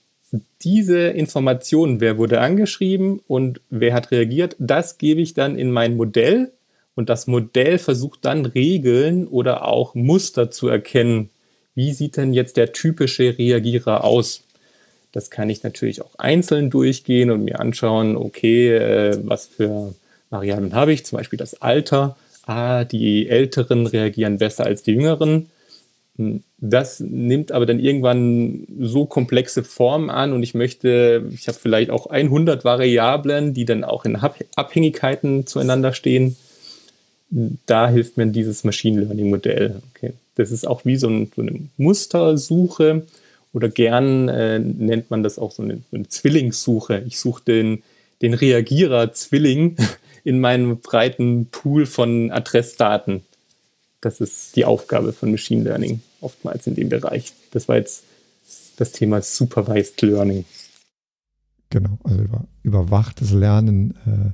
diese 0.63 1.09
Informationen, 1.09 2.01
wer 2.01 2.19
wurde 2.19 2.41
angeschrieben 2.41 3.21
und 3.27 3.61
wer 3.71 3.95
hat 3.95 4.11
reagiert, 4.11 4.57
das 4.59 4.99
gebe 4.99 5.21
ich 5.21 5.35
dann 5.35 5.59
in 5.59 5.71
mein 5.71 5.97
Modell. 5.97 6.53
Und 6.97 7.09
das 7.09 7.27
Modell 7.27 7.79
versucht 7.79 8.25
dann 8.25 8.47
Regeln 8.47 9.27
oder 9.27 9.67
auch 9.67 9.95
Muster 9.95 10.51
zu 10.51 10.69
erkennen. 10.69 11.31
Wie 11.75 11.93
sieht 11.93 12.17
denn 12.17 12.33
jetzt 12.33 12.57
der 12.57 12.73
typische 12.73 13.37
Reagierer 13.37 14.05
aus? 14.05 14.45
Das 15.11 15.31
kann 15.31 15.51
ich 15.51 15.63
natürlich 15.63 16.03
auch 16.03 16.15
einzeln 16.19 16.71
durchgehen 16.71 17.31
und 17.31 17.45
mir 17.45 17.61
anschauen, 17.61 18.17
okay, 18.17 18.77
äh, 18.77 19.19
was 19.25 19.47
für 19.47 19.95
Variablen 20.31 20.75
habe 20.75 20.93
ich, 20.93 21.05
zum 21.05 21.19
Beispiel 21.19 21.37
das 21.37 21.63
Alter. 21.63 22.17
Ah, 22.47 22.85
die 22.85 23.29
Älteren 23.29 23.87
reagieren 23.87 24.39
besser 24.39 24.65
als 24.67 24.83
die 24.83 24.93
Jüngeren. 24.93 25.51
Das 26.59 27.01
nimmt 27.01 27.51
aber 27.51 27.67
dann 27.67 27.81
irgendwann 27.81 28.67
so 28.79 29.05
komplexe 29.05 29.65
Formen 29.65 30.11
an 30.11 30.33
und 30.33 30.45
ich 30.45 30.55
möchte, 30.55 31.29
ich 31.33 31.49
habe 31.49 31.59
vielleicht 31.59 31.91
auch 31.91 32.07
100 32.07 32.65
Variablen, 32.65 33.53
die 33.53 33.65
dann 33.65 33.83
auch 33.83 34.05
in 34.05 34.17
Abhängigkeiten 34.17 35.47
zueinander 35.47 35.93
stehen. 35.93 36.37
Da 37.67 37.89
hilft 37.89 38.17
mir 38.17 38.27
dieses 38.27 38.63
Machine 38.63 39.01
Learning 39.01 39.29
Modell. 39.29 39.83
Okay. 39.91 40.13
Das 40.37 40.53
ist 40.53 40.67
auch 40.67 40.85
wie 40.85 40.97
so, 40.97 41.09
ein, 41.09 41.33
so 41.35 41.43
eine 41.43 41.69
Mustersuche 41.77 43.03
oder 43.53 43.69
gern 43.69 44.29
äh, 44.29 44.59
nennt 44.59 45.11
man 45.11 45.23
das 45.23 45.39
auch 45.39 45.51
so 45.51 45.63
eine, 45.63 45.81
eine 45.93 46.09
Zwillingssuche. 46.09 47.03
Ich 47.07 47.19
suche 47.19 47.43
den, 47.45 47.83
den 48.23 48.35
Reagierer-Zwilling 48.35 49.77
in 50.25 50.41
meinem 50.41 50.79
breiten 50.79 51.47
Pool 51.47 51.87
von 51.87 52.31
Adressdaten. 52.31 53.23
Das 54.05 54.21
ist 54.21 54.55
die 54.55 54.67
Aufgabe 54.67 55.15
von 55.15 55.31
Machine 55.31 55.65
Learning 55.65 56.03
oftmals 56.21 56.67
in 56.67 56.75
dem 56.75 56.91
Bereich. 56.91 57.33
Das 57.53 57.69
war 57.69 57.77
jetzt 57.77 58.05
das 58.77 58.93
Thema 58.93 59.23
Supervised 59.23 60.03
Learning. 60.03 60.45
Genau, 61.71 61.99
also 62.05 62.21
über, 62.21 62.45
überwachtes 62.63 63.33
Lernen, 63.33 63.93
äh, 64.07 64.33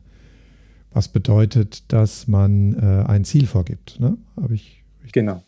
was 0.90 1.06
bedeutet, 1.06 1.84
dass 1.92 2.26
man 2.26 2.74
äh, 2.74 3.08
ein 3.08 3.24
Ziel 3.24 3.46
vorgibt. 3.46 4.00
Ne? 4.00 4.18
Habe 4.36 4.54
ich, 4.56 4.82
ich, 5.04 5.12
Genau. 5.12 5.40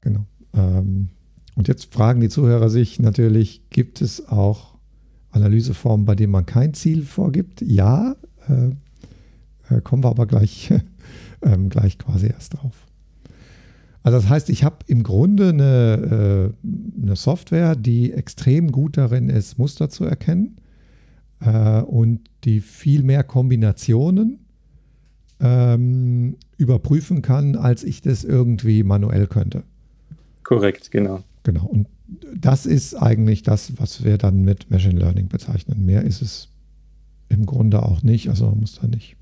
Genau. 0.00 0.24
Ähm, 0.54 1.08
und 1.56 1.66
jetzt 1.66 1.92
fragen 1.92 2.20
die 2.20 2.28
Zuhörer 2.28 2.70
sich 2.70 3.00
natürlich, 3.00 3.68
gibt 3.70 4.00
es 4.00 4.28
auch 4.28 4.76
Analyseformen, 5.32 6.06
bei 6.06 6.14
denen 6.14 6.30
man 6.30 6.46
kein 6.46 6.72
Ziel 6.72 7.04
vorgibt? 7.04 7.62
Ja, 7.62 8.14
äh, 8.48 9.74
äh 9.74 9.80
kommen 9.80 10.04
wir 10.04 10.10
aber 10.10 10.26
gleich, 10.26 10.72
ähm, 11.42 11.68
gleich 11.68 11.98
quasi 11.98 12.28
erst 12.28 12.54
drauf. 12.54 12.91
Also 14.02 14.18
das 14.18 14.28
heißt, 14.28 14.50
ich 14.50 14.64
habe 14.64 14.78
im 14.86 15.02
Grunde 15.02 15.50
eine, 15.50 16.52
äh, 16.64 17.02
eine, 17.02 17.16
Software, 17.16 17.76
die 17.76 18.12
extrem 18.12 18.72
gut 18.72 18.96
darin 18.96 19.28
ist, 19.28 19.58
Muster 19.58 19.88
zu 19.90 20.04
erkennen 20.04 20.56
äh, 21.40 21.80
und 21.80 22.20
die 22.44 22.60
viel 22.60 23.04
mehr 23.04 23.22
Kombinationen 23.22 24.40
ähm, 25.40 26.36
überprüfen 26.56 27.22
kann, 27.22 27.54
als 27.54 27.84
ich 27.84 28.02
das 28.02 28.24
irgendwie 28.24 28.82
manuell 28.82 29.26
könnte. 29.26 29.62
Korrekt, 30.42 30.90
genau. 30.90 31.22
Genau. 31.44 31.66
Und 31.66 31.86
das 32.36 32.66
ist 32.66 32.94
eigentlich 32.94 33.42
das, 33.42 33.78
was 33.78 34.04
wir 34.04 34.18
dann 34.18 34.42
mit 34.42 34.70
Machine 34.70 34.98
Learning 34.98 35.28
bezeichnen. 35.28 35.84
Mehr 35.86 36.02
ist 36.02 36.22
es 36.22 36.48
im 37.28 37.46
Grunde 37.46 37.82
auch 37.82 38.02
nicht. 38.02 38.28
Also 38.28 38.46
man 38.46 38.60
muss 38.60 38.78
da 38.80 38.86
nicht 38.86 39.16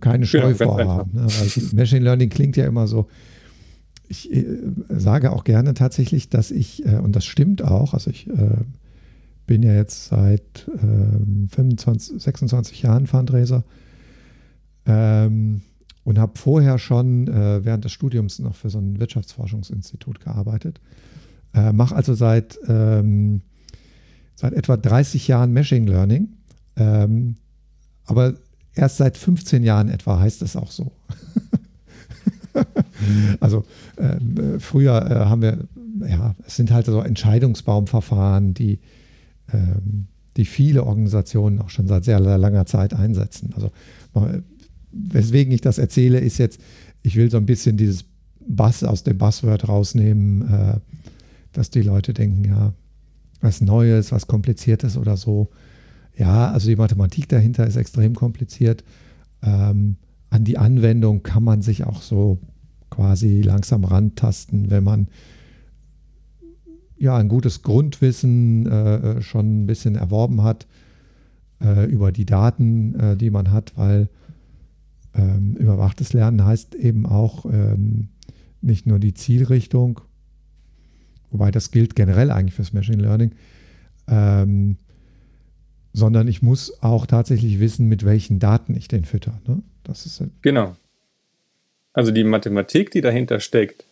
keine 0.00 0.26
Scheu 0.26 0.50
ja, 0.50 0.54
vorhaben. 0.54 1.12
Ne? 1.14 1.26
Machine 1.74 2.04
Learning 2.04 2.28
klingt 2.28 2.56
ja 2.56 2.66
immer 2.66 2.86
so. 2.86 3.08
Ich 4.08 4.32
äh, 4.32 4.46
sage 4.88 5.32
auch 5.32 5.44
gerne 5.44 5.74
tatsächlich, 5.74 6.28
dass 6.28 6.50
ich, 6.50 6.86
äh, 6.86 6.98
und 6.98 7.16
das 7.16 7.24
stimmt 7.24 7.62
auch, 7.62 7.94
also 7.94 8.10
ich 8.10 8.28
äh, 8.28 8.58
bin 9.46 9.62
ja 9.62 9.74
jetzt 9.74 10.06
seit 10.06 10.68
25, 11.50 12.12
ähm, 12.14 12.18
26 12.20 12.82
Jahren 12.82 13.06
Fundraiser 13.06 13.64
ähm, 14.86 15.62
und 16.04 16.18
habe 16.18 16.38
vorher 16.38 16.78
schon 16.78 17.28
äh, 17.28 17.64
während 17.64 17.84
des 17.84 17.92
Studiums 17.92 18.38
noch 18.38 18.54
für 18.54 18.70
so 18.70 18.78
ein 18.78 19.00
Wirtschaftsforschungsinstitut 19.00 20.20
gearbeitet. 20.20 20.80
Äh, 21.54 21.72
Mache 21.72 21.94
also 21.94 22.14
seit, 22.14 22.58
ähm, 22.68 23.42
seit 24.34 24.54
etwa 24.54 24.76
30 24.76 25.28
Jahren 25.28 25.52
Machine 25.52 25.90
Learning. 25.90 26.28
Ähm, 26.76 27.36
aber 28.06 28.34
erst 28.74 28.98
seit 28.98 29.16
15 29.16 29.62
Jahren 29.62 29.88
etwa 29.88 30.18
heißt 30.18 30.42
es 30.42 30.56
auch 30.56 30.70
so. 30.70 30.92
also 33.40 33.64
äh, 33.96 34.58
früher 34.58 35.10
äh, 35.10 35.14
haben 35.26 35.42
wir, 35.42 35.58
ja, 36.08 36.34
es 36.46 36.56
sind 36.56 36.70
halt 36.70 36.86
so 36.86 37.00
Entscheidungsbaumverfahren, 37.00 38.54
die, 38.54 38.78
ähm, 39.52 40.06
die 40.36 40.44
viele 40.44 40.84
Organisationen 40.84 41.60
auch 41.60 41.70
schon 41.70 41.86
seit 41.86 42.04
sehr 42.04 42.20
langer 42.20 42.66
Zeit 42.66 42.94
einsetzen. 42.94 43.52
Also 43.54 43.70
weswegen 44.92 45.52
ich 45.52 45.60
das 45.60 45.78
erzähle, 45.78 46.18
ist 46.18 46.38
jetzt, 46.38 46.60
ich 47.02 47.16
will 47.16 47.30
so 47.30 47.36
ein 47.36 47.46
bisschen 47.46 47.76
dieses 47.76 48.04
Bass 48.46 48.84
aus 48.84 49.04
dem 49.04 49.18
Buzzword 49.18 49.68
rausnehmen, 49.68 50.42
äh, 50.52 50.80
dass 51.52 51.70
die 51.70 51.82
Leute 51.82 52.12
denken, 52.12 52.44
ja, 52.44 52.72
was 53.40 53.60
Neues, 53.60 54.12
was 54.12 54.26
Kompliziertes 54.26 54.96
oder 54.96 55.16
so. 55.16 55.50
Ja, 56.16 56.50
also 56.50 56.68
die 56.68 56.76
Mathematik 56.76 57.28
dahinter 57.28 57.66
ist 57.66 57.76
extrem 57.76 58.14
kompliziert. 58.14 58.84
Ähm, 59.42 59.96
an 60.30 60.44
die 60.44 60.58
Anwendung 60.58 61.22
kann 61.22 61.42
man 61.42 61.62
sich 61.62 61.84
auch 61.84 62.02
so 62.02 62.38
quasi 62.90 63.42
langsam 63.42 63.84
rantasten, 63.84 64.70
wenn 64.70 64.84
man 64.84 65.08
ja 66.96 67.16
ein 67.16 67.28
gutes 67.28 67.62
Grundwissen 67.62 68.66
äh, 68.66 69.20
schon 69.22 69.62
ein 69.62 69.66
bisschen 69.66 69.96
erworben 69.96 70.42
hat 70.42 70.66
äh, 71.60 71.90
über 71.90 72.12
die 72.12 72.24
Daten, 72.24 72.94
äh, 72.94 73.16
die 73.16 73.30
man 73.30 73.50
hat, 73.50 73.72
weil 73.76 74.08
ähm, 75.14 75.54
überwachtes 75.54 76.12
Lernen 76.12 76.44
heißt 76.44 76.74
eben 76.74 77.06
auch 77.06 77.44
ähm, 77.46 78.08
nicht 78.60 78.86
nur 78.86 78.98
die 78.98 79.14
Zielrichtung, 79.14 80.00
wobei 81.30 81.50
das 81.50 81.70
gilt 81.70 81.94
generell 81.94 82.30
eigentlich 82.30 82.54
fürs 82.54 82.72
Machine 82.72 83.02
Learning, 83.02 83.32
ähm, 84.08 84.76
sondern 85.94 86.28
ich 86.28 86.42
muss 86.42 86.82
auch 86.82 87.06
tatsächlich 87.06 87.60
wissen, 87.60 87.88
mit 87.88 88.04
welchen 88.04 88.40
Daten 88.40 88.76
ich 88.76 88.88
den 88.88 89.04
fütter. 89.04 89.40
Ne? 89.46 89.62
Das 89.84 90.04
ist 90.04 90.22
genau. 90.42 90.76
Also 91.92 92.10
die 92.10 92.24
Mathematik, 92.24 92.90
die 92.90 93.00
dahinter 93.00 93.38
steckt, 93.38 93.84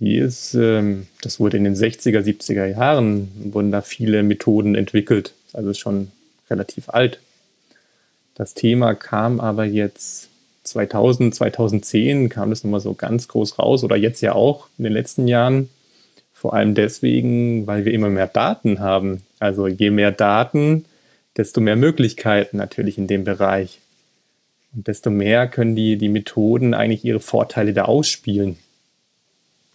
die 0.00 0.16
ist, 0.16 0.54
ähm, 0.54 1.06
das 1.20 1.38
wurde 1.38 1.58
in 1.58 1.64
den 1.64 1.76
60er, 1.76 2.20
70er 2.20 2.64
Jahren, 2.64 3.30
wurden 3.52 3.70
da 3.70 3.82
viele 3.82 4.22
Methoden 4.22 4.74
entwickelt. 4.74 5.34
Also 5.52 5.74
schon 5.74 6.10
relativ 6.48 6.88
alt. 6.88 7.20
Das 8.34 8.54
Thema 8.54 8.94
kam 8.94 9.38
aber 9.38 9.66
jetzt 9.66 10.30
2000, 10.64 11.34
2010 11.34 12.30
kam 12.30 12.48
das 12.48 12.64
nochmal 12.64 12.80
so 12.80 12.94
ganz 12.94 13.28
groß 13.28 13.58
raus 13.58 13.84
oder 13.84 13.96
jetzt 13.96 14.22
ja 14.22 14.32
auch 14.32 14.68
in 14.78 14.84
den 14.84 14.94
letzten 14.94 15.28
Jahren. 15.28 15.68
Vor 16.32 16.54
allem 16.54 16.74
deswegen, 16.74 17.66
weil 17.66 17.84
wir 17.84 17.92
immer 17.92 18.08
mehr 18.08 18.26
Daten 18.26 18.80
haben. 18.80 19.20
Also 19.40 19.66
je 19.66 19.90
mehr 19.90 20.12
Daten, 20.12 20.84
desto 21.36 21.60
mehr 21.60 21.76
Möglichkeiten 21.76 22.58
natürlich 22.58 22.98
in 22.98 23.08
dem 23.08 23.24
Bereich. 23.24 23.80
Und 24.72 24.86
desto 24.86 25.10
mehr 25.10 25.48
können 25.48 25.74
die, 25.74 25.96
die 25.96 26.08
Methoden 26.08 26.74
eigentlich 26.74 27.04
ihre 27.04 27.18
Vorteile 27.18 27.72
da 27.72 27.86
ausspielen. 27.86 28.56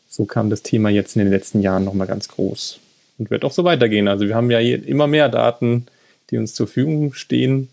So 0.07 0.23
kam 0.23 0.49
das 0.49 0.63
Thema 0.63 0.89
jetzt 0.89 1.17
in 1.17 1.23
den 1.23 1.31
letzten 1.31 1.61
Jahren 1.61 1.83
nochmal 1.83 2.07
ganz 2.07 2.29
groß 2.29 2.79
und 3.17 3.29
wird 3.29 3.43
auch 3.43 3.51
so 3.51 3.65
weitergehen. 3.65 4.07
Also 4.07 4.25
wir 4.25 4.35
haben 4.35 4.49
ja 4.49 4.59
immer 4.59 5.07
mehr 5.07 5.27
Daten, 5.27 5.87
die 6.29 6.37
uns 6.37 6.53
zur 6.53 6.67
Verfügung 6.67 7.13
stehen 7.13 7.67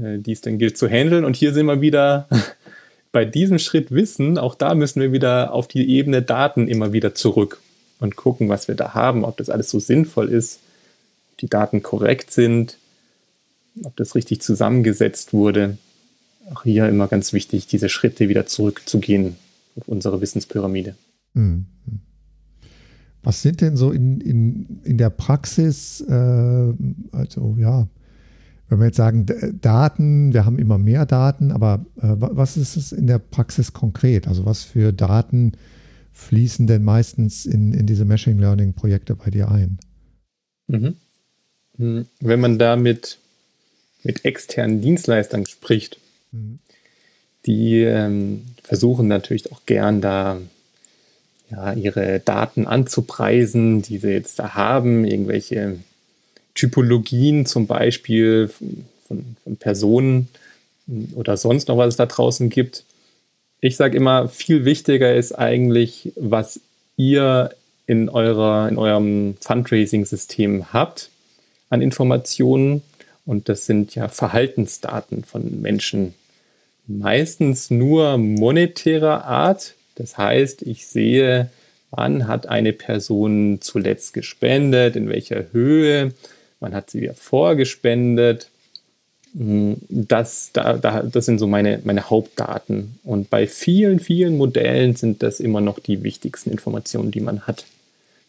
äh, 0.00 0.18
die 0.18 0.32
es 0.32 0.40
dann 0.40 0.58
gilt 0.58 0.78
zu 0.78 0.88
handeln. 0.88 1.24
Und 1.24 1.36
hier 1.36 1.52
sind 1.52 1.66
wir 1.66 1.80
wieder 1.80 2.28
bei 3.12 3.24
diesem 3.24 3.58
Schritt 3.58 3.90
Wissen, 3.90 4.38
auch 4.38 4.54
da 4.54 4.74
müssen 4.74 5.00
wir 5.00 5.12
wieder 5.12 5.52
auf 5.52 5.68
die 5.68 5.88
Ebene 5.96 6.22
Daten 6.22 6.68
immer 6.68 6.92
wieder 6.92 7.14
zurück 7.14 7.60
und 8.02 8.16
gucken, 8.16 8.48
was 8.48 8.66
wir 8.66 8.74
da 8.74 8.94
haben, 8.94 9.24
ob 9.24 9.36
das 9.36 9.48
alles 9.48 9.70
so 9.70 9.78
sinnvoll 9.78 10.28
ist, 10.28 10.58
ob 11.30 11.38
die 11.38 11.48
Daten 11.48 11.82
korrekt 11.82 12.32
sind, 12.32 12.76
ob 13.84 13.96
das 13.96 14.14
richtig 14.14 14.42
zusammengesetzt 14.42 15.32
wurde. 15.32 15.78
Auch 16.52 16.64
hier 16.64 16.88
immer 16.88 17.06
ganz 17.06 17.32
wichtig, 17.32 17.68
diese 17.68 17.88
Schritte 17.88 18.28
wieder 18.28 18.44
zurückzugehen 18.46 19.36
auf 19.76 19.86
unsere 19.86 20.20
Wissenspyramide. 20.20 20.96
Mhm. 21.34 21.66
Was 23.22 23.40
sind 23.40 23.60
denn 23.60 23.76
so 23.76 23.92
in, 23.92 24.20
in, 24.20 24.80
in 24.82 24.98
der 24.98 25.10
Praxis, 25.10 26.00
äh, 26.00 26.12
also 27.12 27.56
ja, 27.56 27.86
wenn 28.68 28.80
wir 28.80 28.86
jetzt 28.86 28.96
sagen, 28.96 29.26
Daten, 29.60 30.32
wir 30.32 30.44
haben 30.44 30.58
immer 30.58 30.78
mehr 30.78 31.06
Daten, 31.06 31.52
aber 31.52 31.86
äh, 32.00 32.16
was 32.18 32.56
ist 32.56 32.76
es 32.76 32.90
in 32.90 33.06
der 33.06 33.20
Praxis 33.20 33.72
konkret? 33.72 34.26
Also 34.26 34.44
was 34.44 34.64
für 34.64 34.92
Daten 34.92 35.52
fließen 36.12 36.66
denn 36.66 36.82
meistens 36.84 37.46
in, 37.46 37.72
in 37.72 37.86
diese 37.86 38.04
Machine 38.04 38.40
Learning-Projekte 38.40 39.14
bei 39.14 39.30
dir 39.30 39.50
ein? 39.50 39.78
Mhm. 40.68 40.96
Hm, 41.78 42.06
wenn 42.20 42.40
man 42.40 42.58
da 42.58 42.76
mit, 42.76 43.18
mit 44.02 44.24
externen 44.24 44.80
Dienstleistern 44.80 45.46
spricht, 45.46 45.98
mhm. 46.32 46.58
die 47.46 47.82
ähm, 47.82 48.42
versuchen 48.62 49.08
natürlich 49.08 49.50
auch 49.52 49.66
gern 49.66 50.00
da 50.00 50.38
ja, 51.50 51.72
ihre 51.72 52.20
Daten 52.20 52.66
anzupreisen, 52.66 53.82
die 53.82 53.98
sie 53.98 54.10
jetzt 54.10 54.38
da 54.38 54.54
haben, 54.54 55.04
irgendwelche 55.04 55.78
Typologien 56.54 57.46
zum 57.46 57.66
Beispiel 57.66 58.50
von, 59.06 59.36
von 59.44 59.56
Personen 59.56 60.28
oder 61.14 61.36
sonst 61.36 61.68
noch 61.68 61.76
was 61.76 61.88
es 61.88 61.96
da 61.96 62.06
draußen 62.06 62.48
gibt. 62.48 62.84
Ich 63.64 63.76
sage 63.76 63.96
immer, 63.96 64.28
viel 64.28 64.64
wichtiger 64.64 65.14
ist 65.14 65.38
eigentlich, 65.38 66.12
was 66.16 66.60
ihr 66.96 67.50
in, 67.86 68.08
eurer, 68.08 68.68
in 68.68 68.76
eurem 68.76 69.36
Fundraising-System 69.40 70.72
habt 70.72 71.10
an 71.70 71.80
Informationen. 71.80 72.82
Und 73.24 73.48
das 73.48 73.64
sind 73.66 73.94
ja 73.94 74.08
Verhaltensdaten 74.08 75.22
von 75.22 75.62
Menschen. 75.62 76.14
Meistens 76.88 77.70
nur 77.70 78.18
monetärer 78.18 79.26
Art. 79.26 79.74
Das 79.94 80.18
heißt, 80.18 80.62
ich 80.62 80.88
sehe, 80.88 81.48
wann 81.92 82.26
hat 82.26 82.48
eine 82.48 82.72
Person 82.72 83.58
zuletzt 83.60 84.12
gespendet, 84.12 84.96
in 84.96 85.08
welcher 85.08 85.52
Höhe, 85.52 86.12
man 86.58 86.74
hat 86.74 86.90
sie 86.90 87.02
wieder 87.02 87.14
vorgespendet. 87.14 88.50
Hm, 89.34 89.76
das, 89.88 90.50
da, 90.52 90.74
da, 90.74 91.02
das 91.02 91.26
sind 91.26 91.38
so 91.38 91.46
meine, 91.46 91.80
meine 91.84 92.10
Hauptdaten. 92.10 92.98
Und 93.04 93.30
bei 93.30 93.46
vielen, 93.46 93.98
vielen 94.00 94.36
Modellen 94.36 94.96
sind 94.96 95.22
das 95.22 95.40
immer 95.40 95.60
noch 95.60 95.78
die 95.78 96.02
wichtigsten 96.02 96.50
Informationen, 96.50 97.10
die 97.10 97.20
man 97.20 97.42
hat. 97.46 97.64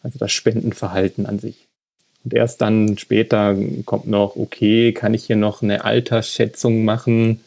Also 0.01 0.19
das 0.19 0.31
Spendenverhalten 0.31 1.25
an 1.25 1.39
sich. 1.39 1.67
Und 2.23 2.33
erst 2.33 2.61
dann 2.61 2.97
später 2.97 3.55
kommt 3.85 4.07
noch, 4.07 4.35
okay, 4.35 4.93
kann 4.93 5.13
ich 5.13 5.25
hier 5.25 5.35
noch 5.35 5.61
eine 5.61 5.83
Altersschätzung 5.83 6.85
machen 6.85 7.41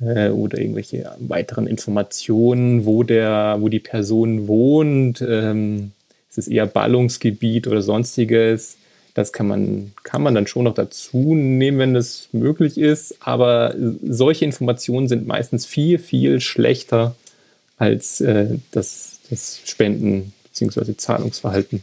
äh, 0.00 0.28
oder 0.28 0.58
irgendwelche 0.58 1.10
weiteren 1.18 1.66
Informationen, 1.66 2.84
wo, 2.84 3.02
der, 3.02 3.56
wo 3.58 3.68
die 3.68 3.80
Person 3.80 4.46
wohnt. 4.46 5.24
Ähm, 5.26 5.92
ist 6.28 6.38
es 6.38 6.48
eher 6.48 6.66
Ballungsgebiet 6.66 7.66
oder 7.66 7.82
sonstiges? 7.82 8.76
Das 9.20 9.32
kann 9.32 9.46
man, 9.46 9.92
kann 10.02 10.22
man 10.22 10.34
dann 10.34 10.46
schon 10.46 10.64
noch 10.64 10.74
dazu 10.74 11.34
nehmen, 11.34 11.78
wenn 11.78 11.94
das 11.94 12.28
möglich 12.32 12.78
ist. 12.78 13.16
Aber 13.20 13.74
solche 14.02 14.44
Informationen 14.44 15.08
sind 15.08 15.26
meistens 15.26 15.66
viel, 15.66 15.98
viel 15.98 16.40
schlechter 16.40 17.14
als 17.76 18.20
äh, 18.20 18.58
das, 18.72 19.18
das 19.28 19.60
Spenden- 19.64 20.32
bzw. 20.52 20.96
Zahlungsverhalten. 20.96 21.82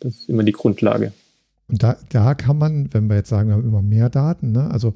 Das 0.00 0.14
ist 0.14 0.28
immer 0.28 0.42
die 0.42 0.52
Grundlage. 0.52 1.12
Und 1.68 1.82
da, 1.82 1.96
da 2.10 2.34
kann 2.34 2.58
man, 2.58 2.92
wenn 2.92 3.08
wir 3.08 3.16
jetzt 3.16 3.28
sagen, 3.28 3.48
wir 3.48 3.54
haben 3.54 3.64
immer 3.64 3.82
mehr 3.82 4.08
Daten, 4.08 4.52
ne? 4.52 4.70
also 4.70 4.94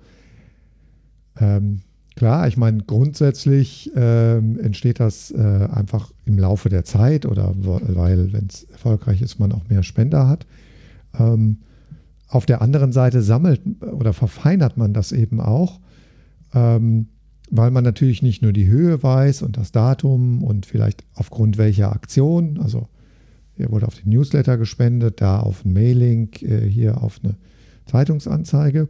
ähm, 1.40 1.80
klar, 2.16 2.46
ich 2.46 2.56
meine, 2.56 2.82
grundsätzlich 2.84 3.90
ähm, 3.96 4.58
entsteht 4.60 5.00
das 5.00 5.30
äh, 5.30 5.36
einfach 5.36 6.10
im 6.26 6.38
Laufe 6.38 6.68
der 6.68 6.84
Zeit 6.84 7.26
oder 7.26 7.52
weil, 7.56 8.32
wenn 8.32 8.46
es 8.46 8.64
erfolgreich 8.64 9.22
ist, 9.22 9.38
man 9.38 9.52
auch 9.52 9.68
mehr 9.68 9.82
Spender 9.82 10.28
hat. 10.28 10.46
Ähm, 11.18 11.58
auf 12.30 12.46
der 12.46 12.62
anderen 12.62 12.92
Seite 12.92 13.22
sammelt 13.22 13.60
oder 13.82 14.12
verfeinert 14.12 14.76
man 14.76 14.94
das 14.94 15.10
eben 15.10 15.40
auch, 15.40 15.80
ähm, 16.54 17.08
weil 17.50 17.72
man 17.72 17.82
natürlich 17.82 18.22
nicht 18.22 18.42
nur 18.42 18.52
die 18.52 18.68
Höhe 18.68 19.02
weiß 19.02 19.42
und 19.42 19.56
das 19.56 19.72
Datum 19.72 20.44
und 20.44 20.64
vielleicht 20.64 21.04
aufgrund 21.14 21.58
welcher 21.58 21.92
Aktion, 21.92 22.60
also 22.60 22.88
hier 23.56 23.70
wurde 23.70 23.88
auf 23.88 23.96
den 23.96 24.10
Newsletter 24.10 24.56
gespendet, 24.56 25.20
da 25.20 25.40
auf 25.40 25.64
ein 25.64 25.72
Mailing, 25.72 26.30
äh, 26.42 26.66
hier 26.66 27.02
auf 27.02 27.20
eine 27.22 27.34
Zeitungsanzeige, 27.86 28.88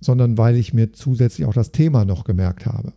sondern 0.00 0.36
weil 0.36 0.56
ich 0.56 0.74
mir 0.74 0.92
zusätzlich 0.92 1.46
auch 1.46 1.54
das 1.54 1.72
Thema 1.72 2.04
noch 2.04 2.24
gemerkt 2.24 2.66
habe. 2.66 2.92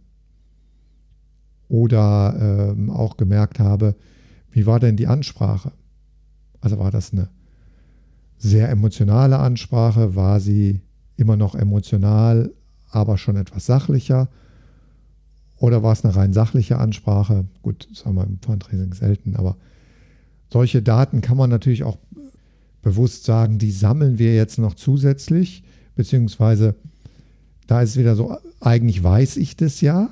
Oder 1.69 2.73
ähm, 2.75 2.89
auch 2.89 3.15
gemerkt 3.15 3.59
habe, 3.59 3.95
wie 4.51 4.65
war 4.65 4.79
denn 4.79 4.97
die 4.97 5.07
Ansprache? 5.07 5.71
Also 6.59 6.77
war 6.77 6.91
das 6.91 7.13
eine 7.13 7.29
sehr 8.39 8.69
emotionale 8.69 9.37
Ansprache? 9.37 10.15
War 10.15 10.39
sie 10.39 10.81
immer 11.17 11.35
noch 11.35 11.53
emotional, 11.53 12.51
aber 12.89 13.17
schon 13.17 13.35
etwas 13.35 13.65
sachlicher? 13.65 14.29
Oder 15.57 15.83
war 15.83 15.91
es 15.91 16.03
eine 16.03 16.15
rein 16.15 16.33
sachliche 16.33 16.79
Ansprache? 16.79 17.45
Gut, 17.61 17.87
das 17.91 18.05
haben 18.05 18.15
wir 18.15 18.23
im 18.23 18.39
Fundraising 18.39 18.93
selten, 18.93 19.35
aber 19.35 19.57
solche 20.51 20.81
Daten 20.81 21.21
kann 21.21 21.37
man 21.37 21.49
natürlich 21.49 21.83
auch 21.83 21.97
bewusst 22.81 23.25
sagen, 23.25 23.59
die 23.59 23.71
sammeln 23.71 24.17
wir 24.17 24.33
jetzt 24.33 24.57
noch 24.57 24.73
zusätzlich, 24.73 25.63
beziehungsweise 25.95 26.75
da 27.67 27.81
ist 27.81 27.91
es 27.91 27.97
wieder 27.97 28.15
so, 28.15 28.37
eigentlich 28.61 29.03
weiß 29.03 29.37
ich 29.37 29.57
das 29.57 29.81
ja, 29.81 30.09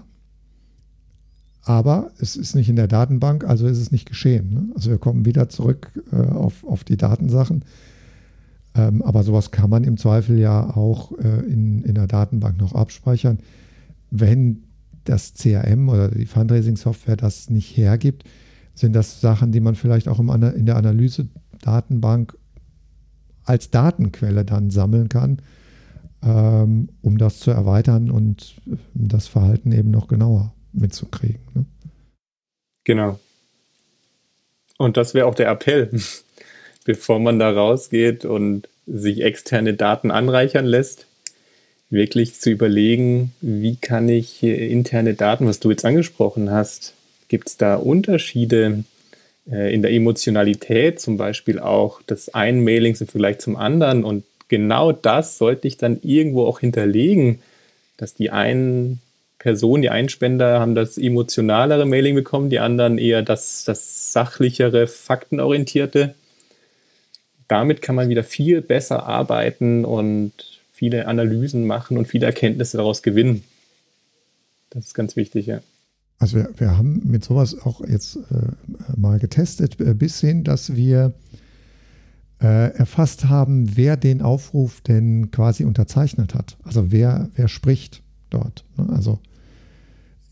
aber 1.64 2.12
es 2.20 2.36
ist 2.36 2.56
nicht 2.56 2.70
in 2.70 2.76
der 2.76 2.88
Datenbank, 2.88 3.44
also 3.44 3.68
ist 3.68 3.80
es 3.80 3.92
nicht 3.92 4.08
geschehen. 4.08 4.54
Ne? 4.54 4.70
Also 4.76 4.90
wir 4.90 4.98
kommen 4.98 5.26
wieder 5.26 5.50
zurück 5.50 5.92
äh, 6.12 6.16
auf, 6.16 6.64
auf 6.64 6.84
die 6.84 6.98
Datensachen. 6.98 7.64
Ähm, 8.78 9.02
aber 9.02 9.24
sowas 9.24 9.52
kann 9.52 9.70
man 9.70 9.84
im 9.84 9.98
Zweifel 9.98 10.38
ja 10.38 10.76
auch 10.76 11.12
äh, 11.18 11.46
in, 11.48 11.82
in 11.84 11.96
der 11.96 12.08
Datenbank 12.08 12.60
noch 12.60 12.74
abspeichern. 12.74 13.40
Wenn 14.12 14.64
das 15.04 15.34
CRM 15.34 15.90
oder 15.90 16.10
die 16.10 16.26
Fundraising-Software 16.26 17.16
das 17.16 17.50
nicht 17.50 17.76
hergibt, 17.76 18.24
sind 18.76 18.94
das 18.94 19.20
Sachen, 19.20 19.52
die 19.52 19.60
man 19.60 19.76
vielleicht 19.76 20.08
auch 20.08 20.20
im, 20.20 20.30
in 20.30 20.66
der 20.66 20.76
Analyse-Datenbank 20.76 22.38
als 23.44 23.72
Datenquelle 23.72 24.46
dann 24.46 24.70
sammeln 24.70 25.10
kann, 25.10 25.42
ähm, 26.22 26.90
um 27.02 27.18
das 27.18 27.40
zu 27.40 27.50
erweitern 27.52 28.12
und 28.12 28.62
das 28.94 29.28
Verhalten 29.28 29.72
eben 29.72 29.90
noch 29.90 30.08
genauer 30.08 30.54
mitzukriegen. 30.74 31.42
Ne? 31.56 31.66
Genau. 32.84 33.20
Und 34.78 34.98
das 34.98 35.14
wäre 35.16 35.26
auch 35.26 35.36
der 35.36 35.50
Appell 35.50 35.90
bevor 36.88 37.20
man 37.20 37.38
da 37.38 37.52
rausgeht 37.52 38.24
und 38.24 38.70
sich 38.88 39.22
externe 39.22 39.74
Daten 39.74 40.10
anreichern 40.10 40.66
lässt, 40.66 41.06
wirklich 41.90 42.40
zu 42.40 42.50
überlegen, 42.50 43.34
wie 43.42 43.76
kann 43.76 44.08
ich 44.08 44.42
interne 44.42 45.14
Daten, 45.14 45.46
was 45.48 45.60
du 45.60 45.70
jetzt 45.70 45.84
angesprochen 45.84 46.50
hast, 46.50 46.94
gibt 47.28 47.50
es 47.50 47.58
da 47.58 47.76
Unterschiede 47.76 48.86
äh, 49.52 49.74
in 49.74 49.82
der 49.82 49.92
Emotionalität, 49.92 51.02
zum 51.02 51.18
Beispiel 51.18 51.60
auch 51.60 52.02
des 52.04 52.34
einen 52.34 52.64
Mailings 52.64 53.02
im 53.02 53.08
Vergleich 53.08 53.40
zum 53.40 53.58
anderen? 53.58 54.06
Und 54.06 54.24
genau 54.48 54.94
das 54.94 55.38
sollte 55.38 55.68
ich 55.68 55.76
dann 55.76 56.00
irgendwo 56.04 56.46
auch 56.46 56.62
hinterlegen, 56.62 57.40
dass 57.98 58.14
die 58.14 58.30
einen 58.30 59.02
Personen, 59.40 59.82
die 59.82 59.90
Einspender 59.90 60.62
haben 60.62 60.74
das 60.74 60.98
emotionalere 60.98 61.86
Mailing 61.86 62.16
bekommen, 62.16 62.50
die 62.50 62.60
anderen 62.60 62.98
eher 62.98 63.24
das, 63.24 63.66
das 63.66 64.14
sachlichere, 64.14 64.88
faktenorientierte 64.88 66.16
damit 67.48 67.82
kann 67.82 67.96
man 67.96 68.10
wieder 68.10 68.24
viel 68.24 68.62
besser 68.62 69.06
arbeiten 69.06 69.86
und 69.86 70.32
viele 70.74 71.08
Analysen 71.08 71.66
machen 71.66 71.98
und 71.98 72.08
viele 72.08 72.26
Erkenntnisse 72.26 72.78
daraus 72.78 73.02
gewinnen. 73.02 73.44
Das 74.70 74.86
ist 74.86 74.94
ganz 74.94 75.16
wichtig, 75.16 75.48
ja. 75.48 75.62
Also 76.20 76.38
wir, 76.38 76.50
wir 76.58 76.78
haben 76.78 77.02
mit 77.06 77.24
sowas 77.24 77.58
auch 77.60 77.82
jetzt 77.88 78.18
äh, 78.18 78.96
mal 78.96 79.20
getestet, 79.20 79.80
äh, 79.80 79.94
bis 79.94 80.20
hin, 80.20 80.44
dass 80.44 80.76
wir 80.76 81.14
äh, 82.42 82.74
erfasst 82.76 83.26
haben, 83.26 83.76
wer 83.76 83.98
den 83.98 84.22
Aufruf 84.22 84.82
denn 84.82 85.32
quasi 85.32 85.64
unterzeichnet 85.64 86.34
hat. 86.34 86.58
Also 86.64 86.92
wer, 86.92 87.30
wer 87.36 87.48
spricht 87.48 88.02
dort. 88.30 88.66
Ne? 88.78 88.90
Also 88.90 89.20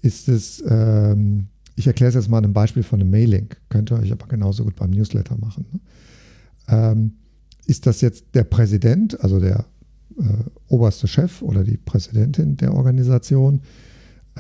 ist 0.01 0.28
es, 0.28 0.63
ähm, 0.68 1.47
ich 1.76 1.88
erkläre 1.88 2.09
es 2.09 2.16
jetzt 2.16 2.30
mal 2.30 2.43
ein 2.43 2.53
Beispiel 2.53 2.84
von 2.84 3.01
einem 3.01 3.09
Mailing, 3.09 3.49
könnt 3.70 3.91
ihr 3.91 3.97
euch 3.99 4.11
aber 4.11 4.28
genauso 4.28 4.63
gut 4.63 4.76
beim 4.76 4.91
Newsletter 4.91 5.38
machen. 5.39 5.66
Ne? 5.72 5.80
Ähm, 6.68 7.13
ist 7.66 7.86
das 7.86 8.01
jetzt 8.01 8.26
der 8.34 8.43
Präsident, 8.43 9.20
also 9.22 9.39
der 9.39 9.66
äh, 10.18 10.24
oberste 10.68 11.07
Chef 11.07 11.41
oder 11.41 11.63
die 11.63 11.78
Präsidentin 11.78 12.57
der 12.57 12.74
Organisation? 12.74 13.61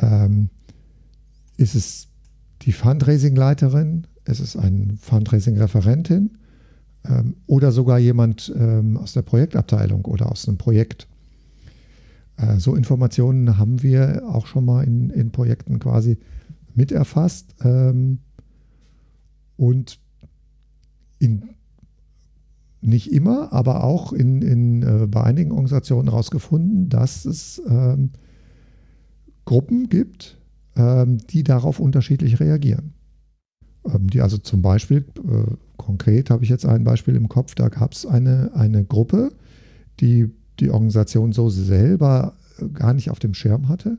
Ähm, 0.01 0.49
ist 1.57 1.75
es 1.75 2.07
die 2.61 2.71
Fundraising-Leiterin? 2.71 4.07
Ist 4.25 4.39
es 4.39 4.55
eine 4.55 4.95
Fundraising-Referentin? 4.97 6.37
Ähm, 7.03 7.35
oder 7.47 7.71
sogar 7.71 7.99
jemand 7.99 8.53
ähm, 8.57 8.97
aus 8.97 9.13
der 9.13 9.21
Projektabteilung 9.21 10.05
oder 10.05 10.31
aus 10.31 10.47
einem 10.47 10.57
Projekt? 10.57 11.07
Äh, 12.37 12.59
so 12.59 12.75
Informationen 12.75 13.57
haben 13.57 13.81
wir 13.83 14.23
auch 14.27 14.47
schon 14.47 14.65
mal 14.65 14.83
in, 14.83 15.09
in 15.09 15.31
Projekten 15.31 15.79
quasi 15.79 16.17
mit 16.73 16.91
erfasst. 16.91 17.55
Ähm, 17.61 18.19
und 19.57 19.99
in 21.19 21.43
nicht 22.85 23.11
immer, 23.11 23.51
aber 23.53 23.83
auch 23.83 24.13
in, 24.13 24.41
in, 24.41 24.83
äh, 24.83 25.07
bei 25.07 25.23
einigen 25.23 25.51
Organisationen 25.51 26.09
herausgefunden, 26.09 26.89
dass 26.89 27.25
es 27.25 27.61
ähm, 27.67 28.11
Gruppen 29.45 29.89
gibt, 29.89 30.37
ähm, 30.75 31.17
die 31.29 31.43
darauf 31.43 31.79
unterschiedlich 31.79 32.39
reagieren. 32.39 32.93
Ähm, 33.85 34.09
die 34.09 34.21
also 34.21 34.37
zum 34.37 34.61
Beispiel, 34.61 35.05
äh, 35.17 35.53
konkret 35.77 36.29
habe 36.29 36.43
ich 36.43 36.49
jetzt 36.49 36.65
ein 36.65 36.83
Beispiel 36.83 37.15
im 37.15 37.29
Kopf, 37.29 37.55
da 37.55 37.69
gab 37.69 37.93
es 37.93 38.05
eine, 38.05 38.51
eine 38.55 38.83
Gruppe, 38.83 39.31
die 39.99 40.31
die 40.59 40.69
Organisation 40.69 41.31
so 41.33 41.49
selber 41.49 42.33
äh, 42.59 42.67
gar 42.69 42.93
nicht 42.93 43.09
auf 43.09 43.19
dem 43.19 43.33
Schirm 43.33 43.67
hatte, 43.67 43.97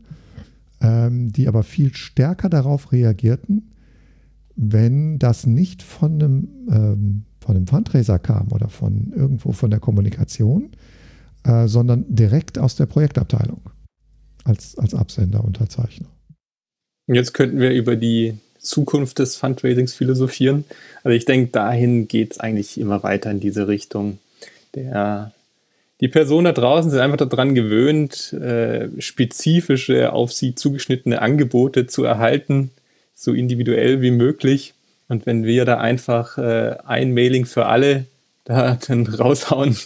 ähm, 0.80 1.32
die 1.32 1.48
aber 1.48 1.62
viel 1.62 1.94
stärker 1.94 2.48
darauf 2.48 2.92
reagierten, 2.92 3.70
wenn 4.56 5.18
das 5.18 5.46
nicht 5.46 5.82
von 5.82 6.14
einem 6.14 6.48
ähm, 6.70 7.22
von 7.46 7.56
einem 7.56 7.66
Fundraiser 7.68 8.18
kam 8.18 8.48
oder 8.50 8.68
von 8.68 9.12
irgendwo 9.14 9.52
von 9.52 9.70
der 9.70 9.78
Kommunikation, 9.78 10.72
äh, 11.44 11.68
sondern 11.68 12.04
direkt 12.08 12.58
aus 12.58 12.74
der 12.74 12.86
Projektabteilung 12.86 13.60
als, 14.44 14.76
als 14.76 14.94
Absender, 14.94 15.44
Unterzeichner. 15.44 16.08
Jetzt 17.06 17.34
könnten 17.34 17.60
wir 17.60 17.70
über 17.70 17.94
die 17.94 18.38
Zukunft 18.58 19.20
des 19.20 19.36
Fundraisings 19.36 19.94
philosophieren. 19.94 20.64
Also 21.04 21.16
ich 21.16 21.24
denke, 21.24 21.52
dahin 21.52 22.08
geht 22.08 22.32
es 22.32 22.40
eigentlich 22.40 22.80
immer 22.80 23.04
weiter 23.04 23.30
in 23.30 23.38
diese 23.38 23.68
Richtung. 23.68 24.18
Der, 24.74 25.32
die 26.00 26.08
Personen 26.08 26.46
da 26.46 26.52
draußen 26.52 26.90
sind 26.90 26.98
einfach 26.98 27.16
daran 27.16 27.54
gewöhnt, 27.54 28.32
äh, 28.32 28.88
spezifische, 29.00 30.12
auf 30.12 30.32
sie 30.32 30.56
zugeschnittene 30.56 31.22
Angebote 31.22 31.86
zu 31.86 32.02
erhalten, 32.02 32.72
so 33.14 33.32
individuell 33.32 34.02
wie 34.02 34.10
möglich. 34.10 34.74
Und 35.08 35.26
wenn 35.26 35.44
wir 35.44 35.64
da 35.64 35.78
einfach 35.78 36.38
äh, 36.38 36.76
ein 36.84 37.14
Mailing 37.14 37.46
für 37.46 37.66
alle 37.66 38.06
da 38.44 38.78
dann 38.88 39.06
raushauen, 39.06 39.76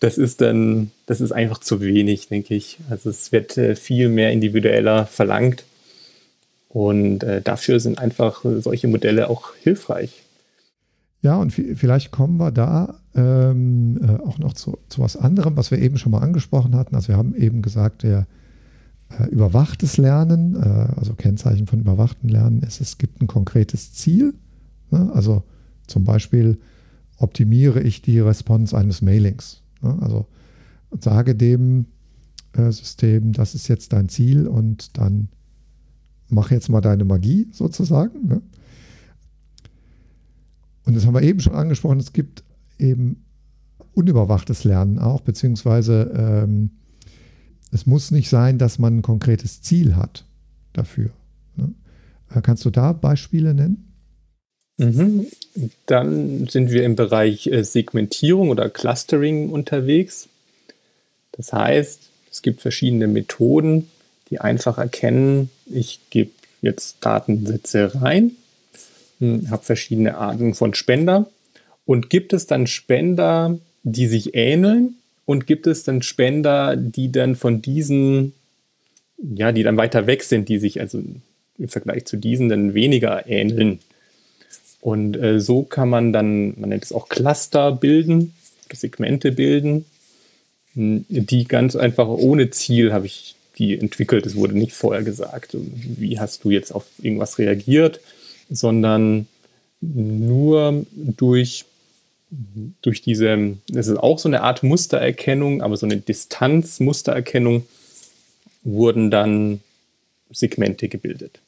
das 0.00 0.18
ist 0.18 0.40
dann, 0.40 0.90
das 1.06 1.20
ist 1.20 1.32
einfach 1.32 1.58
zu 1.58 1.80
wenig, 1.80 2.28
denke 2.28 2.54
ich. 2.54 2.78
Also 2.90 3.10
es 3.10 3.32
wird 3.32 3.56
äh, 3.56 3.74
viel 3.74 4.08
mehr 4.08 4.32
individueller 4.32 5.06
verlangt. 5.06 5.64
Und 6.68 7.22
äh, 7.22 7.40
dafür 7.40 7.78
sind 7.78 7.98
einfach 7.98 8.44
solche 8.58 8.88
Modelle 8.88 9.30
auch 9.30 9.54
hilfreich. 9.62 10.24
Ja, 11.22 11.36
und 11.36 11.52
vielleicht 11.52 12.10
kommen 12.10 12.36
wir 12.36 12.50
da 12.50 12.96
ähm, 13.14 13.98
äh, 14.02 14.22
auch 14.22 14.38
noch 14.38 14.52
zu, 14.52 14.78
zu 14.88 15.00
was 15.00 15.16
anderem, 15.16 15.56
was 15.56 15.70
wir 15.70 15.78
eben 15.78 15.96
schon 15.96 16.12
mal 16.12 16.20
angesprochen 16.20 16.76
hatten. 16.76 16.94
Also 16.94 17.08
wir 17.08 17.16
haben 17.16 17.34
eben 17.34 17.62
gesagt, 17.62 18.02
der 18.02 18.26
äh, 19.08 19.24
überwachtes 19.30 19.96
Lernen, 19.96 20.56
äh, 20.56 20.98
also 20.98 21.14
Kennzeichen 21.14 21.66
von 21.66 21.80
überwachten 21.80 22.28
Lernen 22.28 22.62
ist, 22.62 22.80
es 22.80 22.98
gibt 22.98 23.22
ein 23.22 23.26
konkretes 23.26 23.94
Ziel 23.94 24.34
Ne? 24.94 25.10
Also 25.12 25.42
zum 25.86 26.04
Beispiel 26.04 26.58
optimiere 27.18 27.80
ich 27.80 28.02
die 28.02 28.20
Response 28.20 28.76
eines 28.76 29.02
Mailings. 29.02 29.62
Ne? 29.82 29.98
Also 30.00 30.26
sage 31.00 31.34
dem 31.34 31.86
äh, 32.52 32.70
System, 32.70 33.32
das 33.32 33.54
ist 33.54 33.68
jetzt 33.68 33.92
dein 33.92 34.08
Ziel 34.08 34.46
und 34.46 34.96
dann 34.96 35.28
mach 36.28 36.50
jetzt 36.50 36.68
mal 36.68 36.80
deine 36.80 37.04
Magie 37.04 37.48
sozusagen. 37.50 38.28
Ne? 38.28 38.42
Und 40.86 40.94
das 40.94 41.06
haben 41.06 41.14
wir 41.14 41.22
eben 41.22 41.40
schon 41.40 41.54
angesprochen, 41.54 41.98
es 41.98 42.12
gibt 42.12 42.44
eben 42.78 43.24
unüberwachtes 43.94 44.64
Lernen 44.64 44.98
auch, 44.98 45.20
beziehungsweise 45.22 46.12
ähm, 46.16 46.70
es 47.70 47.86
muss 47.86 48.10
nicht 48.10 48.28
sein, 48.28 48.58
dass 48.58 48.78
man 48.78 48.98
ein 48.98 49.02
konkretes 49.02 49.62
Ziel 49.62 49.96
hat 49.96 50.26
dafür. 50.72 51.10
Ne? 51.56 51.74
Äh, 52.30 52.40
kannst 52.42 52.64
du 52.64 52.70
da 52.70 52.92
Beispiele 52.92 53.54
nennen? 53.54 53.93
Mhm. 54.76 55.26
Dann 55.86 56.48
sind 56.48 56.72
wir 56.72 56.84
im 56.84 56.96
Bereich 56.96 57.46
äh, 57.46 57.62
Segmentierung 57.62 58.50
oder 58.50 58.68
Clustering 58.68 59.50
unterwegs. 59.50 60.28
Das 61.32 61.52
heißt, 61.52 62.00
es 62.30 62.42
gibt 62.42 62.60
verschiedene 62.60 63.06
Methoden, 63.06 63.88
die 64.30 64.40
einfach 64.40 64.78
erkennen, 64.78 65.50
ich 65.66 66.00
gebe 66.10 66.30
jetzt 66.62 66.96
Datensätze 67.00 68.00
rein, 68.00 68.32
hm, 69.20 69.50
habe 69.50 69.64
verschiedene 69.64 70.16
Arten 70.16 70.54
von 70.54 70.74
Spender 70.74 71.28
und 71.86 72.10
gibt 72.10 72.32
es 72.32 72.46
dann 72.46 72.66
Spender, 72.66 73.58
die 73.82 74.06
sich 74.06 74.34
ähneln 74.34 74.96
und 75.26 75.46
gibt 75.46 75.66
es 75.66 75.84
dann 75.84 76.02
Spender, 76.02 76.76
die 76.76 77.12
dann 77.12 77.36
von 77.36 77.62
diesen, 77.62 78.32
ja, 79.18 79.52
die 79.52 79.62
dann 79.62 79.76
weiter 79.76 80.06
weg 80.06 80.22
sind, 80.22 80.48
die 80.48 80.58
sich 80.58 80.80
also 80.80 81.02
im 81.58 81.68
Vergleich 81.68 82.06
zu 82.06 82.16
diesen 82.16 82.48
dann 82.48 82.74
weniger 82.74 83.28
ähneln. 83.28 83.78
Und 84.84 85.16
äh, 85.16 85.40
so 85.40 85.62
kann 85.62 85.88
man 85.88 86.12
dann, 86.12 86.60
man 86.60 86.68
nennt 86.68 86.84
es 86.84 86.92
auch 86.92 87.08
Cluster 87.08 87.72
bilden, 87.72 88.34
Segmente 88.70 89.32
bilden, 89.32 89.86
hm, 90.74 91.06
die 91.08 91.44
ganz 91.44 91.74
einfach 91.74 92.06
ohne 92.06 92.50
Ziel 92.50 92.92
habe 92.92 93.06
ich 93.06 93.34
die 93.56 93.78
entwickelt. 93.78 94.26
Es 94.26 94.36
wurde 94.36 94.58
nicht 94.58 94.74
vorher 94.74 95.02
gesagt, 95.02 95.56
wie 95.56 96.20
hast 96.20 96.44
du 96.44 96.50
jetzt 96.50 96.70
auf 96.70 96.84
irgendwas 97.00 97.38
reagiert, 97.38 98.00
sondern 98.50 99.26
nur 99.80 100.84
durch 100.92 101.64
durch 102.82 103.00
diese, 103.00 103.56
das 103.68 103.86
ist 103.86 103.96
auch 103.96 104.18
so 104.18 104.28
eine 104.28 104.42
Art 104.42 104.62
Mustererkennung, 104.62 105.62
aber 105.62 105.78
so 105.78 105.86
eine 105.86 105.96
Distanzmustererkennung, 105.96 107.64
wurden 108.64 109.10
dann 109.10 109.60
Segmente 110.30 110.88
gebildet. 110.88 111.40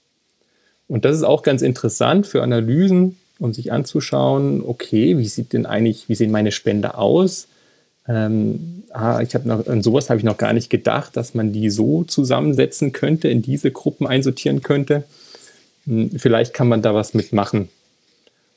Und 0.89 1.05
das 1.05 1.17
ist 1.17 1.25
auch 1.25 1.43
ganz 1.43 1.61
interessant 1.61 2.27
für 2.27 2.43
Analysen, 2.43 3.17
um 3.39 3.53
sich 3.53 3.73
anzuschauen, 3.73 4.63
okay, 4.65 5.19
wie 5.19 5.27
sieht 5.27 5.53
denn 5.53 5.67
eigentlich, 5.67 6.09
wie 6.09 6.15
sehen 6.15 6.31
meine 6.31 6.53
Spender 6.53 6.99
aus? 6.99 7.49
Ähm, 8.09 8.85
ah, 8.91 9.21
ich 9.21 9.35
habe 9.35 9.49
noch, 9.49 9.67
an 9.67 9.83
sowas 9.83 10.09
habe 10.09 10.19
ich 10.19 10.25
noch 10.25 10.39
gar 10.39 10.53
nicht 10.53 10.71
gedacht, 10.71 11.17
dass 11.17 11.35
man 11.35 11.53
die 11.53 11.71
so 11.71 12.05
zusammensetzen 12.05 12.93
könnte, 12.93 13.29
in 13.29 13.43
diese 13.43 13.71
Gruppen 13.71 14.07
einsortieren 14.07 14.63
könnte. 14.63 15.05
Hm, 15.87 16.11
vielleicht 16.19 16.55
kann 16.55 16.69
man 16.69 16.83
da 16.83 16.95
was 16.95 17.15
mitmachen. 17.15 17.69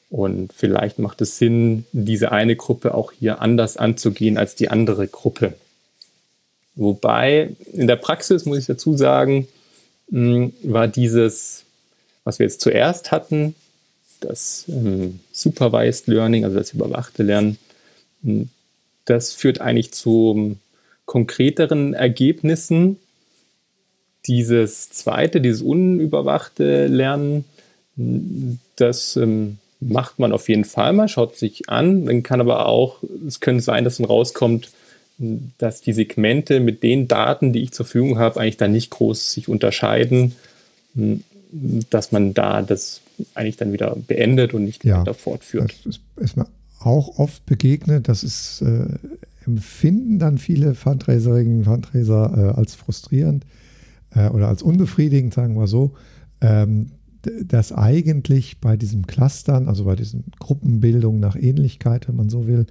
Und 0.09 0.53
vielleicht 0.53 0.97
macht 0.97 1.21
es 1.21 1.37
Sinn, 1.37 1.85
diese 1.91 2.31
eine 2.31 2.55
Gruppe 2.55 2.95
auch 2.95 3.11
hier 3.11 3.41
anders 3.41 3.77
anzugehen 3.77 4.37
als 4.37 4.55
die 4.55 4.69
andere 4.69 5.07
Gruppe. 5.07 5.53
Wobei 6.75 7.55
in 7.73 7.87
der 7.87 7.97
Praxis, 7.97 8.45
muss 8.45 8.57
ich 8.57 8.65
dazu 8.65 8.97
sagen, 8.97 9.47
hm, 10.09 10.53
war 10.63 10.87
dieses, 10.87 11.65
was 12.23 12.39
wir 12.39 12.45
jetzt 12.45 12.61
zuerst 12.61 13.11
hatten, 13.11 13.53
das 14.19 14.65
ähm, 14.67 15.19
Supervised 15.31 16.07
Learning, 16.07 16.43
also 16.45 16.57
das 16.57 16.73
überwachte 16.73 17.23
Lernen, 17.23 17.57
hm, 18.23 18.49
das 19.05 19.33
führt 19.33 19.61
eigentlich 19.61 19.91
zu 19.91 20.57
konkreteren 21.05 21.93
Ergebnissen. 21.93 22.97
Dieses 24.27 24.89
zweite, 24.91 25.41
dieses 25.41 25.61
unüberwachte 25.61 26.87
Lernen, 26.87 27.45
hm, 27.95 28.59
das 28.75 29.15
ähm, 29.15 29.57
macht 29.79 30.19
man 30.19 30.33
auf 30.33 30.49
jeden 30.49 30.65
Fall 30.65 30.93
mal, 30.93 31.07
schaut 31.07 31.37
sich 31.37 31.69
an. 31.69 32.05
Dann 32.05 32.23
kann 32.23 32.41
aber 32.41 32.67
auch, 32.67 32.97
es 33.27 33.39
könnte 33.39 33.63
sein, 33.63 33.83
dass 33.83 33.97
dann 33.97 34.05
rauskommt, 34.05 34.71
dass 35.57 35.81
die 35.81 35.93
Segmente 35.93 36.59
mit 36.59 36.83
den 36.83 37.07
Daten, 37.07 37.51
die 37.51 37.63
ich 37.63 37.71
zur 37.71 37.85
Verfügung 37.85 38.19
habe, 38.19 38.39
eigentlich 38.39 38.57
da 38.57 38.67
nicht 38.67 38.89
groß 38.89 39.33
sich 39.33 39.49
unterscheiden, 39.49 40.35
dass 41.89 42.11
man 42.11 42.33
da 42.33 42.61
das 42.61 43.01
eigentlich 43.33 43.57
dann 43.57 43.73
wieder 43.73 43.95
beendet 44.07 44.53
und 44.53 44.63
nicht 44.63 44.83
ja, 44.83 45.01
weiter 45.01 45.13
fortführt. 45.13 45.75
Das 45.85 45.99
ist 46.17 46.37
mir 46.37 46.47
auch 46.79 47.19
oft 47.19 47.45
begegnet. 47.45 48.07
Das 48.07 48.23
ist, 48.23 48.61
äh, 48.61 48.85
empfinden 49.45 50.19
dann 50.19 50.37
viele 50.37 50.75
Fundraiserinnen 50.75 51.59
und 51.59 51.63
Fundraiser 51.65 52.33
äh, 52.55 52.57
als 52.57 52.75
frustrierend 52.75 53.45
äh, 54.11 54.29
oder 54.29 54.47
als 54.47 54.61
unbefriedigend, 54.61 55.33
sagen 55.33 55.55
wir 55.55 55.67
so. 55.67 55.93
Ähm, 56.41 56.91
dass 57.21 57.73
eigentlich 57.73 58.61
bei 58.61 58.77
diesem 58.77 59.05
Clustern, 59.05 59.67
also 59.67 59.83
bei 59.83 59.97
diesen 59.97 60.23
Gruppenbildungen 60.39 61.19
nach 61.19 61.35
Ähnlichkeit, 61.35 62.07
wenn 62.07 62.15
man 62.15 62.29
so 62.29 62.47
will, 62.47 62.65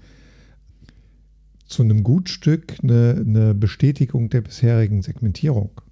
zu 1.67 1.83
einem 1.83 2.03
Gutstück 2.03 2.77
eine, 2.83 3.23
eine 3.27 3.55
Bestätigung 3.55 4.31
der 4.31 4.41
bisherigen 4.41 5.03
Segmentierung 5.03 5.83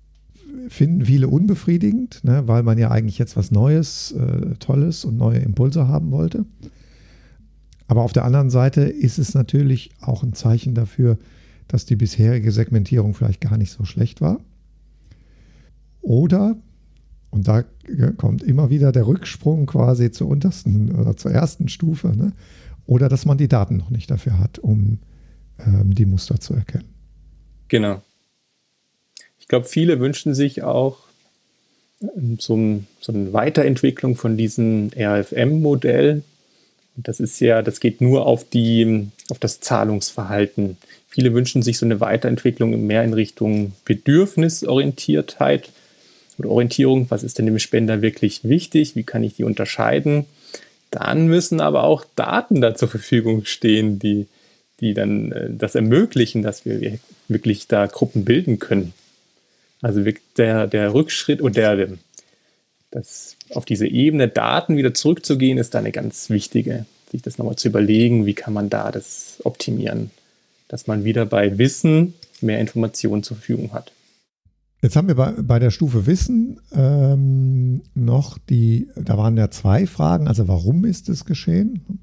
finden 0.69 1.05
viele 1.05 1.29
unbefriedigend, 1.29 2.25
ne, 2.25 2.47
weil 2.47 2.63
man 2.63 2.79
ja 2.79 2.91
eigentlich 2.91 3.19
jetzt 3.19 3.37
was 3.37 3.51
Neues, 3.51 4.13
äh, 4.13 4.55
Tolles 4.59 5.05
und 5.05 5.17
neue 5.17 5.39
Impulse 5.39 5.89
haben 5.89 6.11
wollte. 6.11 6.45
Aber 7.89 8.03
auf 8.03 8.13
der 8.13 8.25
anderen 8.25 8.51
Seite 8.51 8.83
ist 8.83 9.19
es 9.19 9.35
natürlich 9.35 9.91
auch 10.01 10.23
ein 10.23 10.33
Zeichen 10.33 10.75
dafür, 10.75 11.19
dass 11.69 11.87
die 11.87 11.97
bisherige 11.97 12.53
Segmentierung 12.53 13.15
vielleicht 13.15 13.41
gar 13.41 13.57
nicht 13.57 13.71
so 13.71 13.85
schlecht 13.85 14.21
war. 14.21 14.41
Oder 16.01 16.57
und 17.31 17.49
da 17.49 17.65
kommt 18.17 18.43
immer 18.43 18.71
wieder 18.71 18.93
der 18.93 19.07
Rücksprung 19.07 19.67
quasi 19.67 20.11
zur 20.11 20.29
untersten 20.29 20.95
oder 20.95 21.17
zur 21.17 21.33
ersten 21.33 21.69
Stufe. 21.69 22.17
Ne? 22.17 22.33
Oder 22.87 23.09
dass 23.09 23.27
man 23.27 23.37
die 23.37 23.49
Daten 23.49 23.77
noch 23.77 23.91
nicht 23.91 24.11
dafür 24.11 24.39
hat, 24.39 24.59
um 24.59 24.99
ähm, 25.59 25.95
die 25.95 26.07
Muster 26.07 26.41
zu 26.41 26.55
erkennen. 26.55 26.89
Genau. 27.69 28.01
Ich 29.47 29.49
glaube, 29.49 29.67
viele 29.67 30.01
wünschen 30.01 30.35
sich 30.35 30.65
auch 30.65 30.99
ähm, 32.03 32.37
so, 32.41 32.81
so 33.01 33.13
eine 33.13 33.33
Weiterentwicklung 33.33 34.17
von 34.17 34.37
diesem 34.37 34.91
RFM-Modell. 34.99 36.25
Das 36.97 37.21
ist 37.21 37.39
ja, 37.39 37.63
das 37.63 37.79
geht 37.79 38.01
nur 38.01 38.27
auf 38.27 38.43
die, 38.43 39.07
auf 39.29 39.39
das 39.39 39.61
Zahlungsverhalten. 39.61 40.79
Viele 41.09 41.33
wünschen 41.33 41.63
sich 41.63 41.79
so 41.79 41.87
eine 41.87 42.01
Weiterentwicklung 42.01 42.89
mehr 42.89 43.05
in 43.05 43.13
Richtung 43.13 43.73
Bedürfnisorientiertheit 43.85 45.71
oder 46.39 46.51
Orientierung, 46.51 47.07
was 47.11 47.23
ist 47.23 47.39
denn 47.39 47.47
dem 47.47 47.61
Spender 47.61 48.03
wirklich 48.03 48.43
wichtig, 48.43 48.97
wie 48.97 49.05
kann 49.05 49.23
ich 49.23 49.35
die 49.35 49.45
unterscheiden. 49.45 50.27
Dann 50.91 51.29
müssen 51.29 51.61
aber 51.61 51.85
auch 51.85 52.05
Daten 52.17 52.61
da 52.61 52.75
zur 52.75 52.89
Verfügung 52.89 53.45
stehen, 53.45 54.01
die, 54.01 54.27
die 54.81 54.93
dann 54.93 55.31
äh, 55.31 55.51
das 55.51 55.77
ermöglichen, 55.77 56.43
dass 56.43 56.65
wir 56.65 56.99
wirklich 57.29 57.69
da 57.69 57.87
Gruppen 57.87 58.25
bilden 58.25 58.59
können. 58.59 58.93
Also 59.83 60.05
der, 60.37 60.67
der 60.67 60.95
Rückschritt 60.95 61.43
oder 61.43 61.77
der, 61.77 61.89
das, 62.91 63.37
auf 63.51 63.65
diese 63.65 63.87
Ebene 63.87 64.29
Daten 64.29 64.77
wieder 64.77 64.95
zurückzugehen, 64.95 65.59
ist 65.59 65.75
da 65.75 65.79
eine 65.79 65.93
ganz 65.93 66.31
wichtige, 66.31 66.87
sich 67.11 67.23
das 67.23 67.39
nochmal 67.39 67.57
zu 67.57 67.69
überlegen, 67.69 68.27
wie 68.27 68.35
kann 68.35 68.55
man 68.55 68.71
da 68.71 68.91
das 68.91 69.39
optimieren, 69.45 70.11
dass 70.69 70.87
man 70.87 71.05
wieder 71.05 71.27
bei 71.27 71.59
Wissen 71.59 72.15
mehr 72.41 72.61
Informationen 72.61 73.23
zur 73.23 73.37
Verfügung 73.37 73.73
hat. 73.73 73.93
Jetzt 74.83 74.95
haben 74.97 75.09
wir 75.09 75.15
bei, 75.15 75.33
bei 75.33 75.59
der 75.59 75.71
Stufe 75.71 76.07
Wissen 76.07 76.61
ähm, 76.73 77.83
noch 77.95 78.39
die, 78.39 78.89
da 78.95 79.17
waren 79.17 79.37
ja 79.37 79.51
zwei 79.51 79.87
Fragen, 79.87 80.29
also 80.29 80.49
warum 80.49 80.85
ist 80.85 81.09
es 81.09 81.25
geschehen? 81.25 82.01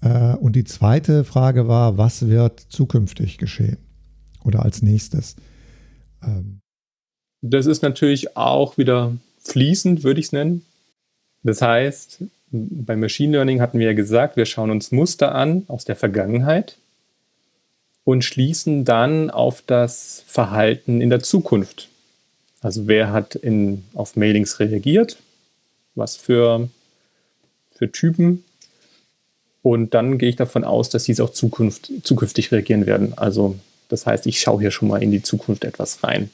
Äh, 0.00 0.34
und 0.36 0.56
die 0.56 0.64
zweite 0.64 1.24
Frage 1.24 1.68
war, 1.68 1.98
was 1.98 2.28
wird 2.28 2.60
zukünftig 2.60 3.38
geschehen 3.38 3.78
oder 4.44 4.64
als 4.64 4.82
nächstes? 4.82 5.36
Ähm. 6.22 6.60
Das 7.42 7.66
ist 7.66 7.82
natürlich 7.82 8.36
auch 8.36 8.76
wieder 8.78 9.16
fließend, 9.42 10.02
würde 10.04 10.20
ich 10.20 10.26
es 10.26 10.32
nennen. 10.32 10.64
Das 11.42 11.62
heißt, 11.62 12.18
beim 12.50 13.00
Machine 13.00 13.32
Learning 13.32 13.60
hatten 13.60 13.78
wir 13.78 13.86
ja 13.86 13.92
gesagt, 13.94 14.36
wir 14.36 14.46
schauen 14.46 14.70
uns 14.70 14.92
Muster 14.92 15.34
an 15.34 15.64
aus 15.68 15.84
der 15.84 15.96
Vergangenheit 15.96 16.76
und 18.04 18.24
schließen 18.24 18.84
dann 18.84 19.30
auf 19.30 19.62
das 19.66 20.24
Verhalten 20.26 21.00
in 21.00 21.10
der 21.10 21.22
Zukunft. 21.22 21.88
Also 22.60 22.86
wer 22.88 23.12
hat 23.12 23.36
in, 23.36 23.84
auf 23.94 24.16
Mailings 24.16 24.60
reagiert, 24.60 25.16
was 25.94 26.16
für, 26.16 26.68
für 27.72 27.90
Typen. 27.90 28.44
Und 29.62 29.94
dann 29.94 30.18
gehe 30.18 30.28
ich 30.28 30.36
davon 30.36 30.64
aus, 30.64 30.90
dass 30.90 31.04
sie 31.04 31.12
es 31.12 31.20
auch 31.20 31.30
Zukunft, 31.30 31.90
zukünftig 32.02 32.52
reagieren 32.52 32.86
werden. 32.86 33.16
Also 33.16 33.56
das 33.88 34.06
heißt, 34.06 34.26
ich 34.26 34.40
schaue 34.40 34.60
hier 34.60 34.70
schon 34.70 34.88
mal 34.88 35.02
in 35.02 35.10
die 35.10 35.22
Zukunft 35.22 35.64
etwas 35.64 36.02
rein. 36.04 36.30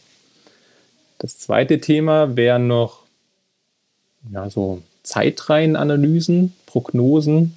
Das 1.18 1.38
zweite 1.38 1.80
Thema 1.80 2.36
wäre 2.36 2.58
noch 2.58 3.02
ja, 4.32 4.50
so 4.50 4.82
Zeitreihenanalysen, 5.02 6.52
Prognosen, 6.66 7.54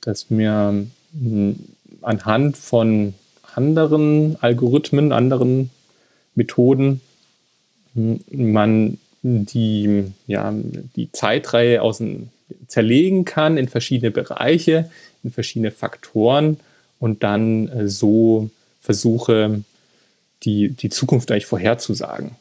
dass 0.00 0.30
mir 0.30 0.86
hm, 1.12 1.56
anhand 2.00 2.56
von 2.56 3.14
anderen 3.54 4.36
Algorithmen, 4.40 5.12
anderen 5.12 5.70
Methoden 6.34 7.00
man 7.94 8.98
die, 9.22 10.04
ja, 10.26 10.52
die 10.96 11.12
Zeitreihe 11.12 11.82
aus 11.82 11.98
dem 11.98 12.30
zerlegen 12.66 13.24
kann 13.24 13.56
in 13.56 13.68
verschiedene 13.68 14.10
Bereiche, 14.10 14.90
in 15.22 15.30
verschiedene 15.30 15.70
Faktoren 15.70 16.58
und 16.98 17.22
dann 17.22 17.68
äh, 17.68 17.88
so 17.88 18.50
versuche, 18.80 19.62
die, 20.44 20.70
die 20.70 20.90
Zukunft 20.90 21.30
eigentlich 21.30 21.46
vorherzusagen. 21.46 22.32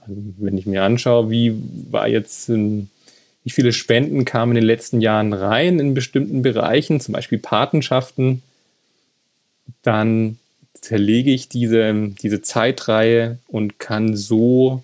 Also 0.00 0.14
wenn 0.38 0.56
ich 0.56 0.66
mir 0.66 0.82
anschaue, 0.82 1.30
wie 1.30 1.54
war 1.90 2.08
jetzt, 2.08 2.48
wie 2.48 3.50
viele 3.50 3.72
Spenden 3.72 4.24
kamen 4.24 4.52
in 4.52 4.62
den 4.62 4.66
letzten 4.66 5.00
Jahren 5.00 5.32
rein 5.32 5.78
in 5.78 5.94
bestimmten 5.94 6.42
Bereichen, 6.42 7.00
zum 7.00 7.12
Beispiel 7.12 7.38
Patenschaften, 7.38 8.42
dann 9.82 10.38
zerlege 10.74 11.32
ich 11.32 11.48
diese, 11.48 12.10
diese 12.22 12.42
Zeitreihe 12.42 13.38
und 13.48 13.78
kann 13.78 14.16
so 14.16 14.82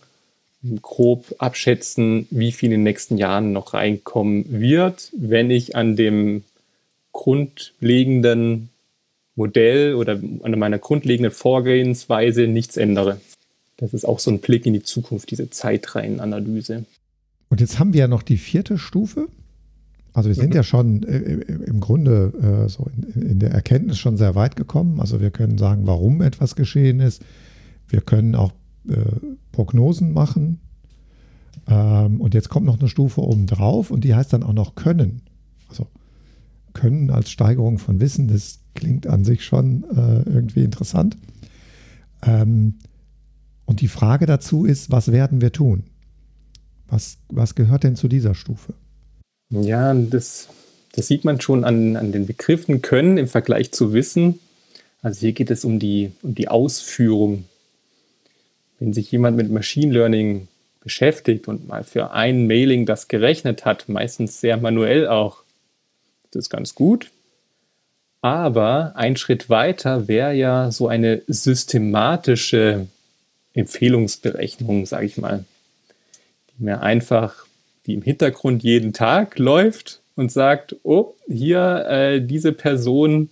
grob 0.80 1.34
abschätzen, 1.38 2.26
wie 2.30 2.52
viel 2.52 2.66
in 2.66 2.78
den 2.78 2.82
nächsten 2.82 3.18
Jahren 3.18 3.52
noch 3.52 3.74
reinkommen 3.74 4.44
wird, 4.48 5.10
wenn 5.12 5.50
ich 5.50 5.76
an 5.76 5.96
dem 5.96 6.44
grundlegenden 7.12 8.68
Modell 9.34 9.94
oder 9.94 10.20
an 10.42 10.58
meiner 10.58 10.78
grundlegenden 10.78 11.32
Vorgehensweise 11.32 12.46
nichts 12.46 12.76
ändere. 12.76 13.20
Das 13.76 13.94
ist 13.94 14.04
auch 14.04 14.18
so 14.18 14.30
ein 14.30 14.40
Blick 14.40 14.66
in 14.66 14.74
die 14.74 14.82
Zukunft, 14.82 15.30
diese 15.30 15.50
Zeitreihenanalyse. 15.50 16.84
Und 17.48 17.60
jetzt 17.60 17.78
haben 17.78 17.92
wir 17.92 18.00
ja 18.00 18.08
noch 18.08 18.22
die 18.22 18.36
vierte 18.36 18.78
Stufe. 18.78 19.28
Also 20.14 20.28
wir 20.28 20.34
sind 20.34 20.54
ja 20.54 20.62
schon 20.62 21.02
äh, 21.04 21.18
im 21.66 21.80
Grunde 21.80 22.64
äh, 22.66 22.68
so 22.68 22.90
in, 23.14 23.38
der 23.38 23.50
Erkenntnis 23.50 23.98
schon 23.98 24.16
sehr 24.16 24.34
weit 24.34 24.56
gekommen. 24.56 25.00
Also 25.00 25.20
wir 25.20 25.30
können 25.30 25.56
sagen, 25.56 25.86
warum 25.86 26.20
etwas 26.20 26.54
geschehen 26.54 27.00
ist. 27.00 27.22
Wir 27.88 28.02
können 28.02 28.34
auch 28.34 28.52
äh, 28.88 28.94
Prognosen 29.52 30.12
machen. 30.12 30.60
Ähm, 31.66 32.20
und 32.20 32.34
jetzt 32.34 32.50
kommt 32.50 32.66
noch 32.66 32.78
eine 32.78 32.88
Stufe 32.88 33.22
oben 33.22 33.46
drauf 33.46 33.90
und 33.90 34.04
die 34.04 34.14
heißt 34.14 34.32
dann 34.32 34.42
auch 34.42 34.52
noch 34.52 34.74
Können. 34.74 35.22
Also 35.68 35.86
Können 36.74 37.10
als 37.10 37.30
Steigerung 37.30 37.78
von 37.78 38.00
Wissen, 38.00 38.28
das 38.28 38.61
klingt 38.74 39.06
an 39.06 39.24
sich 39.24 39.44
schon 39.44 39.84
äh, 39.84 40.28
irgendwie 40.28 40.64
interessant. 40.64 41.16
Ähm, 42.24 42.74
und 43.64 43.80
die 43.80 43.88
Frage 43.88 44.26
dazu 44.26 44.64
ist, 44.64 44.90
was 44.90 45.12
werden 45.12 45.40
wir 45.40 45.52
tun? 45.52 45.84
Was, 46.88 47.18
was 47.28 47.54
gehört 47.54 47.84
denn 47.84 47.96
zu 47.96 48.08
dieser 48.08 48.34
Stufe? 48.34 48.74
Ja, 49.50 49.94
das, 49.94 50.48
das 50.92 51.06
sieht 51.06 51.24
man 51.24 51.40
schon 51.40 51.64
an, 51.64 51.96
an 51.96 52.12
den 52.12 52.26
Begriffen 52.26 52.82
können 52.82 53.18
im 53.18 53.28
Vergleich 53.28 53.72
zu 53.72 53.92
Wissen. 53.92 54.38
Also 55.00 55.20
hier 55.20 55.32
geht 55.32 55.50
es 55.50 55.64
um 55.64 55.78
die, 55.78 56.12
um 56.22 56.34
die 56.34 56.48
Ausführung. 56.48 57.44
Wenn 58.78 58.92
sich 58.92 59.10
jemand 59.10 59.36
mit 59.36 59.50
Machine 59.50 59.92
Learning 59.92 60.48
beschäftigt 60.80 61.48
und 61.48 61.68
mal 61.68 61.84
für 61.84 62.12
ein 62.12 62.46
Mailing 62.46 62.86
das 62.86 63.08
gerechnet 63.08 63.64
hat, 63.64 63.88
meistens 63.88 64.40
sehr 64.40 64.56
manuell 64.56 65.06
auch, 65.06 65.44
das 66.30 66.44
ist 66.44 66.50
ganz 66.50 66.74
gut. 66.74 67.10
Aber 68.22 68.92
ein 68.94 69.16
Schritt 69.16 69.50
weiter 69.50 70.06
wäre 70.06 70.32
ja 70.32 70.70
so 70.70 70.86
eine 70.86 71.22
systematische 71.26 72.86
Empfehlungsberechnung, 73.52 74.86
sage 74.86 75.06
ich 75.06 75.18
mal, 75.18 75.44
die 76.50 76.64
mir 76.64 76.80
einfach, 76.82 77.46
die 77.84 77.94
im 77.94 78.02
Hintergrund 78.02 78.62
jeden 78.62 78.92
Tag 78.92 79.38
läuft 79.40 80.00
und 80.14 80.30
sagt, 80.30 80.76
oh, 80.84 81.14
hier 81.26 81.84
äh, 81.88 82.20
diese 82.20 82.52
Person, 82.52 83.30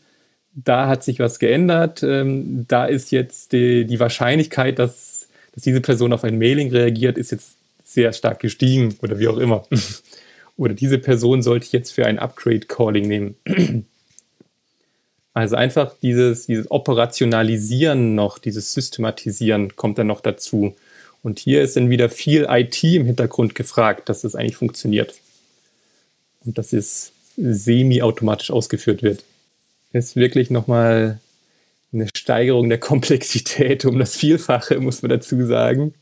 da 0.52 0.88
hat 0.88 1.04
sich 1.04 1.20
was 1.20 1.38
geändert, 1.38 2.02
ähm, 2.02 2.66
da 2.66 2.86
ist 2.86 3.12
jetzt 3.12 3.52
die, 3.52 3.84
die 3.84 4.00
Wahrscheinlichkeit, 4.00 4.80
dass, 4.80 5.28
dass 5.54 5.62
diese 5.62 5.80
Person 5.80 6.12
auf 6.12 6.24
ein 6.24 6.36
Mailing 6.36 6.70
reagiert, 6.70 7.16
ist 7.16 7.30
jetzt 7.30 7.52
sehr 7.84 8.12
stark 8.12 8.40
gestiegen 8.40 8.96
oder 9.02 9.20
wie 9.20 9.28
auch 9.28 9.38
immer. 9.38 9.64
oder 10.56 10.74
diese 10.74 10.98
Person 10.98 11.42
sollte 11.42 11.66
ich 11.66 11.72
jetzt 11.72 11.92
für 11.92 12.06
ein 12.06 12.18
Upgrade-Calling 12.18 13.06
nehmen. 13.06 13.86
Also 15.40 15.56
einfach 15.56 15.94
dieses, 16.02 16.44
dieses 16.44 16.70
Operationalisieren 16.70 18.14
noch, 18.14 18.38
dieses 18.38 18.74
Systematisieren 18.74 19.74
kommt 19.74 19.96
dann 19.96 20.08
noch 20.08 20.20
dazu. 20.20 20.76
Und 21.22 21.38
hier 21.38 21.62
ist 21.62 21.76
dann 21.76 21.88
wieder 21.88 22.10
viel 22.10 22.46
IT 22.50 22.84
im 22.84 23.06
Hintergrund 23.06 23.54
gefragt, 23.54 24.10
dass 24.10 24.20
das 24.20 24.34
eigentlich 24.34 24.56
funktioniert. 24.56 25.14
Und 26.44 26.58
dass 26.58 26.74
es 26.74 27.12
semi-automatisch 27.38 28.50
ausgeführt 28.50 29.02
wird. 29.02 29.24
Das 29.94 30.08
ist 30.08 30.16
wirklich 30.16 30.50
nochmal 30.50 31.20
eine 31.90 32.06
Steigerung 32.14 32.68
der 32.68 32.78
Komplexität 32.90 33.86
um 33.86 33.98
das 33.98 34.16
Vielfache, 34.16 34.78
muss 34.78 35.00
man 35.00 35.08
dazu 35.08 35.46
sagen. 35.46 35.94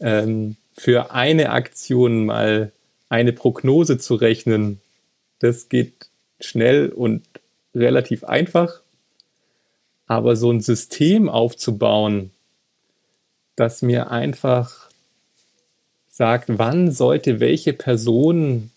Ähm, 0.00 0.56
für 0.78 1.12
eine 1.12 1.50
Aktion 1.50 2.24
mal 2.24 2.72
eine 3.10 3.34
Prognose 3.34 3.98
zu 3.98 4.14
rechnen, 4.14 4.80
das 5.40 5.68
geht 5.68 5.92
schnell 6.40 6.88
und 6.88 7.22
relativ 7.74 8.24
einfach. 8.24 8.80
Aber 10.06 10.36
so 10.36 10.50
ein 10.50 10.60
System 10.60 11.28
aufzubauen, 11.28 12.30
das 13.56 13.82
mir 13.82 14.10
einfach 14.10 14.90
sagt, 16.08 16.58
wann 16.58 16.90
sollte 16.90 17.40
welche 17.40 17.72
Person 17.72 18.70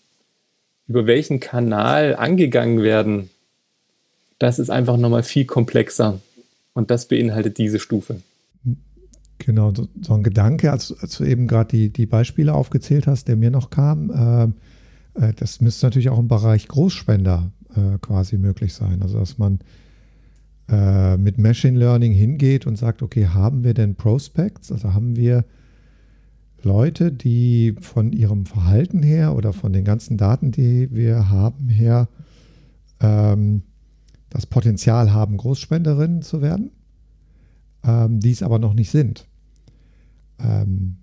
über 0.88 1.06
welchen 1.06 1.40
Kanal 1.40 2.16
angegangen 2.16 2.82
werden, 2.82 3.30
das 4.38 4.58
ist 4.58 4.70
einfach 4.70 4.96
nochmal 4.96 5.22
viel 5.22 5.44
komplexer. 5.44 6.20
Und 6.74 6.90
das 6.90 7.08
beinhaltet 7.08 7.58
diese 7.58 7.80
Stufe. 7.80 8.20
Genau, 9.38 9.72
so, 9.74 10.14
ein 10.14 10.22
Gedanke, 10.22 10.70
als, 10.72 10.94
als, 11.00 11.18
du 11.18 11.24
eben 11.24 11.46
gerade 11.46 11.68
die, 11.68 11.90
die 11.90 12.06
Beispiele 12.06 12.54
aufgezählt 12.54 13.06
hast, 13.06 13.28
der 13.28 13.36
mir 13.36 13.50
noch 13.50 13.70
kam, 13.70 14.54
äh, 15.16 15.28
äh, 15.28 15.32
das 15.34 15.60
müsste 15.60 15.86
natürlich 15.86 16.08
auch 16.08 16.18
im 16.18 16.28
Bereich 16.28 16.68
Großspender 16.68 17.50
äh, 17.76 17.98
quasi 18.00 18.38
möglich 18.38 18.74
sein. 18.74 19.02
Also 19.02 19.18
dass 19.18 19.38
man 19.38 19.60
äh, 20.68 21.16
mit 21.16 21.38
Machine 21.38 21.78
Learning 21.78 22.12
hingeht 22.12 22.66
und 22.66 22.76
sagt, 22.76 23.02
okay, 23.02 23.28
haben 23.28 23.64
wir 23.64 23.74
denn 23.74 23.94
Prospects? 23.94 24.72
Also 24.72 24.94
haben 24.94 25.16
wir 25.16 25.44
Leute, 26.62 27.12
die 27.12 27.76
von 27.80 28.12
ihrem 28.12 28.46
Verhalten 28.46 29.02
her 29.02 29.36
oder 29.36 29.52
von 29.52 29.72
den 29.72 29.84
ganzen 29.84 30.16
Daten, 30.16 30.50
die 30.50 30.90
wir 30.90 31.28
haben, 31.30 31.68
her 31.68 32.08
ähm, 33.00 33.62
das 34.30 34.46
Potenzial 34.46 35.12
haben, 35.12 35.36
Großspenderinnen 35.36 36.22
zu 36.22 36.42
werden, 36.42 36.72
ähm, 37.84 38.20
die 38.20 38.32
es 38.32 38.42
aber 38.42 38.58
noch 38.58 38.74
nicht 38.74 38.90
sind. 38.90 39.28
Ähm, 40.40 40.96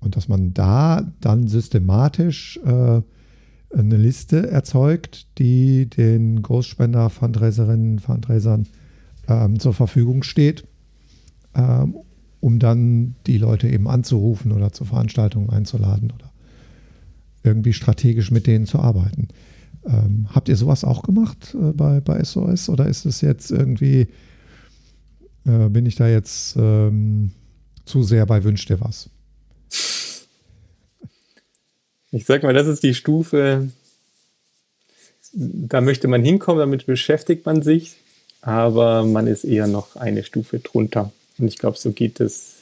und 0.00 0.14
dass 0.14 0.28
man 0.28 0.54
da 0.54 1.12
dann 1.20 1.48
systematisch 1.48 2.58
äh, 2.64 3.02
eine 3.70 3.96
Liste 3.96 4.50
erzeugt, 4.50 5.26
die 5.38 5.86
den 5.86 6.42
Großspender, 6.42 7.10
Fundraiserinnen, 7.10 7.98
Fundraisern 7.98 8.66
ähm, 9.28 9.60
zur 9.60 9.74
Verfügung 9.74 10.22
steht, 10.22 10.64
ähm, 11.54 11.96
um 12.40 12.58
dann 12.58 13.14
die 13.26 13.38
Leute 13.38 13.68
eben 13.68 13.88
anzurufen 13.88 14.52
oder 14.52 14.72
zu 14.72 14.84
Veranstaltungen 14.84 15.50
einzuladen 15.50 16.10
oder 16.12 16.32
irgendwie 17.42 17.72
strategisch 17.72 18.30
mit 18.30 18.46
denen 18.46 18.66
zu 18.66 18.78
arbeiten. 18.78 19.28
Ähm, 19.84 20.26
habt 20.30 20.48
ihr 20.48 20.56
sowas 20.56 20.84
auch 20.84 21.02
gemacht 21.02 21.54
äh, 21.54 21.72
bei, 21.72 22.00
bei 22.00 22.22
SOS 22.22 22.68
oder 22.68 22.86
ist 22.86 23.06
es 23.06 23.20
jetzt 23.20 23.50
irgendwie, 23.50 24.08
äh, 25.44 25.68
bin 25.68 25.86
ich 25.86 25.94
da 25.94 26.08
jetzt 26.08 26.56
ähm, 26.56 27.32
zu 27.84 28.02
sehr 28.02 28.26
bei 28.26 28.44
Wünsch 28.44 28.66
dir 28.66 28.80
was? 28.80 29.10
Ich 32.10 32.24
sag 32.24 32.42
mal, 32.42 32.54
das 32.54 32.66
ist 32.66 32.82
die 32.82 32.94
Stufe, 32.94 33.68
da 35.32 35.80
möchte 35.80 36.08
man 36.08 36.22
hinkommen, 36.22 36.60
damit 36.60 36.86
beschäftigt 36.86 37.44
man 37.44 37.62
sich, 37.62 37.96
aber 38.40 39.04
man 39.04 39.26
ist 39.26 39.44
eher 39.44 39.66
noch 39.66 39.96
eine 39.96 40.24
Stufe 40.24 40.58
drunter. 40.58 41.12
Und 41.38 41.48
ich 41.48 41.58
glaube, 41.58 41.78
so 41.78 41.92
geht 41.92 42.20
es 42.20 42.54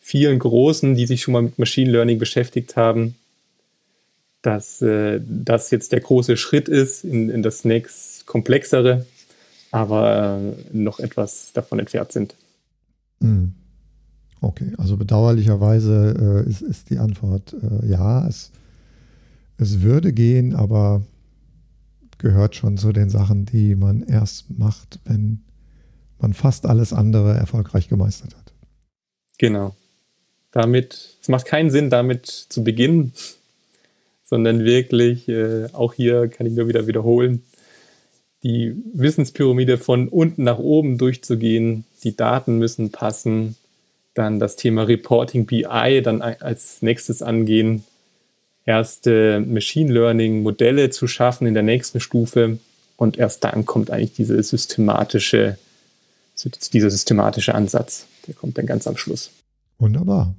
vielen 0.00 0.38
Großen, 0.38 0.94
die 0.94 1.06
sich 1.06 1.22
schon 1.22 1.32
mal 1.32 1.42
mit 1.42 1.58
Machine 1.58 1.90
Learning 1.90 2.18
beschäftigt 2.18 2.76
haben, 2.76 3.16
dass 4.42 4.82
äh, 4.82 5.20
das 5.24 5.70
jetzt 5.70 5.92
der 5.92 6.00
große 6.00 6.36
Schritt 6.36 6.68
ist 6.68 7.04
in, 7.04 7.30
in 7.30 7.42
das 7.42 7.64
nächst 7.64 8.26
komplexere, 8.26 9.06
aber 9.70 10.40
äh, 10.40 10.76
noch 10.76 10.98
etwas 10.98 11.52
davon 11.54 11.78
entfernt 11.78 12.12
sind. 12.12 12.34
Mhm. 13.20 13.54
Okay, 14.42 14.72
also 14.76 14.96
bedauerlicherweise 14.96 16.42
äh, 16.44 16.50
ist, 16.50 16.62
ist, 16.62 16.90
die 16.90 16.98
Antwort 16.98 17.54
äh, 17.54 17.86
ja, 17.86 18.26
es, 18.26 18.50
es 19.56 19.82
würde 19.82 20.12
gehen, 20.12 20.54
aber 20.56 21.02
gehört 22.18 22.56
schon 22.56 22.76
zu 22.76 22.92
den 22.92 23.08
Sachen, 23.08 23.46
die 23.46 23.76
man 23.76 24.02
erst 24.02 24.50
macht, 24.58 24.98
wenn 25.04 25.42
man 26.18 26.34
fast 26.34 26.66
alles 26.66 26.92
andere 26.92 27.34
erfolgreich 27.34 27.88
gemeistert 27.88 28.34
hat. 28.36 28.52
Genau. 29.38 29.76
Damit, 30.50 31.16
es 31.20 31.28
macht 31.28 31.46
keinen 31.46 31.70
Sinn, 31.70 31.88
damit 31.88 32.26
zu 32.26 32.64
beginnen, 32.64 33.12
sondern 34.24 34.64
wirklich, 34.64 35.28
äh, 35.28 35.68
auch 35.72 35.94
hier 35.94 36.26
kann 36.26 36.46
ich 36.46 36.54
nur 36.54 36.66
wieder 36.66 36.88
wiederholen, 36.88 37.44
die 38.42 38.74
Wissenspyramide 38.92 39.78
von 39.78 40.08
unten 40.08 40.42
nach 40.42 40.58
oben 40.58 40.98
durchzugehen. 40.98 41.84
Die 42.02 42.16
Daten 42.16 42.58
müssen 42.58 42.90
passen, 42.90 43.54
dann 44.14 44.40
das 44.40 44.56
Thema 44.56 44.82
Reporting 44.82 45.46
BI 45.46 46.02
dann 46.02 46.22
als 46.22 46.82
nächstes 46.82 47.22
angehen 47.22 47.84
erste 48.64 49.40
Machine 49.40 49.92
Learning 49.92 50.42
Modelle 50.42 50.90
zu 50.90 51.06
schaffen 51.06 51.46
in 51.46 51.54
der 51.54 51.62
nächsten 51.62 52.00
Stufe. 52.00 52.58
Und 52.96 53.18
erst 53.18 53.42
dann 53.44 53.66
kommt 53.66 53.90
eigentlich 53.90 54.14
diese 54.14 54.40
systematische, 54.42 55.58
dieser 56.72 56.90
systematische 56.90 57.54
Ansatz. 57.54 58.06
Der 58.26 58.34
kommt 58.34 58.58
dann 58.58 58.66
ganz 58.66 58.86
am 58.86 58.96
Schluss. 58.96 59.30
Wunderbar. 59.78 60.34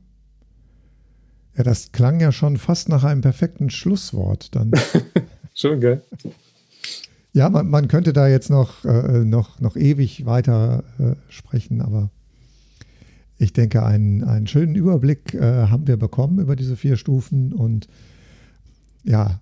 Ja, 1.58 1.64
das 1.64 1.92
klang 1.92 2.20
ja 2.20 2.32
schon 2.32 2.58
fast 2.58 2.90
nach 2.90 3.04
einem 3.04 3.22
perfekten 3.22 3.70
Schlusswort 3.70 4.56
dann. 4.56 4.72
schon, 5.54 5.82
gell? 5.82 6.02
Ja, 7.34 7.50
man, 7.50 7.68
man 7.68 7.88
könnte 7.88 8.14
da 8.14 8.28
jetzt 8.28 8.50
noch, 8.50 8.86
äh, 8.86 9.20
noch, 9.26 9.60
noch 9.60 9.76
ewig 9.76 10.26
weiter 10.26 10.84
äh, 11.00 11.16
sprechen, 11.30 11.82
aber 11.82 12.10
ich 13.44 13.54
denke, 13.54 13.84
einen, 13.86 14.24
einen 14.24 14.48
schönen 14.48 14.76
Überblick 14.76 15.34
äh, 15.34 15.68
haben 15.68 15.88
wir 15.88 15.98
bekommen 15.98 16.39
über 16.39 16.56
diese 16.56 16.76
vier 16.76 16.98
Stufen 16.98 17.54
und 17.54 17.88
ja, 19.04 19.41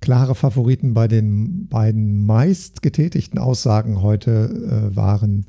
klare 0.00 0.34
Favoriten 0.34 0.94
bei 0.94 1.08
den 1.08 1.66
beiden 1.68 2.24
meist 2.26 2.82
getätigten 2.82 3.38
Aussagen 3.38 4.02
heute 4.02 4.90
äh, 4.92 4.96
waren, 4.96 5.46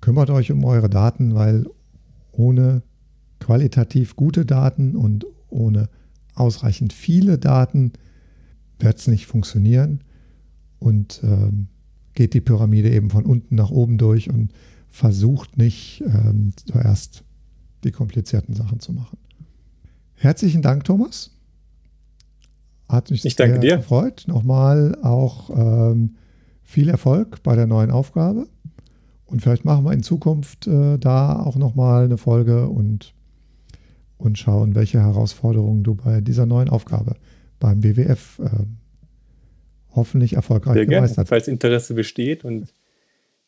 kümmert 0.00 0.30
euch 0.30 0.50
um 0.50 0.64
eure 0.64 0.88
Daten, 0.88 1.34
weil 1.34 1.66
ohne 2.32 2.82
qualitativ 3.40 4.16
gute 4.16 4.44
Daten 4.44 4.96
und 4.96 5.26
ohne 5.48 5.88
ausreichend 6.34 6.92
viele 6.92 7.38
Daten 7.38 7.92
wird 8.78 8.98
es 8.98 9.06
nicht 9.06 9.26
funktionieren. 9.26 10.02
Und 10.78 11.20
ähm, 11.24 11.66
geht 12.14 12.34
die 12.34 12.40
Pyramide 12.40 12.90
eben 12.90 13.10
von 13.10 13.24
unten 13.24 13.54
nach 13.54 13.70
oben 13.70 13.98
durch 13.98 14.30
und 14.30 14.52
versucht 14.90 15.56
nicht 15.58 16.02
ähm, 16.06 16.52
zuerst 16.66 17.24
die 17.84 17.92
komplizierten 17.92 18.54
Sachen 18.54 18.80
zu 18.80 18.92
machen. 18.92 19.18
Herzlichen 20.14 20.62
Dank, 20.62 20.84
Thomas. 20.84 21.30
Hat 22.88 23.10
mich 23.10 23.24
ich 23.24 23.36
sehr 23.36 23.58
dir. 23.58 23.76
gefreut. 23.76 24.24
Nochmal 24.26 24.96
auch 25.02 25.50
ähm, 25.50 26.16
viel 26.62 26.88
Erfolg 26.88 27.42
bei 27.42 27.54
der 27.54 27.66
neuen 27.66 27.90
Aufgabe. 27.90 28.48
Und 29.26 29.42
vielleicht 29.42 29.64
machen 29.64 29.84
wir 29.84 29.92
in 29.92 30.02
Zukunft 30.02 30.66
äh, 30.66 30.98
da 30.98 31.38
auch 31.38 31.56
nochmal 31.56 32.04
eine 32.04 32.16
Folge 32.16 32.68
und, 32.68 33.12
und 34.16 34.38
schauen, 34.38 34.74
welche 34.74 35.00
Herausforderungen 35.00 35.84
du 35.84 35.94
bei 35.94 36.22
dieser 36.22 36.46
neuen 36.46 36.70
Aufgabe 36.70 37.16
beim 37.60 37.80
BWF 37.80 38.38
äh, 38.38 38.48
hoffentlich 39.94 40.34
erfolgreich 40.34 40.74
Sehr 40.74 40.86
gemeistert 40.86 41.16
gerne, 41.16 41.28
falls 41.28 41.48
Interesse 41.48 41.92
besteht 41.92 42.44
und 42.44 42.72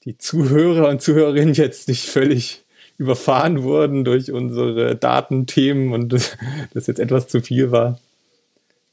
die 0.04 0.16
Zuhörer 0.16 0.88
und 0.88 1.02
Zuhörerinnen 1.02 1.54
jetzt 1.54 1.88
nicht 1.88 2.06
völlig 2.06 2.64
überfahren 2.98 3.62
wurden 3.62 4.04
durch 4.04 4.30
unsere 4.30 4.96
Datenthemen 4.96 5.92
und 5.92 6.12
das 6.74 6.86
jetzt 6.86 7.00
etwas 7.00 7.28
zu 7.28 7.40
viel 7.40 7.70
war 7.70 7.98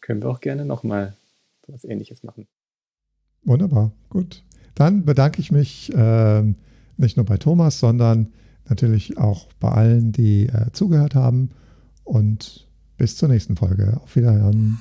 können 0.08 0.22
wir 0.22 0.30
auch 0.30 0.40
gerne 0.40 0.64
nochmal 0.64 1.18
was 1.68 1.84
Ähnliches 1.84 2.24
machen. 2.24 2.48
Wunderbar, 3.44 3.92
gut. 4.10 4.42
Dann 4.74 5.04
bedanke 5.04 5.42
ich 5.42 5.52
mich 5.52 5.94
äh, 5.94 6.44
nicht 6.96 7.18
nur 7.18 7.26
bei 7.26 7.36
Thomas, 7.38 7.80
sondern 7.80 8.32
natürlich 8.70 9.18
auch 9.18 9.48
bei 9.60 9.70
allen, 9.70 10.14
die 10.14 10.46
äh, 10.46 10.72
zugehört 10.72 11.14
haben. 11.14 11.50
Und 12.06 12.68
bis 12.96 13.18
zur 13.18 13.28
nächsten 13.28 13.58
Folge. 13.58 14.00
Auf 14.02 14.16
Wiederhören. 14.16 14.78